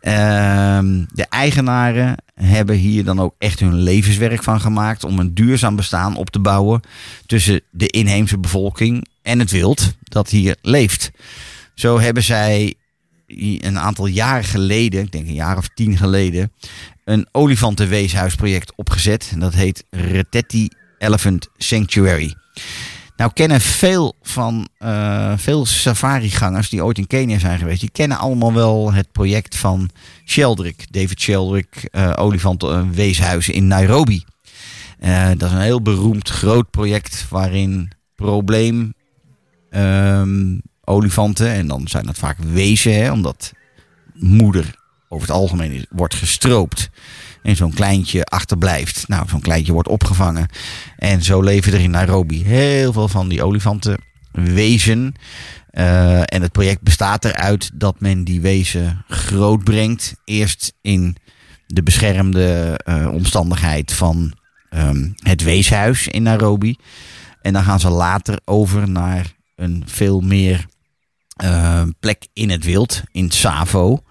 Ehm, 0.00 1.04
de 1.12 1.26
eigenaren 1.28 2.16
hebben 2.34 2.76
hier 2.76 3.04
dan 3.04 3.20
ook 3.20 3.34
echt 3.38 3.60
hun 3.60 3.74
levenswerk 3.74 4.42
van 4.42 4.60
gemaakt 4.60 5.04
om 5.04 5.18
een 5.18 5.34
duurzaam 5.34 5.76
bestaan 5.76 6.16
op 6.16 6.30
te 6.30 6.38
bouwen 6.38 6.80
tussen 7.26 7.60
de 7.70 7.86
inheemse 7.86 8.38
bevolking 8.38 9.06
en 9.22 9.38
het 9.38 9.50
wild 9.50 9.92
dat 10.02 10.30
hier 10.30 10.56
leeft. 10.62 11.10
Zo 11.74 12.00
hebben 12.00 12.22
zij 12.22 12.74
een 13.58 13.78
aantal 13.78 14.06
jaren 14.06 14.44
geleden, 14.44 15.02
ik 15.02 15.12
denk 15.12 15.26
een 15.26 15.34
jaar 15.34 15.56
of 15.56 15.68
tien 15.74 15.96
geleden, 15.96 16.52
een 17.04 17.26
olifantenweeshuisproject 17.32 18.72
opgezet. 18.76 19.28
En 19.32 19.40
dat 19.40 19.54
heet 19.54 19.84
Retetti 19.90 20.68
Elephant 20.98 21.48
Sanctuary. 21.56 22.34
Nou 23.16 23.30
kennen 23.32 23.60
veel 23.60 24.14
van 24.22 24.68
eh, 24.78 25.32
veel 25.36 25.66
safarigangers 25.66 26.68
die 26.68 26.84
ooit 26.84 26.98
in 26.98 27.06
Kenia 27.06 27.38
zijn 27.38 27.58
geweest, 27.58 27.80
die 27.80 27.90
kennen 27.90 28.18
allemaal 28.18 28.52
wel 28.52 28.92
het 28.92 29.12
project 29.12 29.56
van 29.56 29.90
Sheldrick, 30.24 30.86
David 30.90 31.20
Sheldrick, 31.20 31.88
eh 31.90 32.12
olifantenweeshuizen 32.16 33.54
in 33.54 33.66
Nairobi. 33.66 34.24
Eh, 34.98 35.28
dat 35.36 35.48
is 35.48 35.54
een 35.54 35.60
heel 35.60 35.82
beroemd 35.82 36.28
groot 36.28 36.70
project 36.70 37.26
waarin 37.28 37.90
probleem 38.14 38.94
ehm, 39.70 40.58
olifanten, 40.84 41.48
en 41.48 41.66
dan 41.66 41.88
zijn 41.88 42.06
dat 42.06 42.18
vaak 42.18 42.38
wezen, 42.38 42.94
hè, 42.94 43.12
omdat 43.12 43.52
moeder 44.14 44.74
over 45.08 45.26
het 45.26 45.36
algemeen 45.36 45.86
wordt 45.90 46.14
gestroopt 46.14 46.90
en 47.46 47.56
zo'n 47.56 47.74
kleintje 47.74 48.24
achterblijft. 48.24 49.08
Nou, 49.08 49.28
zo'n 49.28 49.40
kleintje 49.40 49.72
wordt 49.72 49.88
opgevangen. 49.88 50.48
En 50.96 51.22
zo 51.22 51.40
leven 51.40 51.72
er 51.72 51.80
in 51.80 51.90
Nairobi 51.90 52.44
heel 52.44 52.92
veel 52.92 53.08
van 53.08 53.28
die 53.28 53.42
olifanten 53.42 53.98
wezen. 54.32 55.14
Eh, 55.70 56.20
en 56.20 56.42
het 56.42 56.52
project 56.52 56.82
bestaat 56.82 57.24
eruit 57.24 57.70
dat 57.74 58.00
men 58.00 58.24
die 58.24 58.40
wezen 58.40 59.04
groot 59.08 59.64
brengt. 59.64 60.14
Eerst 60.24 60.72
in 60.80 61.16
de 61.66 61.82
beschermde 61.82 62.80
eh, 62.84 63.08
omstandigheid 63.12 63.92
van 63.92 64.32
ehm, 64.70 65.08
het 65.14 65.42
weeshuis 65.42 66.08
in 66.08 66.22
Nairobi. 66.22 66.76
En 67.42 67.52
dan 67.52 67.62
gaan 67.62 67.80
ze 67.80 67.88
later 67.88 68.40
over 68.44 68.88
naar 68.88 69.32
een 69.56 69.82
veel 69.86 70.20
meer 70.20 70.66
eh, 71.36 71.82
plek 72.00 72.26
in 72.32 72.50
het 72.50 72.64
wild, 72.64 73.02
in 73.12 73.30
Savo. 73.30 74.02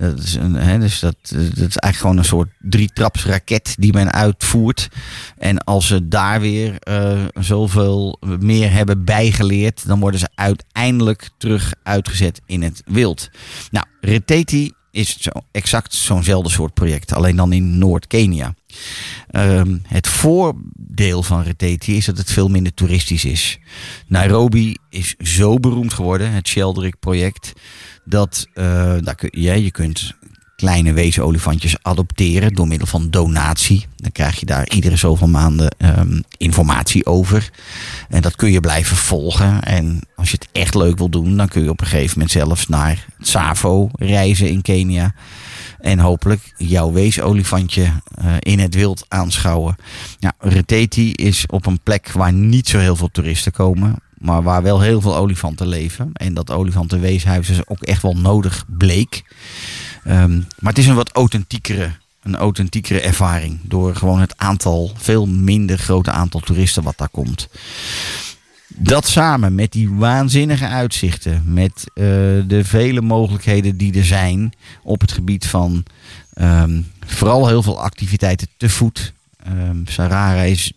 Dat 0.00 0.18
is, 0.18 0.34
een, 0.34 0.54
hè, 0.54 0.78
dus 0.78 1.00
dat, 1.00 1.16
dat 1.22 1.40
is 1.42 1.56
eigenlijk 1.58 1.96
gewoon 1.96 2.16
een 2.16 2.24
soort 2.24 2.48
drietrapsraket 2.58 3.74
die 3.78 3.92
men 3.92 4.12
uitvoert. 4.12 4.88
En 5.38 5.64
als 5.64 5.86
ze 5.86 6.08
daar 6.08 6.40
weer 6.40 6.78
eh, 6.78 7.24
zoveel 7.34 8.18
meer 8.38 8.72
hebben 8.72 9.04
bijgeleerd, 9.04 9.86
dan 9.86 10.00
worden 10.00 10.20
ze 10.20 10.28
uiteindelijk 10.34 11.30
terug 11.38 11.72
uitgezet 11.82 12.40
in 12.46 12.62
het 12.62 12.82
wild. 12.86 13.30
Nou, 13.70 13.86
Reteti 14.00 14.72
is 14.90 15.16
zo, 15.20 15.30
exact 15.50 15.94
zo'nzelfde 15.94 16.50
soort 16.50 16.74
project, 16.74 17.12
alleen 17.12 17.36
dan 17.36 17.52
in 17.52 17.78
Noord-Kenia. 17.78 18.54
Ehm, 19.30 19.76
het 19.82 20.08
voordeel 20.08 21.22
van 21.22 21.42
Reteti 21.42 21.96
is 21.96 22.04
dat 22.04 22.18
het 22.18 22.32
veel 22.32 22.48
minder 22.48 22.74
toeristisch 22.74 23.24
is. 23.24 23.58
Nairobi 24.06 24.76
is 24.88 25.14
zo 25.18 25.58
beroemd 25.58 25.92
geworden, 25.92 26.32
het 26.32 26.48
Sheldrick-project, 26.48 27.52
dat 28.04 28.46
eh, 28.54 28.96
je 29.30 29.70
kunt 29.70 30.14
kleine 30.60 30.92
wezenolifantjes 30.92 31.76
adopteren 31.82 32.54
door 32.54 32.68
middel 32.68 32.86
van 32.86 33.10
donatie. 33.10 33.86
Dan 33.96 34.12
krijg 34.12 34.40
je 34.40 34.46
daar 34.46 34.68
iedere 34.68 34.96
zoveel 34.96 35.28
maanden 35.28 35.74
ehm, 35.78 36.20
informatie 36.36 37.06
over. 37.06 37.50
En 38.08 38.22
dat 38.22 38.36
kun 38.36 38.52
je 38.52 38.60
blijven 38.60 38.96
volgen. 38.96 39.62
En 39.62 40.00
als 40.16 40.30
je 40.30 40.36
het 40.40 40.48
echt 40.52 40.74
leuk 40.74 40.98
wil 40.98 41.08
doen, 41.08 41.36
dan 41.36 41.48
kun 41.48 41.62
je 41.62 41.70
op 41.70 41.80
een 41.80 41.86
gegeven 41.86 42.12
moment 42.12 42.30
zelfs 42.30 42.68
naar 42.68 43.06
Tsavo 43.20 43.90
reizen 43.92 44.50
in 44.50 44.62
Kenia. 44.62 45.14
En 45.78 45.98
hopelijk 45.98 46.52
jouw 46.56 46.92
weesolifantje 46.92 47.82
eh, 47.82 48.34
in 48.38 48.58
het 48.58 48.74
wild 48.74 49.04
aanschouwen. 49.08 49.76
Ja, 50.18 50.32
Reteti 50.38 51.12
is 51.12 51.44
op 51.46 51.66
een 51.66 51.80
plek 51.80 52.12
waar 52.12 52.32
niet 52.32 52.68
zo 52.68 52.78
heel 52.78 52.96
veel 52.96 53.10
toeristen 53.12 53.52
komen. 53.52 53.96
Maar 54.20 54.42
waar 54.42 54.62
wel 54.62 54.80
heel 54.80 55.00
veel 55.00 55.16
olifanten 55.16 55.66
leven. 55.66 56.10
En 56.12 56.34
dat 56.34 56.50
olifantenweeshuis 56.50 57.48
is 57.48 57.66
ook 57.66 57.82
echt 57.82 58.02
wel 58.02 58.16
nodig 58.16 58.64
bleek. 58.66 59.22
Ehm, 60.04 60.36
maar 60.36 60.72
het 60.72 60.78
is 60.78 60.86
een 60.86 60.94
wat 60.94 61.12
authentiekere, 61.12 61.90
een 62.22 62.36
authentiekere 62.36 63.00
ervaring. 63.00 63.58
Door 63.62 63.96
gewoon 63.96 64.20
het 64.20 64.34
aantal, 64.36 64.92
veel 64.96 65.26
minder 65.26 65.78
grote 65.78 66.10
aantal 66.10 66.40
toeristen 66.40 66.82
wat 66.82 66.98
daar 66.98 67.08
komt. 67.08 67.48
Dat 68.66 69.06
samen 69.06 69.54
met 69.54 69.72
die 69.72 69.90
waanzinnige 69.90 70.66
uitzichten, 70.66 71.42
met 71.46 71.84
eh, 71.94 72.04
de 72.46 72.60
vele 72.62 73.00
mogelijkheden 73.00 73.76
die 73.76 73.94
er 73.94 74.04
zijn 74.04 74.52
op 74.82 75.00
het 75.00 75.12
gebied 75.12 75.46
van 75.46 75.84
ehm, 76.32 76.80
vooral 77.06 77.48
heel 77.48 77.62
veel 77.62 77.80
activiteiten 77.80 78.48
te 78.56 78.68
voet. 78.68 79.12
Ehm 79.44 79.76
Sarara 79.84 80.42
is 80.42 80.72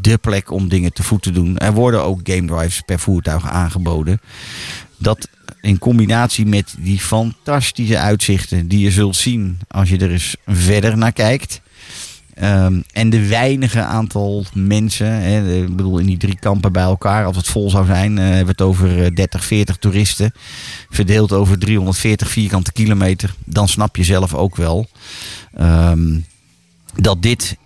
de 0.00 0.18
plek 0.18 0.50
om 0.50 0.68
dingen 0.68 0.92
te 0.92 1.02
voet 1.02 1.22
te 1.22 1.30
doen. 1.30 1.58
Er 1.58 1.72
worden 1.72 2.02
ook 2.02 2.20
game 2.22 2.46
drives 2.46 2.80
per 2.80 2.98
voertuig 2.98 3.48
aangeboden. 3.48 4.20
Dat 4.96 5.28
in 5.60 5.78
combinatie 5.78 6.46
met 6.46 6.74
die 6.78 6.98
fantastische 6.98 7.98
uitzichten 7.98 8.68
die 8.68 8.80
je 8.80 8.90
zult 8.90 9.16
zien 9.16 9.58
als 9.68 9.88
je 9.88 9.98
er 9.98 10.10
eens 10.10 10.36
verder 10.46 10.98
naar 10.98 11.12
kijkt. 11.12 11.60
Ehm, 12.34 12.80
en 12.92 13.10
de 13.10 13.26
weinige 13.26 13.82
aantal 13.82 14.44
mensen, 14.54 15.06
hè, 15.06 15.62
ik 15.62 15.76
bedoel 15.76 15.98
in 15.98 16.06
die 16.06 16.16
drie 16.16 16.38
kampen 16.38 16.72
bij 16.72 16.82
elkaar, 16.82 17.24
als 17.24 17.36
het 17.36 17.46
vol 17.46 17.70
zou 17.70 17.86
zijn, 17.86 18.18
eh, 18.18 18.24
hebben 18.24 18.44
we 18.44 18.50
het 18.50 18.60
over 18.60 19.04
eh, 19.04 19.14
30, 19.14 19.44
40 19.44 19.76
toeristen, 19.76 20.32
verdeeld 20.90 21.32
over 21.32 21.58
340 21.58 22.28
vierkante 22.28 22.72
kilometer, 22.72 23.34
dan 23.44 23.68
snap 23.68 23.96
je 23.96 24.04
zelf 24.04 24.34
ook 24.34 24.56
wel 24.56 24.86
ehm, 25.56 26.18
dat 26.94 27.22
dit 27.22 27.56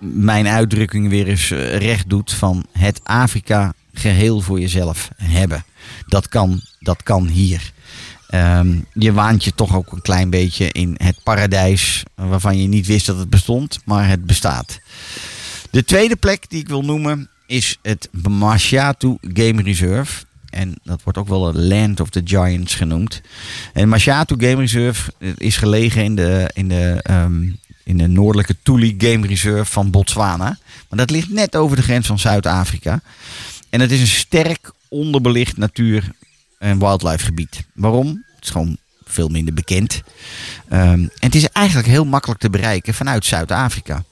mijn 0.00 0.48
uitdrukking 0.48 1.08
weer 1.08 1.26
eens 1.26 1.50
eh, 1.50 1.76
recht 1.76 2.08
doet 2.08 2.32
van 2.32 2.64
het 2.72 3.00
Afrika 3.04 3.72
geheel 3.92 4.40
voor 4.40 4.60
jezelf 4.60 5.08
hebben. 5.16 5.64
Dat 6.06 6.28
kan, 6.28 6.60
dat 6.78 7.02
kan 7.02 7.26
hier. 7.26 7.72
Ehm, 8.28 8.78
je 8.92 9.12
waant 9.12 9.44
je 9.44 9.54
toch 9.54 9.76
ook 9.76 9.92
een 9.92 10.02
klein 10.02 10.30
beetje 10.30 10.72
in 10.72 10.94
het 10.96 11.22
paradijs 11.22 12.02
waarvan 12.14 12.58
je 12.58 12.68
niet 12.68 12.86
wist 12.86 13.06
dat 13.06 13.18
het 13.18 13.30
bestond, 13.30 13.78
maar 13.84 14.08
het 14.08 14.26
bestaat. 14.26 14.80
De 15.70 15.84
tweede 15.84 16.16
plek 16.16 16.50
die 16.50 16.60
ik 16.60 16.68
wil 16.68 16.82
noemen 16.82 17.28
is 17.46 17.78
het 17.82 18.08
Mashatu 18.28 19.16
Game 19.20 19.62
Reserve. 19.62 20.24
En 20.50 20.74
dat 20.82 21.02
wordt 21.02 21.18
ook 21.18 21.28
wel 21.28 21.46
het 21.46 21.56
Land 21.56 22.00
of 22.00 22.10
the 22.10 22.20
Giants 22.24 22.74
genoemd. 22.74 23.20
En 23.72 23.88
Mashatu 23.88 24.34
Game 24.38 24.60
Reserve 24.60 25.12
eh, 25.18 25.30
is 25.36 25.56
gelegen 25.56 26.04
in 26.04 26.16
de, 26.16 26.50
in 26.52 26.68
de, 26.68 27.00
ehm, 27.02 27.48
in 27.90 27.96
de 27.96 28.06
noordelijke 28.06 28.56
Tuli 28.62 28.94
Game 28.98 29.26
Reserve 29.26 29.72
van 29.72 29.90
Botswana. 29.90 30.58
Maar 30.88 30.98
dat 30.98 31.10
ligt 31.10 31.28
net 31.28 31.56
over 31.56 31.76
de 31.76 31.82
grens 31.82 32.06
van 32.06 32.18
Zuid-Afrika. 32.18 33.00
En 33.70 33.80
het 33.80 33.90
is 33.90 34.00
een 34.00 34.06
sterk 34.06 34.72
onderbelicht 34.88 35.56
natuur- 35.56 36.10
en 36.58 36.78
wildlife 36.78 37.24
gebied. 37.24 37.64
Waarom? 37.74 38.06
Het 38.34 38.44
is 38.44 38.50
gewoon 38.50 38.76
veel 39.04 39.28
minder 39.28 39.54
bekend. 39.54 40.02
Ehm, 40.68 40.82
en 40.92 41.10
het 41.18 41.34
is 41.34 41.48
eigenlijk 41.48 41.88
heel 41.88 42.04
makkelijk 42.04 42.40
te 42.40 42.50
bereiken 42.50 42.94
vanuit 42.94 43.24
Zuid-Afrika. 43.24 44.04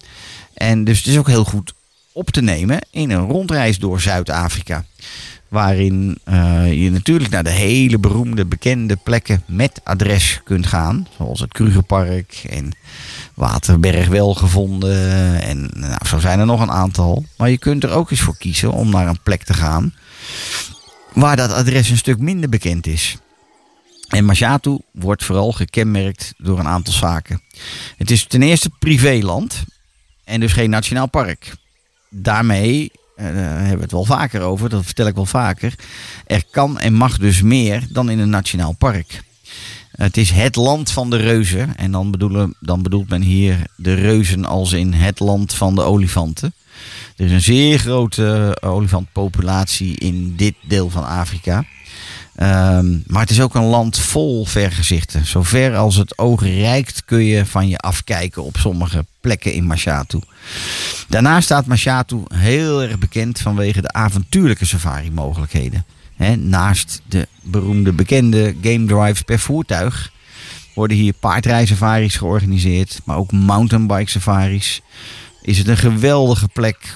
En 0.55 0.85
dus 0.85 0.99
het 0.99 1.07
is 1.07 1.19
ook 1.19 1.29
heel 1.29 1.45
goed 1.45 1.73
op 2.13 2.31
te 2.31 2.43
nemen 2.43 2.79
in 2.91 3.11
een 3.11 3.27
rondreis 3.27 3.79
door 3.79 4.01
Zuid-Afrika. 4.01 4.85
Waarin 5.49 6.19
eh, 6.25 6.83
je 6.83 6.91
natuurlijk 6.91 7.31
naar 7.31 7.45
de 7.45 7.51
hele 7.51 7.99
beroemde, 7.99 8.45
bekende 8.45 8.97
plekken 8.97 9.43
met 9.47 9.81
adres 9.85 10.41
kunt 10.45 10.67
gaan. 10.67 11.07
Zoals 11.17 11.41
het 11.41 11.53
Krugerpark 11.53 12.43
en 12.49 12.73
Waterberg 13.39 14.09
Welgevonden. 14.09 15.41
En 15.43 15.71
nou, 15.75 16.07
zo 16.07 16.19
zijn 16.19 16.39
er 16.41 16.47
nog 16.47 16.61
een 16.61 16.71
aantal. 16.71 17.25
Maar 17.37 17.51
je 17.51 17.59
kunt 17.59 17.85
er 17.85 17.91
ook 17.91 18.11
eens 18.11 18.21
voor 18.21 18.37
kiezen 18.37 18.73
om 18.73 18.91
naar 18.91 19.07
een 19.07 19.23
plek 19.23 19.43
te 19.43 19.55
gaan. 19.55 19.95
Waar 21.13 21.37
dat 21.37 21.53
adres 21.53 21.91
een 21.91 21.97
stuk 21.97 22.19
minder 22.19 22.49
bekend 22.49 22.87
is. 22.87 23.17
En 24.09 24.25
Majatu 24.25 24.79
wordt 24.93 25.25
vooral 25.25 25.53
gekenmerkt 25.53 26.35
door 26.37 26.59
een 26.59 26.67
aantal 26.67 26.95
zaken. 26.95 27.43
Het 27.97 28.11
is 28.11 28.25
ten 28.25 28.43
eerste 28.43 28.71
privéland 28.79 29.65
en 30.25 30.41
dus 30.41 30.53
geen 30.53 30.71
nationaal 30.71 31.07
park. 31.07 31.55
Daarmee, 32.11 32.91
eh, 33.17 33.25
hebben 33.25 33.77
we 33.77 33.83
het 33.83 33.93
wel 33.93 34.05
vaker 34.05 34.41
over, 34.41 34.69
dat 34.69 34.85
vertel 34.85 35.07
ik 35.07 35.15
wel 35.15 35.27
vaker. 35.27 35.75
Er 36.27 36.45
kan 36.51 36.79
en 36.79 36.93
mag 36.95 37.19
dus 37.19 37.43
meer 37.43 37.87
dan 37.91 38.11
in 38.11 38.19
een 38.19 38.31
nationaal 38.31 38.73
park. 38.73 39.23
Het 39.99 40.17
is 40.17 40.31
het 40.31 40.57
land 40.57 40.91
van 40.91 41.11
de 41.11 41.17
reuzen. 41.17 41.77
En 41.77 41.91
dan, 41.91 42.11
bedoelen, 42.11 42.55
dan 42.61 42.83
bedoelt 42.83 43.09
men 43.09 43.23
hier 43.23 43.67
de 43.77 43.95
reuzen 43.95 44.45
als 44.45 44.73
in 44.73 44.93
het 44.93 45.21
land 45.21 45.55
van 45.55 45.75
de 45.75 45.83
olifanten. 45.83 46.55
Er 47.17 47.25
is 47.25 47.31
een 47.31 47.41
zeer 47.41 47.79
grote 47.79 48.57
eh, 48.61 48.71
olifantpopulatie 48.71 49.97
in 49.97 50.37
dit 50.37 50.55
deel 50.69 50.91
van 50.91 51.07
Afrika. 51.07 51.65
Ehm, 52.35 52.99
maar 53.07 53.21
het 53.21 53.31
is 53.31 53.41
ook 53.41 53.55
een 53.55 53.65
land 53.65 53.99
vol 53.99 54.45
vergezichten. 54.45 55.27
Zover 55.27 55.77
als 55.77 55.97
het 55.97 56.19
oog 56.19 56.43
reikt 56.43 57.05
kun 57.05 57.25
je 57.25 57.47
van 57.47 57.69
je 57.69 57.79
afkijken 57.79 58.45
op 58.45 58.57
sommige 58.57 59.05
plekken 59.21 59.53
in 59.53 59.65
Mashatu. 59.65 60.21
Daarnaast 61.09 61.45
staat 61.45 61.67
Mashatu 61.67 62.23
heel 62.35 62.83
erg 62.83 62.99
bekend 62.99 63.41
vanwege 63.41 63.81
de 63.81 63.93
avontuurlijke 63.93 64.65
safari 64.65 65.11
naast 66.39 67.03
de 67.09 67.29
beroemde 67.43 67.93
bekende 67.93 68.57
game 68.63 68.85
drives 68.85 69.23
per 69.23 69.39
voertuig 69.39 70.13
worden 70.75 70.97
hier 70.97 71.13
paardrijsafaris 71.13 72.17
georganiseerd, 72.17 73.01
maar 73.05 73.17
ook 73.17 73.33
mountainbike 73.33 74.11
safaris. 74.11 74.83
Is 75.43 75.59
het 75.59 75.69
een 75.69 75.77
geweldige 75.77 76.49
plek 76.49 76.95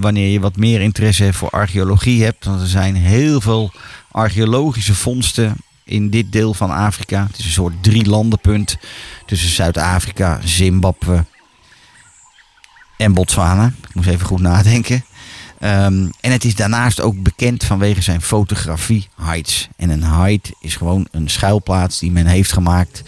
wanneer 0.00 0.32
je 0.32 0.40
wat 0.40 0.56
meer 0.56 0.80
interesse 0.80 1.32
voor 1.32 1.50
archeologie 1.50 2.24
hebt. 2.24 2.44
Want 2.44 2.60
er 2.60 2.66
zijn 2.66 2.94
heel 2.94 3.40
veel 3.40 3.72
archeologische 4.10 4.94
vondsten 4.94 5.56
in 5.84 6.10
dit 6.10 6.32
deel 6.32 6.54
van 6.54 6.70
Afrika. 6.70 7.26
Het 7.26 7.38
is 7.38 7.44
een 7.44 7.50
soort 7.50 7.82
drie 7.82 8.06
landenpunt 8.06 8.76
tussen 9.26 9.48
Zuid-Afrika, 9.48 10.40
Zimbabwe 10.44 11.24
en 12.96 13.12
Botswana. 13.12 13.66
Ik 13.66 13.94
moest 13.94 14.08
even 14.08 14.26
goed 14.26 14.40
nadenken. 14.40 15.04
Ehm, 15.60 16.08
en 16.20 16.32
het 16.32 16.44
is 16.44 16.54
daarnaast 16.54 17.00
ook 17.00 17.22
bekend 17.22 17.64
vanwege 17.64 18.02
zijn 18.02 18.22
fotografie 18.22 19.08
heights. 19.20 19.68
En 19.76 19.90
een 19.90 20.02
height 20.02 20.52
is 20.60 20.76
gewoon 20.76 21.06
een 21.10 21.28
schuilplaats 21.28 21.98
die 21.98 22.10
men 22.10 22.26
heeft 22.26 22.52
gemaakt 22.52 23.02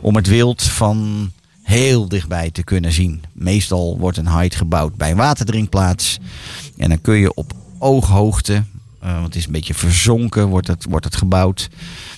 om 0.00 0.16
het 0.16 0.26
wild 0.26 0.62
van 0.62 1.30
heel 1.62 2.08
dichtbij 2.08 2.50
te 2.50 2.62
kunnen 2.62 2.92
zien. 2.92 3.22
Meestal 3.32 3.98
wordt 3.98 4.16
een 4.16 4.28
height 4.28 4.54
gebouwd 4.54 4.94
bij 4.94 5.10
een 5.10 5.16
waterdrinkplaats. 5.16 6.18
En 6.76 6.88
dan 6.88 7.00
kun 7.00 7.14
je 7.14 7.34
op 7.34 7.52
ooghoogte, 7.78 8.64
eh, 9.00 9.12
want 9.12 9.24
het 9.24 9.36
is 9.36 9.46
een 9.46 9.52
beetje 9.52 9.74
verzonken, 9.74 10.46
wordt 10.46 10.66
het, 10.66 10.84
wordt 10.88 11.04
het 11.04 11.16
gebouwd. 11.16 11.68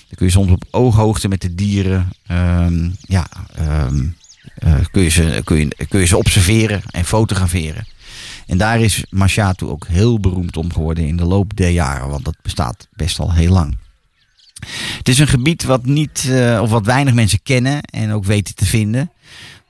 Dan 0.07 0.15
kun 0.15 0.25
je 0.25 0.31
soms 0.31 0.51
op 0.51 0.63
ooghoogte 0.71 1.27
met 1.27 1.41
de 1.41 1.55
dieren, 1.55 2.09
ehm, 2.27 2.89
ja, 3.01 3.27
ehm, 3.55 4.05
eh, 4.55 4.73
kun, 4.91 5.03
je 5.03 5.09
ze, 5.09 5.41
kun, 5.43 5.57
je, 5.57 5.85
kun 5.89 5.99
je 5.99 6.05
ze 6.05 6.17
observeren 6.17 6.81
en 6.91 7.05
fotograferen. 7.05 7.87
En 8.47 8.57
daar 8.57 8.79
is 8.79 9.05
Mashatu 9.09 9.65
ook 9.65 9.87
heel 9.87 10.19
beroemd 10.19 10.57
om 10.57 10.73
geworden 10.73 11.07
in 11.07 11.17
de 11.17 11.25
loop 11.25 11.57
der 11.57 11.69
jaren, 11.69 12.09
want 12.09 12.25
dat 12.25 12.37
bestaat 12.41 12.87
best 12.91 13.19
al 13.19 13.33
heel 13.33 13.51
lang. 13.51 13.77
Het 14.97 15.07
is 15.07 15.19
een 15.19 15.27
gebied 15.27 15.63
wat 15.63 15.85
niet, 15.85 16.27
eh, 16.29 16.59
of 16.61 16.69
wat 16.69 16.85
weinig 16.85 17.13
mensen 17.13 17.39
kennen 17.43 17.81
en 17.81 18.11
ook 18.11 18.25
weten 18.25 18.55
te 18.55 18.65
vinden. 18.65 19.11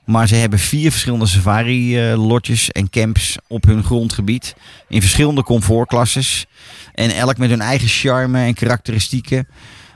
Maar 0.04 0.28
ze 0.28 0.34
hebben 0.34 0.58
vier 0.58 0.90
verschillende 0.90 1.26
safari-lotjes 1.26 2.70
en 2.70 2.90
camps 2.90 3.36
op 3.48 3.64
hun 3.64 3.84
grondgebied. 3.84 4.54
In 4.88 5.00
verschillende 5.00 5.42
comfortklasses. 5.42 6.46
En 6.94 7.10
elk 7.10 7.38
met 7.38 7.50
hun 7.50 7.60
eigen 7.60 7.88
charme 7.88 8.44
en 8.44 8.54
karakteristieken. 8.54 9.48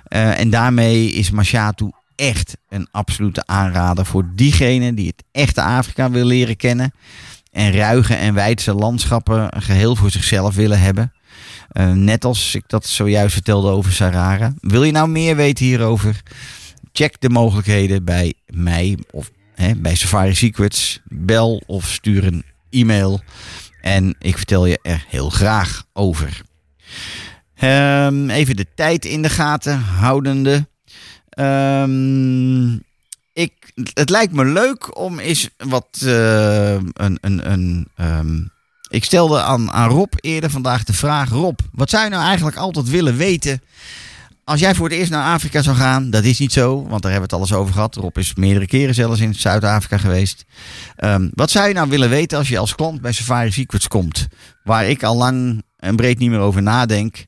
Eh, 0.05 0.39
en 0.39 0.51
daarmee 0.51 1.11
is 1.11 1.30
Mashatu 1.30 1.91
echt 2.16 2.57
een 2.68 2.89
absolute 2.91 3.47
aanrader 3.47 4.07
voor 4.07 4.24
diegene 4.35 4.95
die 4.95 5.07
het 5.07 5.24
echte 5.33 5.62
Afrika 5.62 6.11
wil 6.11 6.24
leren 6.24 6.57
kennen. 6.57 6.93
En 7.53 7.73
ruige 7.73 8.15
en 8.15 8.35
wijdse 8.35 8.75
landschappen 8.75 9.49
geheel 9.57 9.97
voor 9.97 10.11
zichzelf 10.11 10.55
willen 10.55 10.81
hebben. 10.81 11.13
Eh, 11.69 11.93
net 11.93 12.25
als 12.25 12.55
ik 12.55 12.65
dat 12.67 12.87
zojuist 12.87 13.33
vertelde 13.33 13.71
over 13.71 13.93
Sarara. 13.93 14.53
Wil 14.61 14.85
je 14.85 14.93
nou 14.93 15.09
meer 15.09 15.37
weten 15.37 15.65
hierover? 15.65 16.23
Check 16.93 17.21
de 17.21 17.29
mogelijkheden 17.29 18.05
bij 18.05 18.35
mij 18.47 18.99
of 19.11 19.31
hè, 19.55 19.75
bij 19.77 19.95
Safari 19.95 20.35
Secrets. 20.35 21.01
Bel 21.05 21.63
of 21.67 21.89
stuur 21.89 22.25
een 22.25 22.45
e-mail. 22.71 23.21
En 23.81 24.17
ik 24.19 24.37
vertel 24.37 24.67
je 24.67 24.79
er 24.83 25.05
heel 25.09 25.31
graag 25.31 25.85
over. 25.93 26.43
Ehm, 27.55 28.31
even 28.31 28.57
de 28.57 28.67
tijd 28.75 29.05
in 29.05 29.23
de 29.23 29.29
gaten 29.29 29.79
houdende. 29.79 30.69
Ehm, 31.29 32.79
ik, 33.33 33.72
het 33.95 34.11
lijkt 34.11 34.33
me 34.33 34.45
leuk 34.45 34.99
om 34.99 35.18
eens 35.18 35.49
wat 35.57 35.99
eh, 36.03 36.72
een, 36.74 37.18
een, 37.20 37.51
een 37.53 37.89
ehm, 37.97 38.41
ik 38.89 39.05
stelde 39.05 39.43
aan, 39.43 39.70
aan 39.70 39.89
Rob 39.89 40.12
eerder 40.16 40.51
vandaag 40.51 40.85
de 40.85 40.93
vraag: 40.93 41.30
Rob, 41.30 41.59
wat 41.72 41.91
zou 41.91 42.05
je 42.05 42.11
nou 42.11 42.24
eigenlijk 42.24 42.57
altijd 42.57 42.89
willen 42.89 43.16
weten? 43.16 43.62
Als 44.45 44.61
jij 44.61 44.74
voor 44.74 44.89
het 44.89 44.99
eerst 44.99 45.11
naar 45.11 45.33
Afrika 45.33 45.62
zou 45.62 45.76
gaan, 45.76 46.11
dat 46.11 46.24
is 46.24 46.39
niet 46.39 46.53
zo, 46.53 46.87
want 46.87 47.03
daar 47.03 47.12
hebben 47.12 47.30
we 47.30 47.37
het 47.37 47.47
alles 47.47 47.61
over 47.61 47.74
gehad. 47.74 47.95
Rob 47.95 48.18
is 48.18 48.35
meerdere 48.35 48.66
keren 48.66 48.95
zelfs 48.95 49.20
in 49.20 49.35
Zuid-Afrika 49.35 49.99
geweest. 49.99 50.45
Ehm, 50.97 51.28
wat 51.35 51.51
zou 51.51 51.68
je 51.68 51.74
nou 51.74 51.89
willen 51.89 52.09
weten 52.09 52.39
als 52.39 52.49
je 52.49 52.59
als 52.59 52.74
klant 52.74 53.01
bij 53.01 53.12
Safari 53.12 53.53
Secrets 53.53 53.89
komt? 53.89 54.28
Waar 54.64 54.89
ik 54.89 55.03
al 55.03 55.16
lang 55.16 55.62
en 55.76 55.97
breed 55.97 56.18
niet 56.18 56.30
meer 56.30 56.39
over 56.39 56.62
nadenk. 56.62 57.26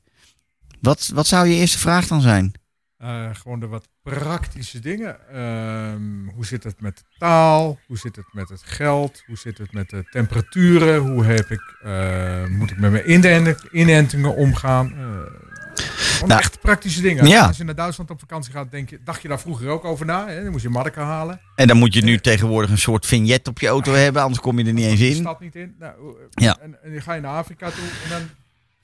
Wat, 0.81 1.11
wat 1.13 1.27
zou 1.27 1.47
je 1.47 1.55
eerste 1.55 1.79
vraag 1.79 2.07
dan 2.07 2.21
zijn? 2.21 2.53
Eh, 2.97 3.29
gewoon 3.33 3.59
de 3.59 3.67
wat 3.67 3.87
praktische 4.13 4.79
dingen. 4.79 5.17
Ehm, 5.33 6.27
hoe 6.35 6.45
zit 6.45 6.63
het 6.63 6.81
met 6.81 6.97
de 6.97 7.03
taal? 7.17 7.79
Hoe 7.87 7.97
zit 7.97 8.15
het 8.15 8.25
met 8.33 8.49
het 8.49 8.61
geld? 8.65 9.23
Hoe 9.27 9.37
zit 9.37 9.57
het 9.57 9.73
met 9.73 9.89
de 9.89 10.03
temperaturen? 10.11 10.97
Hoe 10.97 11.25
heb 11.25 11.49
ik, 11.51 11.75
eh, 11.83 12.45
moet 12.45 12.71
ik 12.71 12.79
met 12.79 12.91
mijn 12.91 13.11
inent- 13.11 13.63
inentingen 13.71 14.35
omgaan? 14.35 14.91
Eh, 14.97 16.25
Nou, 16.27 16.39
echt 16.39 16.59
praktische 16.59 17.01
dingen. 17.01 17.25
ja. 17.27 17.45
Als 17.47 17.57
je 17.57 17.63
naar 17.63 17.75
Duitsland 17.75 18.09
op 18.11 18.19
vakantie 18.19 18.51
gaat, 18.51 18.71
denk 18.71 18.89
je, 18.89 18.99
dacht 19.03 19.21
je 19.21 19.27
daar 19.27 19.39
vroeger 19.39 19.67
ook 19.69 19.85
over 19.85 20.05
na. 20.05 20.27
Hè? 20.27 20.43
Dan 20.43 20.51
moest 20.51 20.63
je 20.63 20.69
marken 20.69 21.03
halen. 21.03 21.39
En 21.55 21.67
dan 21.67 21.77
moet 21.77 21.93
je 21.93 22.01
nu 22.03 22.17
tegenwoordig 22.19 22.69
een 22.71 22.77
soort 22.77 23.05
vignet 23.05 23.47
op 23.47 23.59
je 23.59 23.67
auto 23.67 23.93
hebben, 23.93 24.21
anders 24.21 24.41
kom 24.41 24.59
je 24.59 24.65
er 24.65 24.73
niet 24.73 24.85
eens 24.85 24.99
De 24.99 25.09
in. 25.09 25.15
stad 25.15 25.39
niet 25.39 25.55
in. 25.55 25.75
Nou, 25.79 25.93
Ja. 26.29 26.57
en, 26.61 26.77
en 26.83 26.91
dan 26.91 27.01
ga 27.01 27.13
je 27.13 27.21
naar 27.21 27.37
Afrika 27.37 27.69
toe 27.69 27.83
en 28.03 28.09
dan 28.09 28.21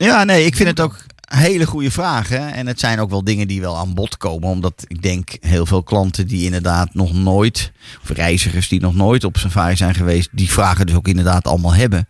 Ja, 0.07 0.23
nee, 0.23 0.45
ik 0.45 0.55
vind 0.55 0.69
het 0.69 0.79
ook 0.79 0.95
hele 1.37 1.65
goede 1.65 1.91
vragen. 1.91 2.53
En 2.53 2.67
het 2.67 2.79
zijn 2.79 2.99
ook 2.99 3.09
wel 3.09 3.23
dingen 3.23 3.47
die 3.47 3.61
wel 3.61 3.77
aan 3.77 3.93
bod 3.93 4.17
komen. 4.17 4.49
Omdat 4.49 4.83
ik 4.87 5.01
denk 5.01 5.29
heel 5.39 5.65
veel 5.65 5.83
klanten 5.83 6.27
die 6.27 6.45
inderdaad 6.45 6.93
nog 6.93 7.13
nooit, 7.13 7.71
of 8.01 8.09
reizigers 8.09 8.67
die 8.67 8.79
nog 8.79 8.95
nooit 8.95 9.23
op 9.23 9.37
safari 9.37 9.75
zijn 9.75 9.95
geweest, 9.95 10.29
die 10.31 10.51
vragen 10.51 10.85
dus 10.85 10.95
ook 10.95 11.07
inderdaad 11.07 11.47
allemaal 11.47 11.73
hebben. 11.73 12.07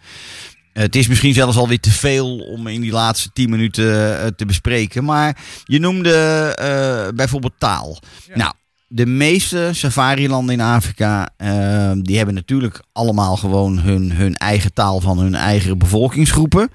Het 0.74 0.96
is 0.96 1.08
misschien 1.08 1.34
zelfs 1.34 1.58
alweer 1.58 1.80
te 1.80 1.92
veel 1.92 2.38
om 2.38 2.68
in 2.68 2.82
die 2.82 2.92
laatste 2.92 3.30
tien 3.34 3.50
minuten 3.50 4.20
eh, 4.20 4.28
te 4.28 4.46
bespreken. 4.46 5.04
Maar 5.04 5.38
je 5.64 5.80
noemde 5.80 6.14
eh, 6.56 7.16
bijvoorbeeld 7.16 7.54
taal. 7.58 8.00
Ja. 8.28 8.36
Nou, 8.36 8.54
de 8.88 9.06
meeste 9.06 9.70
safari-landen 9.72 10.54
in 10.54 10.62
Afrika, 10.62 11.30
eh, 11.38 11.92
die 11.96 12.18
hebben 12.18 12.36
natuurlijk 12.36 12.82
allemaal 12.92 13.38
gewoon 13.38 13.80
hun, 13.80 14.12
hun 14.12 14.36
eigen 14.36 14.74
taal 14.74 15.00
van 15.00 15.20
hun 15.20 15.36
eigen 15.36 15.78
bevolkingsgroepen. 15.78 16.70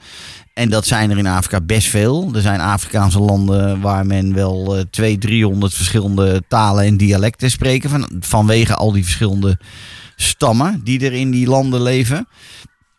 En 0.56 0.68
dat 0.68 0.86
zijn 0.86 1.10
er 1.10 1.18
in 1.18 1.26
Afrika 1.26 1.60
best 1.60 1.88
veel. 1.88 2.30
Er 2.34 2.40
zijn 2.40 2.60
Afrikaanse 2.60 3.20
landen 3.20 3.80
waar 3.80 4.06
men 4.06 4.34
wel 4.34 4.76
eh 4.76 4.84
200, 4.90 5.20
300 5.20 5.74
verschillende 5.74 6.42
talen 6.48 6.84
en 6.84 6.96
dialecten 6.96 7.50
spreken. 7.50 7.90
Van, 7.90 8.08
vanwege 8.20 8.74
al 8.74 8.92
die 8.92 9.04
verschillende 9.04 9.58
stammen 10.14 10.80
die 10.84 11.04
er 11.04 11.12
in 11.12 11.30
die 11.30 11.46
landen 11.46 11.82
leven. 11.82 12.28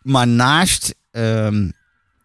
Maar 0.02 0.28
naast, 0.28 0.94
ehm, 1.10 1.70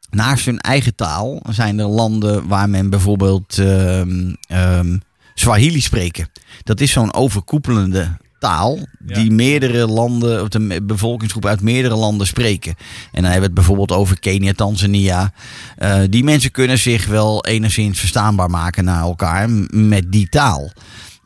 naast 0.09 0.45
hun 0.45 0.59
eigen 0.59 0.95
taal 0.95 1.41
zijn 1.49 1.79
er 1.79 1.87
landen 1.87 2.47
waar 2.47 2.69
men 2.69 2.89
bijvoorbeeld 2.89 3.57
ehm, 3.57 4.33
ehm, 4.47 4.97
Swahili 5.33 5.81
spreken. 5.81 6.29
Dat 6.63 6.79
is 6.79 6.91
zo'n 6.91 7.13
overkoepelende 7.13 8.17
taal 8.43 8.79
die 8.99 9.31
meerdere 9.31 9.87
landen, 9.87 10.41
of 10.41 10.47
de 10.47 10.81
bevolkingsgroep 10.83 11.45
uit 11.45 11.61
meerdere 11.61 11.95
landen 11.95 12.27
spreken. 12.27 12.75
En 13.11 13.21
dan 13.21 13.31
hebben 13.31 13.39
we 13.39 13.45
het 13.45 13.53
bijvoorbeeld 13.53 13.91
over 13.91 14.19
Kenia, 14.19 14.53
Tanzania. 14.53 15.33
Eh, 15.77 16.01
die 16.09 16.23
mensen 16.23 16.51
kunnen 16.51 16.77
zich 16.77 17.05
wel 17.05 17.45
enigszins 17.45 17.99
verstaanbaar 17.99 18.49
maken 18.49 18.83
naar 18.83 19.01
elkaar 19.01 19.49
met 19.71 20.11
die 20.11 20.29
taal. 20.29 20.71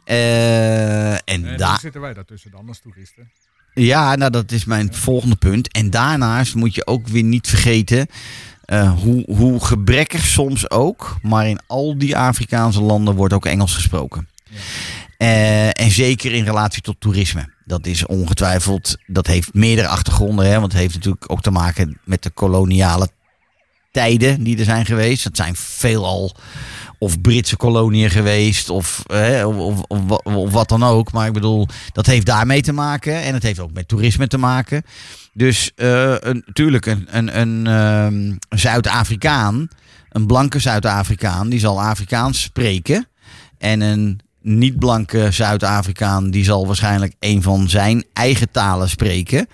Eh, 0.04 1.12
en 1.12 1.20
En 1.26 1.58
daar. 1.58 1.80
zitten 1.80 2.02
wij 2.02 2.14
daartussen 2.14 2.52
dan 2.52 2.68
als 2.68 2.80
toeristen. 2.80 3.30
Ja, 3.74 4.16
nou 4.16 4.32
dat 4.32 4.52
is 4.52 4.66
mijn 4.66 4.94
volgende 4.94 5.36
punt. 5.36 5.72
En 5.72 5.90
daarnaast 5.90 6.56
moet 6.56 6.76
je 6.76 6.88
ook 6.88 7.08
weer 7.08 7.24
niet 7.24 7.48
vergeten 7.48 8.08
eh, 8.66 8.98
hoe, 9.00 9.24
hoe 9.28 9.66
gebrekkig 9.66 10.26
soms 10.26 10.70
ook, 10.70 11.18
maar 11.22 11.48
in 11.48 11.60
al 11.68 11.98
die 11.98 12.18
Afrikaanse 12.18 12.82
landen 12.82 13.16
wordt 13.16 13.34
ook 13.34 13.46
Engels 13.46 13.76
gesproken. 13.76 14.28
Eh, 15.18 15.68
en 15.68 15.92
zeker 15.92 16.34
in 16.34 16.44
relatie 16.46 16.82
tot 16.82 16.96
toerisme. 17.00 17.50
Dat 17.66 17.86
is 17.86 18.06
ongetwijfeld, 18.06 18.98
dat 19.08 19.28
heeft 19.28 19.54
meerdere 19.54 19.88
achtergronden. 19.88 20.46
Hè, 20.46 20.60
want 20.60 20.72
het 20.72 20.82
heeft 20.82 20.94
natuurlijk 20.94 21.32
ook 21.32 21.42
te 21.42 21.52
maken 21.52 22.00
met 22.04 22.24
de 22.24 22.30
koloniale 22.30 23.10
tijden 23.92 24.44
die 24.44 24.58
er 24.58 24.66
zijn 24.66 24.86
geweest. 24.86 25.24
Dat 25.24 25.36
zijn 25.36 25.56
veelal 25.56 26.36
of 27.00 27.22
Britse 27.22 27.56
koloniën 27.56 28.10
geweest 28.10 28.70
of, 28.70 29.04
hè, 29.08 29.46
of, 29.46 29.56
of, 29.56 29.82
of, 29.88 30.00
wa- 30.08 30.34
of 30.34 30.52
wat 30.52 30.70
dan 30.70 30.84
ook. 30.84 31.12
Maar 31.12 31.28
ik 31.28 31.34
bedoel, 31.34 31.68
dat 31.92 32.06
heeft 32.06 32.26
daarmee 32.26 32.62
te 32.62 32.72
maken. 32.74 33.22
En 33.22 33.34
het 33.34 33.44
heeft 33.44 33.60
ook 33.60 33.74
met 33.74 33.88
toerisme 33.88 34.28
te 34.28 34.38
maken. 34.38 34.84
Dus 35.34 35.72
eh 35.76 36.16
een, 36.20 36.44
natuurlijk 36.46 36.86
een, 36.86 37.08
een, 37.12 37.40
een 37.40 37.68
ehm, 37.68 38.36
Zuid-Afrikaan, 38.60 39.68
een 40.10 40.26
blanke 40.28 40.60
Zuid-Afrikaan, 40.60 41.50
die 41.50 41.60
zal 41.60 41.82
Afrikaans 41.82 42.42
spreken. 42.42 43.08
En 43.58 43.82
een 43.82 44.20
niet-blanke 44.56 45.32
Zuid-Afrikaan, 45.32 46.32
die 46.32 46.44
zal 46.44 46.68
waarschijnlijk 46.68 47.14
een 47.20 47.42
van 47.42 47.70
zijn 47.70 48.04
eigen 48.14 48.52
talen 48.52 48.90
spreken. 48.90 49.48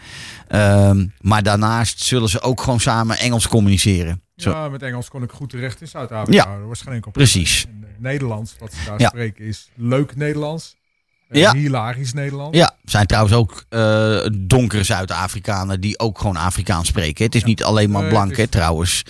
Ehm, 0.48 1.08
maar 1.22 1.44
daarnaast 1.44 2.02
zullen 2.02 2.30
ze 2.30 2.42
ook 2.42 2.62
gewoon 2.62 2.80
samen 2.80 3.18
Engels 3.20 3.48
communiceren. 3.48 4.22
Zo. 4.36 4.50
Ja, 4.52 4.70
met 4.70 4.82
Engels 4.82 5.10
kon 5.10 5.24
ik 5.24 5.32
goed 5.32 5.50
terecht 5.50 5.82
in 5.82 5.88
Zuid-Afrika. 5.88 6.44
Ja. 6.44 6.56
Enkel 6.56 6.84
probleem. 6.86 7.12
Precies. 7.12 7.66
Eh, 7.66 7.72
Nederlands, 7.98 8.56
wat 8.60 8.74
ze 8.74 8.80
daar 8.86 9.00
Ja. 9.00 9.08
spreken, 9.08 9.46
is 9.46 9.70
leuk 9.76 10.16
Nederlands. 10.16 10.76
Ja. 11.40 11.54
Hilarisch 11.54 12.14
Nederlands. 12.14 12.58
Ja, 12.58 12.66
er 12.84 12.90
zijn 12.92 13.06
trouwens 13.06 13.36
ook 13.36 13.64
eh, 13.70 14.18
donkere 14.34 14.84
Zuid-Afrikanen 14.84 15.82
die 15.82 16.00
ook 16.00 16.20
gewoon 16.20 16.38
Afrikaans 16.38 16.88
spreken. 16.88 17.26
Het 17.26 17.36
is 17.36 17.42
Ja. 17.42 17.48
niet 17.48 17.64
alleen 17.64 17.90
maar 17.92 18.08
blank, 18.08 18.38
hè, 18.38 18.48
trouwens. 18.48 19.04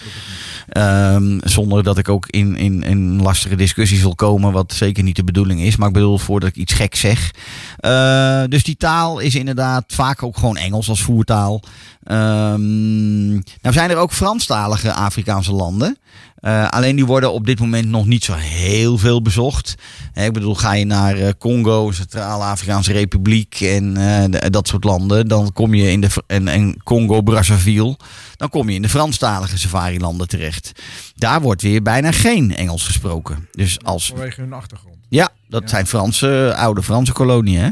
Ehm, 0.69 1.39
zonder 1.43 1.83
dat 1.83 1.97
ik 1.97 2.09
ook 2.09 2.27
in, 2.27 2.55
in, 2.55 2.83
in 2.83 3.21
lastige 3.21 3.55
discussies 3.55 4.01
wil 4.01 4.15
komen, 4.15 4.51
wat 4.51 4.73
zeker 4.73 5.03
niet 5.03 5.15
de 5.15 5.23
bedoeling 5.23 5.61
is. 5.61 5.75
Maar 5.75 5.87
ik 5.87 5.93
bedoel, 5.93 6.17
voordat 6.17 6.49
ik 6.49 6.55
iets 6.55 6.73
gek 6.73 6.95
zeg. 6.95 7.31
Eh, 7.77 8.43
dus 8.49 8.63
die 8.63 8.77
taal 8.77 9.19
is 9.19 9.35
inderdaad 9.35 9.83
vaak 9.87 10.23
ook 10.23 10.37
gewoon 10.37 10.57
Engels 10.57 10.89
als 10.89 11.01
voertaal. 11.03 11.61
Ehm, 12.03 13.29
nou 13.31 13.73
zijn 13.73 13.89
er 13.89 13.97
ook 13.97 14.11
Franstalige 14.13 14.93
Afrikaanse 14.93 15.51
landen. 15.53 15.97
Eh, 16.35 16.69
alleen 16.69 16.95
die 16.95 17.05
worden 17.05 17.33
op 17.33 17.45
dit 17.45 17.59
moment 17.59 17.87
nog 17.87 18.05
niet 18.05 18.23
zo 18.23 18.33
heel 18.33 18.97
veel 18.97 19.21
bezocht. 19.21 19.75
Hè, 20.13 20.25
ik 20.25 20.33
bedoel, 20.33 20.55
ga 20.55 20.73
je 20.73 20.85
naar 20.85 21.17
eh, 21.17 21.29
Congo, 21.39 21.91
Centraal-Afrikaanse 21.91 22.91
Republiek 22.91 23.61
en 23.61 23.97
eh, 23.97 24.49
dat 24.51 24.67
soort 24.67 24.83
landen, 24.83 25.27
dan 25.27 25.53
kom 25.53 25.73
je 25.73 25.91
in 25.91 26.01
de 26.01 26.07
en, 26.27 26.47
en 26.47 26.83
Congo, 26.83 27.21
Brazzaville, 27.21 27.97
dan 28.37 28.49
kom 28.49 28.69
je 28.69 28.75
in 28.75 28.81
de 28.81 28.89
Franstalige 28.89 29.57
safari-landen 29.57 30.27
terecht. 30.27 30.71
Daar 31.15 31.41
wordt 31.41 31.61
weer 31.61 31.81
bijna 31.81 32.11
geen 32.11 32.55
Engels 32.55 32.83
gesproken. 32.85 33.47
Dus 33.51 33.77
als 33.83 34.07
Vanwege 34.07 34.41
hun 34.41 34.53
achtergrond. 34.53 34.95
ja, 35.09 35.29
dat 35.49 35.61
Ja. 35.61 35.67
zijn 35.67 35.87
Franse, 35.87 36.53
oude 36.57 36.83
Franse 36.83 37.11
koloniën, 37.11 37.59
hè? 37.61 37.69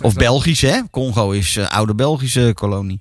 Of 0.00 0.14
Belgische, 0.14 0.66
hè? 0.66 0.80
Congo 0.90 1.30
is 1.30 1.56
eh, 1.56 1.68
oude 1.70 1.94
Belgische 1.94 2.50
kolonie. 2.54 3.00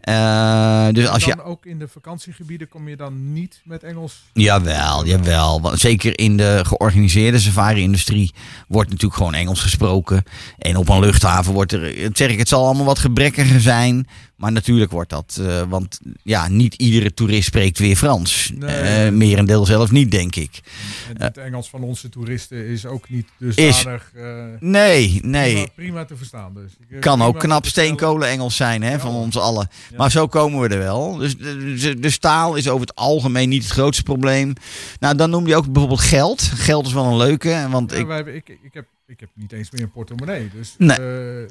Eh, 0.00 0.88
dus 0.92 1.06
als 1.06 1.24
je 1.24 1.44
ook 1.44 1.66
in 1.66 1.78
de 1.78 1.88
vakantiegebieden 1.88 2.68
kom 2.68 2.88
je 2.88 2.96
dan 2.96 3.32
niet 3.32 3.60
met 3.64 3.82
Engels. 3.82 4.22
Jawel, 4.32 5.06
jawel. 5.06 5.60
Want 5.60 5.80
zeker 5.80 6.18
in 6.18 6.36
de 6.36 6.60
georganiseerde 6.62 7.38
safari-industrie 7.38 8.32
wordt 8.68 8.88
natuurlijk 8.90 9.16
gewoon 9.16 9.34
Engels 9.34 9.60
gesproken. 9.60 10.24
En 10.58 10.76
op 10.76 10.88
een 10.88 11.00
luchthaven 11.00 11.52
wordt 11.52 11.72
er, 11.72 12.10
zeg 12.12 12.30
ik, 12.30 12.38
het 12.38 12.48
zal 12.48 12.64
allemaal 12.64 12.84
wat 12.84 12.98
gebrekkiger 12.98 13.60
zijn. 13.60 14.06
Maar 14.40 14.52
natuurlijk 14.52 14.90
wordt 14.90 15.10
dat, 15.10 15.38
eh, 15.40 15.62
want 15.68 16.00
ja, 16.22 16.48
niet 16.48 16.74
iedere 16.74 17.14
toerist 17.14 17.46
spreekt 17.46 17.78
weer 17.78 17.96
Frans. 17.96 18.52
Nee. 18.54 18.76
Eh, 18.76 19.12
merendeel 19.12 19.66
zelfs 19.66 19.90
niet, 19.90 20.10
denk 20.10 20.36
ik. 20.36 20.60
En 21.14 21.22
het 21.22 21.38
Engels 21.38 21.70
van 21.70 21.82
onze 21.82 22.08
toeristen 22.08 22.66
is 22.66 22.86
ook 22.86 23.08
niet 23.08 23.28
dusdanig 23.36 24.12
eh, 24.14 24.24
Nee, 24.60 25.20
nee. 25.22 25.52
prima, 25.52 25.68
prima 25.74 26.04
te 26.04 26.16
verstaan. 26.16 26.54
Dus. 26.54 27.00
Kan 27.00 27.22
ook 27.22 27.38
knap 27.38 27.66
steenkolen 27.66 28.28
Engels 28.28 28.56
zijn 28.56 28.82
hè, 28.82 28.90
Ja. 28.90 28.98
van 28.98 29.14
ons 29.14 29.36
allen. 29.38 29.68
Ja. 29.90 29.96
Maar 29.96 30.10
zo 30.10 30.26
komen 30.26 30.60
we 30.60 30.68
er 30.68 30.78
wel. 30.78 31.16
Dus, 31.16 31.36
dus, 31.38 31.96
dus 31.96 32.18
taal 32.18 32.54
is 32.54 32.68
over 32.68 32.86
het 32.86 32.94
algemeen 32.96 33.48
niet 33.48 33.62
het 33.62 33.72
grootste 33.72 34.02
probleem. 34.02 34.52
Nou, 35.00 35.16
dan 35.16 35.30
noem 35.30 35.46
je 35.46 35.56
ook 35.56 35.64
bijvoorbeeld 35.72 36.00
geld. 36.00 36.42
Geld 36.42 36.86
is 36.86 36.92
wel 36.92 37.04
een 37.04 37.16
leuke. 37.16 37.66
Want 37.70 37.90
Ja, 37.92 37.96
ik, 37.98 38.08
hebben, 38.08 38.34
ik, 38.34 38.48
ik, 38.48 38.74
heb, 38.74 38.86
ik 39.06 39.20
heb 39.20 39.28
niet 39.34 39.52
eens 39.52 39.70
meer 39.70 39.82
een 39.82 39.90
portemonnee. 39.92 40.50
Dus 40.54 40.74
Nee. 40.78 40.96
eh, 40.96 41.48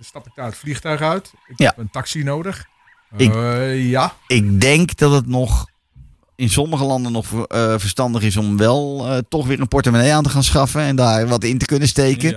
stap 0.00 0.26
ik 0.26 0.32
daar 0.34 0.46
het 0.46 0.56
vliegtuig 0.56 1.00
uit. 1.00 1.32
Ik 1.46 1.58
Ja. 1.58 1.66
heb 1.66 1.78
een 1.78 1.90
taxi 1.90 2.22
nodig. 2.22 2.64
Ik- 3.16 3.34
Eh, 3.34 3.90
ja, 3.90 4.14
ik 4.26 4.60
denk 4.60 4.96
dat 4.96 5.12
het 5.12 5.26
nog 5.26 5.66
in 6.36 6.50
sommige 6.50 6.84
landen 6.84 7.12
nog 7.12 7.46
eh, 7.46 7.74
verstandig 7.76 8.22
is 8.22 8.36
om 8.36 8.56
wel 8.56 9.06
eh, 9.08 9.18
toch 9.28 9.46
weer 9.46 9.60
een 9.60 9.68
portemonnee 9.68 10.12
aan 10.12 10.22
te 10.22 10.28
gaan 10.28 10.44
schaffen. 10.44 10.80
En 10.80 10.96
daar 10.96 11.28
wat 11.28 11.44
in 11.44 11.58
te 11.58 11.64
kunnen 11.64 11.88
steken. 11.88 12.36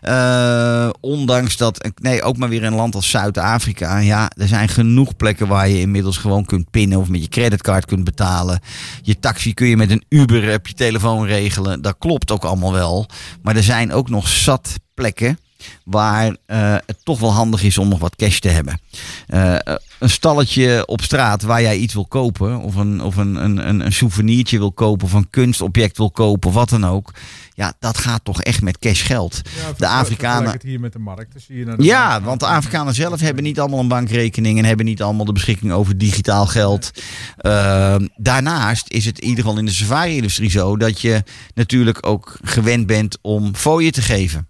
Eh, 0.00 0.88
ondanks 1.00 1.56
dat, 1.56 1.90
nee, 2.02 2.22
ook 2.22 2.36
maar 2.36 2.48
weer 2.48 2.64
een 2.64 2.74
land 2.74 2.94
als 2.94 3.10
Zuid-Afrika. 3.10 3.98
Ja, 3.98 4.30
er 4.36 4.48
zijn 4.48 4.68
genoeg 4.68 5.16
plekken 5.16 5.48
waar 5.48 5.68
je 5.68 5.80
inmiddels 5.80 6.16
gewoon 6.16 6.44
kunt 6.44 6.70
pinnen 6.70 6.98
of 6.98 7.08
met 7.08 7.22
je 7.22 7.28
creditcard 7.28 7.84
kunt 7.84 8.04
betalen. 8.04 8.60
Je 9.02 9.18
taxi 9.18 9.54
kun 9.54 9.66
je 9.66 9.76
met 9.76 9.90
een 9.90 10.04
Uber 10.08 10.54
op 10.54 10.66
je 10.66 10.74
telefoon 10.74 11.26
regelen. 11.26 11.82
Dat 11.82 11.96
klopt 11.98 12.30
ook 12.30 12.44
allemaal 12.44 12.72
wel. 12.72 13.06
Maar 13.42 13.56
er 13.56 13.62
zijn 13.62 13.92
ook 13.92 14.10
nog 14.10 14.28
zat 14.28 14.74
plekken 14.94 15.38
waar 15.84 16.36
eh, 16.46 16.74
het 16.86 17.04
toch 17.04 17.20
wel 17.20 17.32
handig 17.32 17.62
is 17.62 17.78
om 17.78 17.88
nog 17.88 17.98
wat 17.98 18.16
cash 18.16 18.38
te 18.38 18.48
hebben. 18.48 18.80
Eh, 19.26 19.54
een 19.98 20.10
stalletje 20.10 20.86
op 20.86 21.02
straat 21.02 21.42
waar 21.42 21.62
jij 21.62 21.76
iets 21.76 21.94
wil 21.94 22.06
kopen, 22.06 22.60
of 22.60 22.74
een, 22.74 23.02
of 23.02 23.16
een, 23.16 23.34
een, 23.44 23.80
een, 23.80 23.92
souvenirtje 23.92 24.58
wil 24.58 24.72
kopen, 24.72 25.06
of 25.06 25.12
een 25.12 25.30
kunstobject 25.30 25.96
wil 25.96 26.10
kopen, 26.10 26.52
wat 26.52 26.68
dan 26.68 26.86
ook. 26.86 27.12
Ja, 27.54 27.72
dat 27.78 27.98
gaat 27.98 28.24
toch 28.24 28.42
echt 28.42 28.62
met 28.62 28.78
cash 28.78 29.06
geld. 29.06 29.40
Ja, 29.44 29.72
de 29.76 29.86
Afrikanen. 29.86 30.52
het 30.52 30.62
hier 30.62 30.80
met 30.80 30.92
de 30.92 30.98
markt. 30.98 31.48
Naar 31.48 31.76
de 31.76 31.82
Ja, 31.82 32.08
markt. 32.08 32.24
want 32.24 32.40
de 32.40 32.46
Afrikanen 32.46 32.94
zelf 32.94 33.20
hebben 33.20 33.42
niet 33.42 33.60
allemaal 33.60 33.78
een 33.78 33.88
bankrekening 33.88 34.58
en 34.58 34.64
hebben 34.64 34.86
niet 34.86 35.02
allemaal 35.02 35.24
de 35.24 35.32
beschikking 35.32 35.72
over 35.72 35.98
digitaal 35.98 36.46
geld. 36.46 36.90
Ehm, 37.36 38.06
daarnaast 38.16 38.88
is 38.88 39.04
het 39.04 39.18
in 39.18 39.28
ieder 39.28 39.44
geval 39.44 39.58
in 39.58 39.64
de 39.64 39.72
safari-industrie 39.72 40.50
zo 40.50 40.76
dat 40.76 41.00
je 41.00 41.22
natuurlijk 41.54 42.06
ook 42.06 42.38
gewend 42.42 42.86
bent 42.86 43.18
om 43.20 43.54
fooien 43.54 43.92
te 43.92 44.02
geven. 44.02 44.48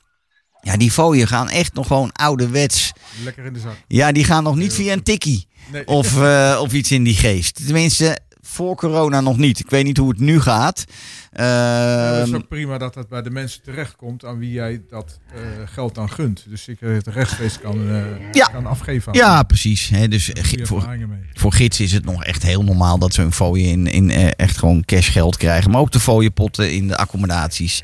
Ja, 0.63 0.77
die 0.77 0.91
fooien 0.91 1.29
gaan 1.29 1.49
echt 1.49 1.75
nog 1.75 1.87
gewoon 1.87 2.13
ouderwets. 2.13 2.93
Lekker 3.25 3.45
in 3.45 3.53
de 3.53 3.61
zak. 3.61 3.75
Ja, 3.89 4.13
die 4.13 4.25
gaan 4.25 4.43
nog 4.43 4.57
niet 4.57 4.73
via 4.75 4.93
een 4.93 5.03
tikkie 5.03 5.49
Nee. 5.73 5.87
of, 5.87 6.23
eh, 6.23 6.59
of 6.63 6.73
iets 6.73 6.91
in 6.93 7.05
die 7.05 7.15
geest. 7.15 7.61
Tenminste, 7.67 8.19
voor 8.51 8.77
corona 8.77 9.21
nog 9.21 9.37
niet. 9.37 9.59
Ik 9.59 9.71
weet 9.71 9.85
niet 9.85 9.97
hoe 9.97 10.09
het 10.09 10.19
nu 10.21 10.41
gaat. 10.41 10.85
Ja, 11.33 12.11
dat 12.13 12.27
is 12.27 12.33
Ehm, 12.33 12.37
ook 12.43 12.49
prima 12.49 12.79
dat 12.79 12.95
dat 12.95 13.09
bij 13.09 13.23
de 13.23 13.31
mensen 13.31 13.63
terechtkomt 13.63 14.25
aan 14.25 14.39
wie 14.39 14.53
jij 14.53 14.83
dat 14.89 15.19
eh, 15.35 15.41
geld 15.65 15.95
dan 15.95 16.11
gunt. 16.11 16.45
Dus 16.49 16.69
ik 16.69 16.81
het 16.81 17.07
rechtstreeks 17.07 17.59
kan, 17.61 17.89
eh, 17.91 18.33
Ja. 18.33 18.47
kan 18.47 18.67
afgeven. 18.67 19.13
aan 19.13 19.19
ja, 19.19 19.43
precies. 19.43 19.89
Hè, 19.89 20.09
dus 20.09 20.31
voor, 20.63 20.89
voor 21.33 21.53
gids 21.53 21.81
is 21.81 21.93
het 21.93 22.05
nog 22.05 22.25
echt 22.25 22.43
heel 22.43 22.63
normaal 22.65 22.99
dat 22.99 23.15
ze 23.15 23.21
hun 23.21 23.33
fooien 23.33 23.69
in, 23.71 23.87
in 23.87 24.11
eh, 24.11 24.29
echt 24.37 24.59
gewoon 24.59 24.85
cashgeld 24.85 25.37
krijgen. 25.37 25.71
Maar 25.71 25.81
ook 25.81 25.93
de 25.93 26.01
fooienpotten 26.01 26.73
in 26.73 26.89
de 26.89 26.97
accommodaties. 26.97 27.83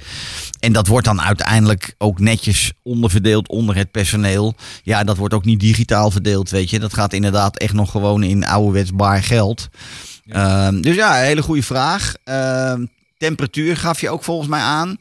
En 0.60 0.72
dat 0.72 0.86
wordt 0.86 1.06
dan 1.06 1.20
uiteindelijk 1.20 1.94
ook 1.98 2.20
netjes 2.20 2.72
onderverdeeld 2.82 3.48
onder 3.48 3.76
het 3.76 3.90
personeel. 3.90 4.54
Ja, 4.82 5.04
dat 5.04 5.16
wordt 5.16 5.34
ook 5.34 5.44
niet 5.44 5.60
digitaal 5.60 6.10
verdeeld, 6.10 6.50
weet 6.50 6.70
je. 6.70 6.78
Dat 6.78 6.94
gaat 6.94 7.12
inderdaad 7.12 7.56
echt 7.58 7.72
nog 7.74 7.90
gewoon 7.90 8.22
in 8.22 8.44
ouderwets 8.46 8.92
baar 8.92 9.22
geld. 9.22 9.68
Ehm, 10.26 10.80
dus 10.80 10.94
ja, 10.94 11.18
een 11.18 11.24
hele 11.24 11.42
goede 11.42 11.62
vraag. 11.62 12.14
Ehm, 12.24 12.86
temperatuur 13.18 13.76
gaf 13.76 14.00
je 14.00 14.10
ook 14.10 14.24
volgens 14.24 14.48
mij 14.48 14.60
aan. 14.60 14.96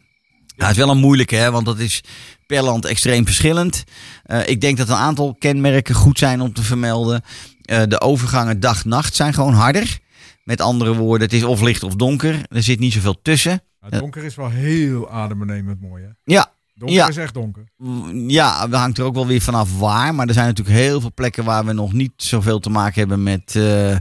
Ja, 0.58 0.64
het 0.64 0.72
is 0.72 0.84
wel 0.84 0.90
een 0.90 0.98
moeilijke, 0.98 1.36
hè, 1.36 1.52
want 1.52 1.66
dat 1.66 1.80
is 1.80 2.04
per 2.48 2.64
land 2.64 2.86
extreem 2.86 3.26
verschillend. 3.26 3.84
Eh, 4.24 4.48
ik 4.48 4.62
denk 4.62 4.78
dat 4.78 4.90
een 4.90 4.96
aantal 4.96 5.36
kenmerken 5.40 5.96
goed 5.96 6.18
zijn 6.18 6.42
om 6.42 6.54
te 6.54 6.64
vermelden. 6.64 7.22
Eh, 7.62 7.82
de 7.88 8.02
overgangen 8.02 8.60
dag-nacht 8.60 9.16
zijn 9.16 9.34
gewoon 9.34 9.54
harder. 9.54 10.00
Met 10.44 10.62
andere 10.62 10.96
woorden, 10.96 11.28
het 11.28 11.36
is 11.36 11.44
of 11.44 11.62
licht 11.62 11.84
of 11.84 11.96
donker. 11.96 12.40
Er 12.50 12.64
zit 12.64 12.80
niet 12.80 12.94
zoveel 12.94 13.22
tussen. 13.22 13.62
Nou, 13.82 13.98
donker 13.98 14.24
is 14.24 14.36
wel 14.36 14.50
heel 14.50 15.10
adembenemend 15.10 15.82
mooi. 15.82 16.04
Hè? 16.04 16.10
Ja, 16.24 16.54
Donker 16.78 16.98
Ja. 16.98 17.08
is 17.08 17.18
echt 17.18 17.34
donker. 17.34 17.64
Mm, 17.78 18.30
Ja, 18.30 18.68
dat 18.68 18.80
hangt 18.80 18.98
er 18.98 19.04
ook 19.04 19.14
wel 19.14 19.28
weer 19.28 19.42
vanaf 19.42 19.80
waar. 19.80 20.16
Maar 20.16 20.28
er 20.28 20.34
zijn 20.34 20.48
natuurlijk 20.48 20.78
heel 20.78 21.02
veel 21.02 21.12
plekken 21.16 21.44
waar 21.44 21.66
we 21.66 21.74
nog 21.74 21.94
niet 21.94 22.12
zoveel 22.16 22.60
te 22.60 22.70
maken 22.70 23.00
hebben 23.00 23.24
met 23.24 23.56
eh, 23.56 23.92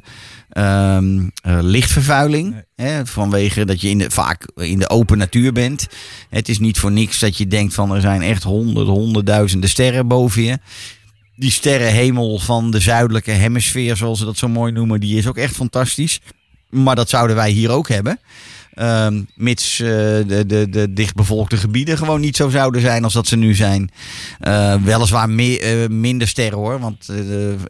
ehm, 0.49 1.29
eh, 1.43 1.59
lichtvervuiling. 1.61 2.64
Hè, 2.77 3.07
vanwege 3.07 3.64
dat 3.64 3.81
je 3.81 3.89
in 3.89 3.99
de, 3.99 4.11
vaak 4.11 4.47
in 4.55 4.79
de 4.79 4.91
open 4.91 5.18
natuur 5.18 5.53
bent. 5.53 5.87
Het 6.31 6.49
is 6.49 6.59
niet 6.59 6.79
voor 6.79 6.93
niks 6.93 7.18
dat 7.18 7.37
je 7.37 7.47
denkt 7.47 7.75
van 7.75 7.95
er 7.95 8.01
zijn 8.01 8.22
echt 8.22 8.43
honderden, 8.43 8.95
honderdduizenden 8.95 9.68
sterren 9.70 10.09
boven 10.09 10.43
je. 10.43 10.59
Die 11.37 11.51
sterrenhemel 11.51 12.39
van 12.39 12.70
de 12.70 12.81
zuidelijke 12.81 13.31
hemisfeer, 13.31 13.97
zoals 13.97 14.18
ze 14.18 14.25
dat 14.25 14.37
zo 14.39 14.49
mooi 14.49 14.72
noemen, 14.72 15.01
die 15.01 15.18
is 15.18 15.27
ook 15.27 15.37
echt 15.37 15.55
fantastisch. 15.55 16.20
Maar 16.70 16.97
dat 16.97 17.09
zouden 17.09 17.37
wij 17.37 17.51
hier 17.51 17.70
ook 17.70 17.89
hebben. 17.89 18.18
Ehm, 18.75 19.22
mits 19.35 19.81
eh, 19.81 19.89
de, 19.89 20.45
de, 20.47 20.68
de 20.68 20.93
dichtbevolkte 20.93 21.57
gebieden 21.57 21.99
gewoon 21.99 22.20
niet 22.20 22.37
zo 22.37 22.49
zouden 22.49 22.81
zijn 22.81 23.05
als 23.05 23.12
dat 23.12 23.27
ze 23.27 23.37
nu 23.37 23.55
zijn. 23.55 23.91
Eh, 24.41 24.75
weliswaar 24.83 25.31
meer, 25.31 25.61
eh, 25.61 25.89
minder 25.89 26.29
sterren 26.29 26.59
hoor. 26.59 26.81
Want 26.81 27.09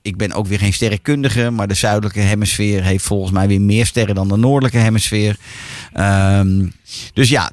ik 0.02 0.16
ben 0.16 0.32
ook 0.32 0.46
weer 0.46 0.58
geen 0.58 0.72
sterrenkundige. 0.72 1.50
Maar 1.50 1.68
de 1.68 1.74
zuidelijke 1.74 2.20
hemisfeer 2.20 2.82
heeft 2.84 3.04
volgens 3.04 3.32
mij 3.32 3.48
weer 3.48 3.60
meer 3.60 3.86
sterren 3.86 4.14
dan 4.14 4.28
de 4.28 4.36
noordelijke 4.36 4.78
hemisfeer. 4.78 5.36
Ehm, 5.92 6.66
dus 7.12 7.28
ja, 7.28 7.52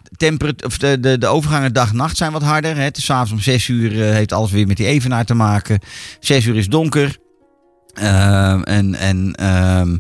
of 0.66 0.78
de, 0.78 1.00
de, 1.00 1.18
de 1.18 1.28
overgangen 1.28 1.74
dag-nacht 1.74 2.18
zijn 2.18 2.32
wat 2.32 2.44
harder. 2.44 2.76
Hè. 2.76 2.82
Het 2.82 2.98
is 2.98 3.06
's 3.06 3.10
avonds 3.10 3.32
om 3.32 3.40
6 3.40 3.68
uur 3.68 3.92
heeft 3.92 4.32
alles 4.32 4.52
weer 4.52 4.68
met 4.68 4.78
die 4.78 4.86
evenaar 4.86 5.26
te 5.26 5.34
maken. 5.34 5.80
6 6.20 6.46
uur 6.46 6.56
is 6.56 6.68
donker. 6.68 7.18
Ehm, 7.94 8.62
en 8.62 8.96
en 8.96 9.34
ehm, 9.36 9.98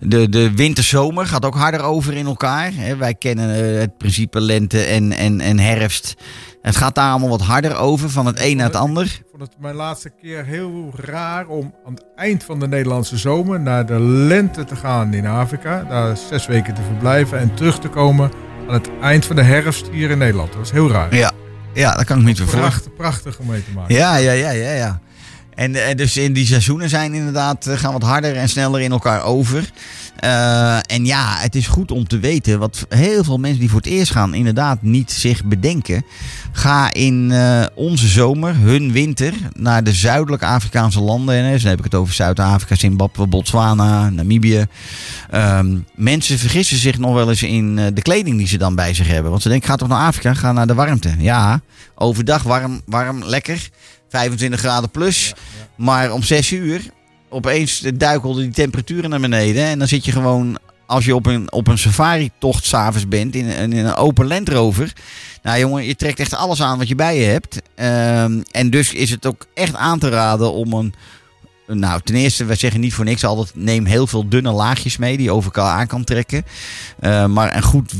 de, 0.00 0.28
de 0.28 0.54
winter-zomer 0.54 1.26
gaat 1.26 1.44
ook 1.44 1.54
harder 1.54 1.82
over 1.82 2.14
in 2.14 2.26
elkaar. 2.26 2.70
Hè. 2.74 2.96
Wij 2.96 3.14
kennen 3.14 3.54
eh, 3.54 3.80
het 3.80 3.98
principe 3.98 4.40
lente 4.40 4.82
en, 4.82 5.12
en, 5.12 5.40
en 5.40 5.58
herfst. 5.58 6.14
Het 6.62 6.76
gaat 6.76 6.94
daar 6.94 7.10
allemaal 7.10 7.28
wat 7.28 7.40
harder 7.40 7.76
over, 7.76 8.10
van 8.10 8.26
het 8.26 8.40
een 8.40 8.56
naar 8.56 8.66
het 8.66 8.76
ander. 8.76 9.04
Ik 9.04 9.22
vond 9.30 9.42
het 9.42 9.52
mijn 9.58 9.74
laatste 9.74 10.10
keer 10.20 10.44
heel 10.44 10.92
raar 10.96 11.46
om 11.46 11.74
aan 11.86 11.94
het 11.94 12.04
eind 12.16 12.44
van 12.44 12.60
de 12.60 12.68
Nederlandse 12.68 13.16
zomer 13.16 13.60
naar 13.60 13.86
de 13.86 14.00
lente 14.00 14.64
te 14.64 14.76
gaan 14.76 15.14
in 15.14 15.26
Afrika. 15.26 15.84
Daar 15.88 16.16
zes 16.16 16.46
weken 16.46 16.74
te 16.74 16.82
verblijven 16.82 17.38
en 17.38 17.54
terug 17.54 17.78
te 17.78 17.88
komen 17.88 18.30
aan 18.68 18.74
het 18.74 18.90
eind 19.00 19.26
van 19.26 19.36
de 19.36 19.42
herfst 19.42 19.88
hier 19.88 20.10
in 20.10 20.18
Nederland. 20.18 20.48
Dat 20.48 20.58
was 20.58 20.72
heel 20.72 20.90
raar. 20.90 21.14
Ja, 21.14 21.32
ja 21.74 21.94
dat 21.94 22.04
kan 22.04 22.16
ik 22.16 22.22
me 22.22 22.28
niet 22.28 22.38
voorstellen. 22.38 22.68
Prachtig, 22.68 22.94
prachtig 22.94 23.38
om 23.38 23.46
mee 23.46 23.64
te 23.64 23.70
maken. 23.74 23.94
Ja, 23.94 24.16
ja, 24.16 24.32
ja, 24.32 24.50
ja, 24.50 24.72
ja. 24.72 25.00
En, 25.54 25.74
eh, 25.74 25.96
dus 25.96 26.16
in 26.16 26.32
die 26.32 26.46
seizoenen 26.46 26.88
zijn 26.88 27.14
inderdaad, 27.14 27.66
eh, 27.66 27.78
gaan 27.78 27.92
wat 27.92 28.02
harder 28.02 28.36
en 28.36 28.48
sneller 28.48 28.80
in 28.80 28.92
elkaar 28.92 29.22
over. 29.22 29.70
Eh, 30.16 30.76
en 30.76 31.04
ja, 31.04 31.36
het 31.38 31.54
is 31.54 31.66
goed 31.66 31.90
om 31.90 32.08
te 32.08 32.18
weten, 32.18 32.58
wat 32.58 32.86
heel 32.88 33.24
veel 33.24 33.38
mensen 33.38 33.60
die 33.60 33.70
voor 33.70 33.80
het 33.80 33.88
eerst 33.88 34.12
gaan 34.12 34.34
inderdaad 34.34 34.82
niet 34.82 35.12
zich 35.12 35.44
bedenken. 35.44 36.04
Ga 36.52 36.92
in 36.92 37.34
onze 37.74 38.08
zomer, 38.08 38.56
hun 38.56 38.92
winter, 38.92 39.32
naar 39.52 39.84
de 39.84 39.92
zuidelijke 39.92 40.46
Afrikaanse 40.46 41.00
landen. 41.00 41.34
En, 41.34 41.52
dus 41.52 41.60
dan 41.60 41.70
heb 41.70 41.78
ik 41.78 41.84
het 41.84 41.94
over 41.94 42.14
Zuid-Afrika, 42.14 42.74
Zimbabwe, 42.74 43.26
Botswana, 43.26 44.10
Namibië. 44.10 44.66
Ehm, 45.30 45.78
mensen 45.94 46.38
vergissen 46.38 46.76
zich 46.76 46.98
nog 46.98 47.14
wel 47.14 47.28
eens 47.28 47.42
in 47.42 47.74
de 47.76 48.02
kleding 48.02 48.36
die 48.38 48.46
ze 48.46 48.58
dan 48.58 48.74
bij 48.74 48.94
zich 48.94 49.08
hebben. 49.08 49.30
Want 49.30 49.42
ze 49.42 49.48
denken, 49.48 49.68
ga 49.68 49.76
toch 49.76 49.88
naar 49.88 50.06
Afrika, 50.06 50.34
ga 50.34 50.52
naar 50.52 50.66
de 50.66 50.74
warmte. 50.74 51.14
Ja, 51.18 51.60
overdag 51.94 52.42
warm, 52.42 52.80
warm, 52.86 53.24
lekker. 53.24 53.70
25 54.12 54.60
graden 54.60 54.90
plus. 54.90 55.32
Maar 55.76 56.12
om 56.12 56.22
6 56.22 56.50
uur 56.50 56.82
opeens 57.28 57.82
duikelden 57.94 58.42
die 58.42 58.52
temperaturen 58.52 59.10
naar 59.10 59.20
beneden. 59.20 59.64
En 59.64 59.78
dan 59.78 59.88
zit 59.88 60.04
je 60.04 60.12
gewoon, 60.12 60.58
als 60.86 61.04
je 61.04 61.14
op 61.14 61.26
een, 61.26 61.52
op 61.52 61.66
een 61.68 61.78
safari-tocht 61.78 62.64
s'avonds 62.64 63.08
bent, 63.08 63.34
in, 63.34 63.46
een- 63.48 63.72
in 63.72 63.86
een 63.86 63.94
open 63.94 64.26
Land 64.26 64.48
Rover. 64.48 64.92
Nou 65.42 65.58
jongen, 65.58 65.84
je 65.84 65.96
trekt 65.96 66.18
echt 66.20 66.34
alles 66.34 66.62
aan 66.62 66.78
wat 66.78 66.88
je 66.88 66.94
bij 66.94 67.18
je 67.18 67.24
hebt. 67.24 67.60
Ehm, 67.74 68.40
en 68.50 68.70
dus 68.70 68.92
is 68.92 69.10
het 69.10 69.26
ook 69.26 69.46
echt 69.54 69.74
aan 69.74 69.98
te 69.98 70.08
raden 70.08 70.52
om 70.52 70.72
een... 70.72 70.94
Nou, 71.66 72.00
ten 72.04 72.14
eerste, 72.14 72.44
wij 72.44 72.56
zeggen 72.56 72.80
niet 72.80 72.94
voor 72.94 73.04
niks 73.04 73.24
altijd, 73.24 73.52
neem 73.56 73.84
heel 73.84 74.06
veel 74.06 74.28
dunne 74.28 74.50
laagjes 74.50 74.96
mee 74.96 75.16
die 75.16 75.26
je 75.26 75.32
over 75.32 75.52
elkaar 75.54 75.78
aan 75.78 75.86
kan 75.86 76.04
trekken. 76.04 76.44
Eh, 77.00 77.26
maar 77.26 77.56
een 77.56 77.62
goed 77.62 77.92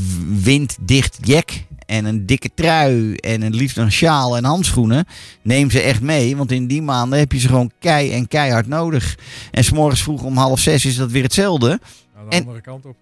winddicht 0.43 1.17
jack 1.21 1.49
en 1.85 2.05
een 2.05 2.25
dikke 2.25 2.49
trui 2.55 3.15
en 3.15 3.41
een 3.41 3.55
liefst 3.55 3.77
een 3.77 3.91
sjaal 3.91 4.37
en 4.37 4.43
handschoenen. 4.43 5.05
Neem 5.41 5.71
ze 5.71 5.81
echt 5.81 6.01
mee, 6.01 6.37
want 6.37 6.51
in 6.51 6.67
die 6.67 6.81
maanden 6.81 7.19
heb 7.19 7.31
je 7.31 7.39
ze 7.39 7.47
gewoon 7.47 7.71
kei 7.79 8.11
en 8.11 8.27
keihard 8.27 8.67
nodig. 8.67 9.17
En 9.51 9.63
s'morgens 9.63 10.03
vroeg 10.03 10.23
om 10.23 10.37
half 10.37 10.59
zes 10.59 10.85
is 10.85 10.95
dat 10.95 11.11
weer 11.11 11.23
hetzelfde. 11.23 11.79
Aan 12.17 12.29
de 12.29 12.35
En- 12.35 12.41
andere 12.41 12.61
kant 12.61 12.85
op. 12.85 12.95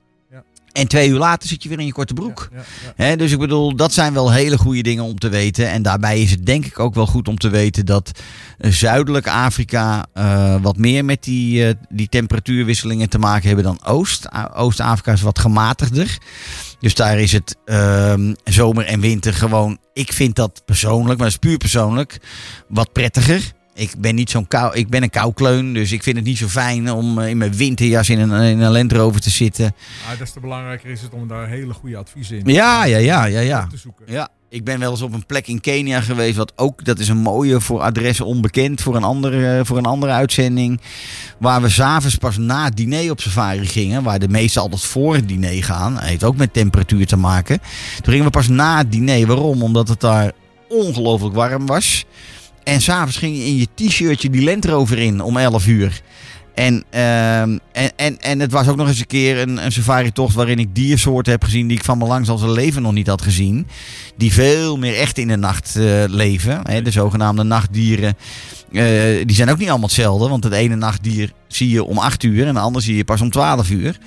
En 0.72 0.88
twee 0.88 1.10
uur 1.10 1.18
later 1.18 1.50
zit 1.50 1.64
je 1.64 1.70
weer 1.70 1.80
in 1.80 1.86
je 1.86 1.92
korte 1.92 2.14
broek. 2.14 2.50
Ja, 2.52 2.58
ja. 2.58 3.04
Hè, 3.06 3.16
dus 3.16 3.32
ik 3.32 3.40
bedoel, 3.40 3.76
dat 3.76 3.94
zijn 3.94 4.14
wel 4.14 4.32
hele 4.32 4.58
goede 4.58 4.82
dingen 4.82 5.04
om 5.04 5.20
te 5.20 5.30
weten. 5.30 5.70
En 5.70 5.82
daarbij 5.82 6.22
is 6.22 6.32
het 6.32 6.46
denk 6.46 6.66
ik 6.66 6.80
ook 6.80 6.96
wel 6.96 7.08
goed 7.08 7.28
om 7.28 7.38
te 7.38 7.50
weten 7.50 7.86
dat 7.86 8.12
eh, 8.58 8.72
zuidelijk 8.72 9.28
Afrika 9.28 10.06
eh, 10.14 10.56
wat 10.62 10.78
meer 10.78 11.06
met 11.06 11.24
die, 11.24 11.68
eh, 11.68 11.74
die 11.90 12.10
temperatuurwisselingen 12.10 13.10
te 13.10 13.20
maken 13.20 13.48
hebben 13.48 13.66
dan 13.66 13.86
Oost. 13.86 14.28
Oost-Afrika 14.54 15.12
is 15.12 15.22
wat 15.22 15.40
gematigder. 15.40 16.18
Dus 16.80 16.96
daar 16.96 17.20
is 17.20 17.32
het 17.32 17.56
ehm, 17.66 18.34
zomer 18.44 18.86
en 18.86 19.00
winter 19.00 19.34
gewoon, 19.34 19.78
ik 19.94 20.14
vind 20.14 20.36
dat 20.36 20.62
persoonlijk, 20.66 21.20
maar 21.20 21.30
dat 21.30 21.42
is 21.44 21.50
puur 21.50 21.58
persoonlijk, 21.58 22.18
wat 22.68 22.92
prettiger. 22.92 23.54
Ik 23.74 23.94
ben 23.98 24.16
niet 24.16 24.30
zo'n 24.30 24.48
kou, 24.48 24.76
ik 24.76 24.90
ben 24.90 25.04
een 25.04 25.10
koukleun, 25.10 25.74
dus 25.74 25.92
ik 25.92 26.04
vind 26.04 26.16
het 26.16 26.26
niet 26.26 26.38
zo 26.38 26.48
fijn 26.48 26.92
om 26.92 27.20
eh, 27.20 27.30
in 27.30 27.38
mijn 27.38 27.56
winterjas 27.56 28.10
in 28.10 28.20
een, 28.20 28.44
in 28.44 28.60
een 28.60 28.72
Land 28.72 28.92
Rover 28.92 29.22
te 29.22 29.30
zitten. 29.30 29.76
Maar 30.08 30.18
des 30.18 30.32
te 30.32 30.40
belangrijker 30.40 30.90
is 30.90 31.02
het 31.02 31.14
om 31.14 31.28
daar 31.28 31.48
hele 31.48 31.74
goede 31.74 31.98
adviezen 31.98 32.38
in 32.38 32.54
Ja, 32.54 32.86
ja, 32.86 32.98
ja, 32.98 33.26
ja, 33.26 33.40
ja. 33.40 33.68
te 33.68 33.78
zoeken. 33.78 34.06
Ja, 34.08 34.30
ik 34.52 34.64
ben 34.64 34.80
wel 34.80 34.92
eens 34.92 35.02
op 35.02 35.14
een 35.14 35.26
plek 35.26 35.48
in 35.48 35.62
Kenia 35.62 36.02
geweest. 36.02 36.38
Wat 36.38 36.54
ook, 36.56 36.86
dat 36.86 37.00
is 37.00 37.08
een 37.08 37.18
mooie 37.18 37.62
voor 37.62 37.80
adressen 37.80 38.26
onbekend. 38.26 38.82
Voor 38.82 38.96
een 38.96 39.04
andere, 39.04 39.66
voor 39.66 39.78
een 39.78 39.86
andere 39.86 40.12
uitzending. 40.12 40.82
Waar 41.38 41.62
we 41.62 41.70
s'avonds 41.70 42.16
pas 42.16 42.38
na 42.38 42.64
het 42.64 42.78
diner 42.78 43.12
op 43.12 43.22
safari 43.22 43.66
gingen. 43.66 44.04
Waar 44.04 44.20
de 44.20 44.28
meesten 44.28 44.62
altijd 44.62 44.82
voor 44.82 45.16
het 45.16 45.28
diner 45.28 45.64
gaan. 45.64 45.94
Dat 45.94 46.04
heeft 46.04 46.24
ook 46.24 46.38
met 46.38 46.54
temperatuur 46.54 47.08
te 47.08 47.16
maken. 47.16 47.60
Toen 47.96 48.12
gingen 48.12 48.26
we 48.26 48.32
pas 48.32 48.48
na 48.48 48.78
het 48.78 48.92
diner. 48.92 49.28
Waarom? 49.28 49.64
Omdat 49.64 49.88
het 49.88 50.00
daar 50.00 50.32
ongelooflijk 50.70 51.36
warm 51.36 51.66
was. 51.66 52.06
En 52.64 52.82
s'avonds 52.82 53.18
ging 53.18 53.38
je 53.38 53.46
in 53.46 53.58
je 53.58 53.68
t-shirtje 53.76 54.30
die 54.30 54.44
Land 54.44 54.66
Rover 54.66 54.98
in 54.98 55.22
om 55.22 55.38
11 55.38 55.68
uur. 55.68 56.02
En, 56.54 56.84
ehm, 56.90 57.58
en, 57.72 57.92
en, 57.96 58.20
en 58.20 58.40
het 58.40 58.52
was 58.52 58.68
ook 58.68 58.76
nog 58.76 58.88
eens 58.88 59.00
een 59.00 59.08
keer 59.08 59.38
een, 59.38 59.72
safari-tocht 59.72 60.36
waarin 60.36 60.60
ik 60.60 60.76
diersoorten 60.76 61.32
heb 61.32 61.44
gezien 61.44 61.68
die 61.68 61.78
ik 61.78 61.84
van 61.84 61.98
mijn 61.98 62.10
langs 62.10 62.30
al 62.30 62.38
zijn 62.38 62.52
leven 62.52 62.82
nog 62.82 62.94
niet 62.94 63.08
had 63.08 63.22
gezien. 63.22 63.68
Die 64.18 64.34
veel 64.34 64.78
meer 64.78 64.98
echt 64.98 65.18
in 65.18 65.28
de 65.28 65.36
nacht 65.36 65.76
eh, 65.76 66.04
leven. 66.08 66.60
Hè, 66.64 66.82
de 66.82 66.92
zogenaamde 66.92 67.44
nachtdieren. 67.44 68.18
Eh, 68.72 68.84
die 69.26 69.36
zijn 69.36 69.50
ook 69.50 69.58
niet 69.58 69.70
allemaal 69.70 69.88
hetzelfde. 69.88 70.30
Want 70.30 70.44
het 70.44 70.54
ene 70.54 70.76
nachtdier 70.76 71.32
zie 71.48 71.70
je 71.70 71.84
om 71.84 71.98
8 71.98 72.24
uur 72.24 72.48
en 72.48 72.54
de 72.54 72.60
andere 72.60 72.86
zie 72.86 72.96
je 72.96 73.04
pas 73.04 73.22
om 73.22 73.32
12 73.32 73.70
uur. 73.70 73.98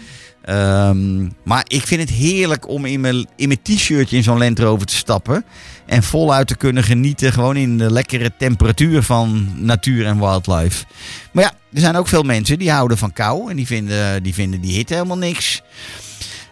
Ehm, 0.44 1.28
maar 1.44 1.64
ik 1.66 1.86
vind 1.86 2.00
het 2.00 2.10
heerlijk 2.10 2.68
om 2.68 2.84
in 2.84 3.00
mijn, 3.00 3.26
in 3.36 3.48
mijn 3.48 3.62
t-shirtje 3.62 4.16
in 4.16 4.22
zo'n 4.22 4.38
Land 4.38 4.58
Rover 4.58 4.86
te 4.86 4.96
stappen. 4.96 5.44
En 5.86 6.02
voluit 6.02 6.46
te 6.46 6.56
kunnen 6.56 6.82
genieten. 6.82 7.32
Gewoon 7.32 7.56
in 7.56 7.78
de 7.78 7.90
lekkere 7.92 8.32
temperatuur 8.38 9.02
van 9.02 9.48
natuur 9.56 10.06
en 10.06 10.18
wildlife. 10.18 10.84
Maar 11.32 11.44
ja, 11.44 11.52
er 11.72 11.80
zijn 11.80 11.96
ook 11.96 12.08
veel 12.08 12.22
mensen 12.22 12.58
die 12.58 12.70
houden 12.70 12.98
van 12.98 13.12
kou. 13.12 13.50
En 13.50 13.56
die 13.56 13.66
vinden 13.66 14.22
die, 14.22 14.34
vinden 14.34 14.60
die 14.60 14.72
hitte 14.72 14.94
helemaal 14.94 15.18
niks. 15.18 15.62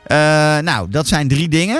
Eh, 0.07 0.17
nou, 0.59 0.89
dat 0.91 1.07
zijn 1.07 1.29
drie 1.29 1.49
dingen. 1.49 1.77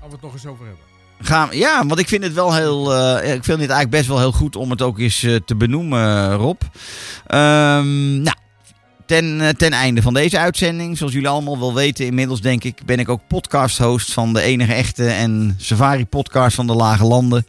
Gaan 0.00 0.08
we 0.08 0.12
het 0.12 0.22
nog 0.22 0.32
eens 0.32 0.46
over 0.46 0.64
hebben. 0.66 0.82
Gaan, 1.20 1.48
ja, 1.52 1.86
want 1.86 2.00
ik 2.00 2.08
vind 2.08 2.22
het 2.22 2.32
wel 2.32 2.54
heel. 2.54 2.94
eh, 2.94 3.34
ik 3.34 3.44
vind 3.44 3.60
het 3.60 3.70
eigenlijk 3.70 3.90
best 3.90 4.06
wel 4.06 4.18
heel 4.18 4.32
goed 4.32 4.56
om 4.56 4.70
het 4.70 4.82
ook 4.82 4.98
eens 4.98 5.22
eh, 5.22 5.36
te 5.44 5.56
benoemen, 5.56 6.34
Rob. 6.34 6.60
Ehm, 7.26 8.22
nou, 8.22 8.36
ten, 9.06 9.40
eh, 9.40 9.48
ten 9.48 9.72
einde 9.72 10.02
van 10.02 10.14
deze 10.14 10.38
uitzending, 10.38 10.98
zoals 10.98 11.12
jullie 11.12 11.28
allemaal 11.28 11.58
wel 11.58 11.74
weten, 11.74 12.06
inmiddels 12.06 12.40
denk 12.40 12.64
ik, 12.64 12.80
ben 12.86 12.98
ik 12.98 13.08
ook 13.08 13.20
podcast-host 13.28 14.12
van 14.12 14.32
de 14.32 14.40
enige 14.40 14.72
echte 14.72 15.06
en 15.08 15.54
safari-podcast 15.58 16.54
van 16.54 16.66
de 16.66 16.74
Lage 16.74 17.04
Landen. 17.04 17.46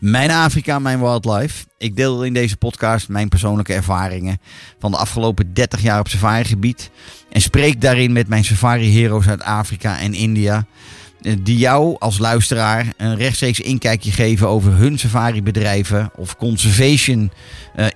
Mijn 0.00 0.30
Afrika, 0.30 0.78
mijn 0.78 1.00
wildlife. 1.00 1.64
Ik 1.78 1.96
deel 1.96 2.24
in 2.24 2.32
deze 2.32 2.56
podcast 2.56 3.08
mijn 3.08 3.28
persoonlijke 3.28 3.74
ervaringen 3.74 4.40
van 4.78 4.90
de 4.90 4.96
afgelopen 4.96 5.54
30 5.54 5.82
jaar 5.82 6.00
op 6.00 6.08
safari-gebied. 6.08 6.90
En 7.30 7.40
spreek 7.40 7.80
daarin 7.80 8.12
met 8.12 8.28
mijn 8.28 8.44
safari-heroes 8.44 9.28
uit 9.28 9.42
Afrika 9.42 9.98
en 9.98 10.14
India 10.14 10.66
eh, 11.22 11.32
die 11.42 11.58
jou 11.58 11.96
als 11.98 12.18
luisteraar 12.18 12.92
een 12.96 13.16
rechtstreeks 13.16 13.60
inkijkje 13.60 14.10
geven 14.10 14.48
over 14.48 14.72
hun 14.72 14.98
safari-bedrijven 14.98 16.10
of 16.16 16.36
conservation 16.36 17.30
eh. 17.74 17.86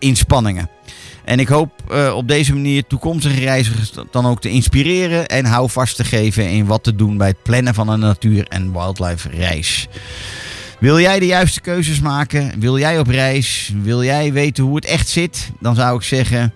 En 1.25 1.39
ik 1.39 1.49
hoop 1.49 1.73
eh, 1.91 2.13
op 2.17 2.29
deze 2.29 2.53
manier 2.53 2.87
toekomstige 2.87 3.41
reizigers 3.41 3.93
dan 4.11 4.27
ook 4.27 4.41
te 4.41 4.49
inspireren 4.49 5.27
en 5.27 5.45
houvast 5.45 5.97
te 5.97 6.05
geven 6.05 6.51
in 6.51 6.67
wat 6.67 6.85
te 6.85 6.95
doen 6.95 7.17
bij 7.17 7.29
het 7.29 7.43
plannen 7.43 7.75
van 7.75 7.89
een 7.89 8.01
natuur- 8.01 8.49
en 8.49 8.73
wildlife 8.73 9.29
reis. 9.29 9.89
Wil 10.79 11.01
jij 11.01 11.19
de 11.19 11.27
juiste 11.27 11.61
keuzes 11.61 12.01
maken? 12.01 12.61
Wil 12.61 12.79
jij 12.79 12.99
op 12.99 13.07
reis? 13.07 13.73
Wil 13.83 14.05
jij 14.05 14.33
weten 14.33 14.65
hoe 14.65 14.77
het 14.77 14.85
echt 14.85 15.09
zit? 15.09 15.51
Dan 15.61 15.75
zou 15.75 15.97
ik 15.97 16.03
zeggen, 16.03 16.53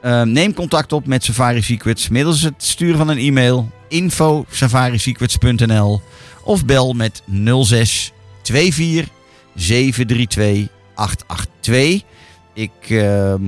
eh, 0.00 0.22
neem 0.22 0.54
contact 0.54 0.92
op 0.92 1.06
met 1.06 1.24
Safari 1.24 1.62
Secrets 1.62 2.08
middels 2.08 2.42
het 2.42 2.54
sturen 2.56 2.96
van 2.96 3.08
een 3.08 3.18
e-mail 3.18 3.70
info 3.88 4.44
safarisecrets.nl 4.50 6.00
of 6.44 6.64
bel 6.64 6.92
met 6.92 7.22
06 7.62 8.12
24 8.42 9.08
732 9.54 10.68
882. 10.94 12.02
Ik 12.54 12.70
ehm, 12.88 13.42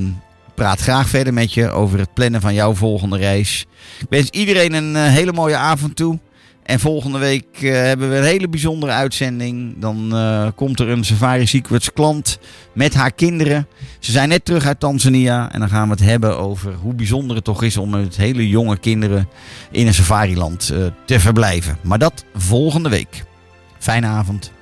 praat 0.58 0.80
graag 0.80 1.08
verder 1.08 1.32
met 1.32 1.52
je 1.52 1.70
over 1.70 1.98
het 1.98 2.14
plannen 2.14 2.40
van 2.40 2.54
jouw 2.54 2.74
volgende 2.74 3.16
reis. 3.16 3.66
Ik 4.00 4.06
wens 4.08 4.30
iedereen 4.30 4.72
een 4.72 4.96
eh, 4.96 5.02
hele 5.02 5.32
mooie 5.32 5.56
avond 5.56 5.96
toe. 5.96 6.18
En 6.62 6.80
volgende 6.80 7.18
week 7.18 7.46
eh, 7.52 7.72
hebben 7.72 8.10
we 8.10 8.16
een 8.16 8.24
hele 8.24 8.48
bijzondere 8.48 8.92
uitzending. 8.92 9.74
Dan 9.78 10.16
eh, 10.16 10.48
komt 10.54 10.80
er 10.80 10.88
een 10.88 11.04
Safari 11.04 11.46
Secrets 11.46 11.92
klant 11.92 12.38
met 12.72 12.94
haar 12.94 13.12
kinderen. 13.12 13.66
Ze 13.98 14.12
zijn 14.12 14.28
net 14.28 14.44
terug 14.44 14.66
uit 14.66 14.80
Tanzania. 14.80 15.52
En 15.52 15.60
dan 15.60 15.68
gaan 15.68 15.84
we 15.84 15.90
het 15.90 16.04
hebben 16.04 16.38
over 16.38 16.74
hoe 16.74 16.94
bijzonder 16.94 17.36
het 17.36 17.44
toch 17.44 17.62
is 17.62 17.76
om 17.76 17.90
met 17.90 18.16
hele 18.16 18.48
jonge 18.48 18.78
kinderen 18.78 19.28
in 19.70 19.86
een 19.86 19.94
safariland 19.94 20.72
te 21.04 21.20
verblijven. 21.20 21.78
Maar 21.82 21.98
dat 21.98 22.24
volgende 22.34 22.88
week. 22.88 23.24
Fijne 23.78 24.06
avond. 24.06 24.52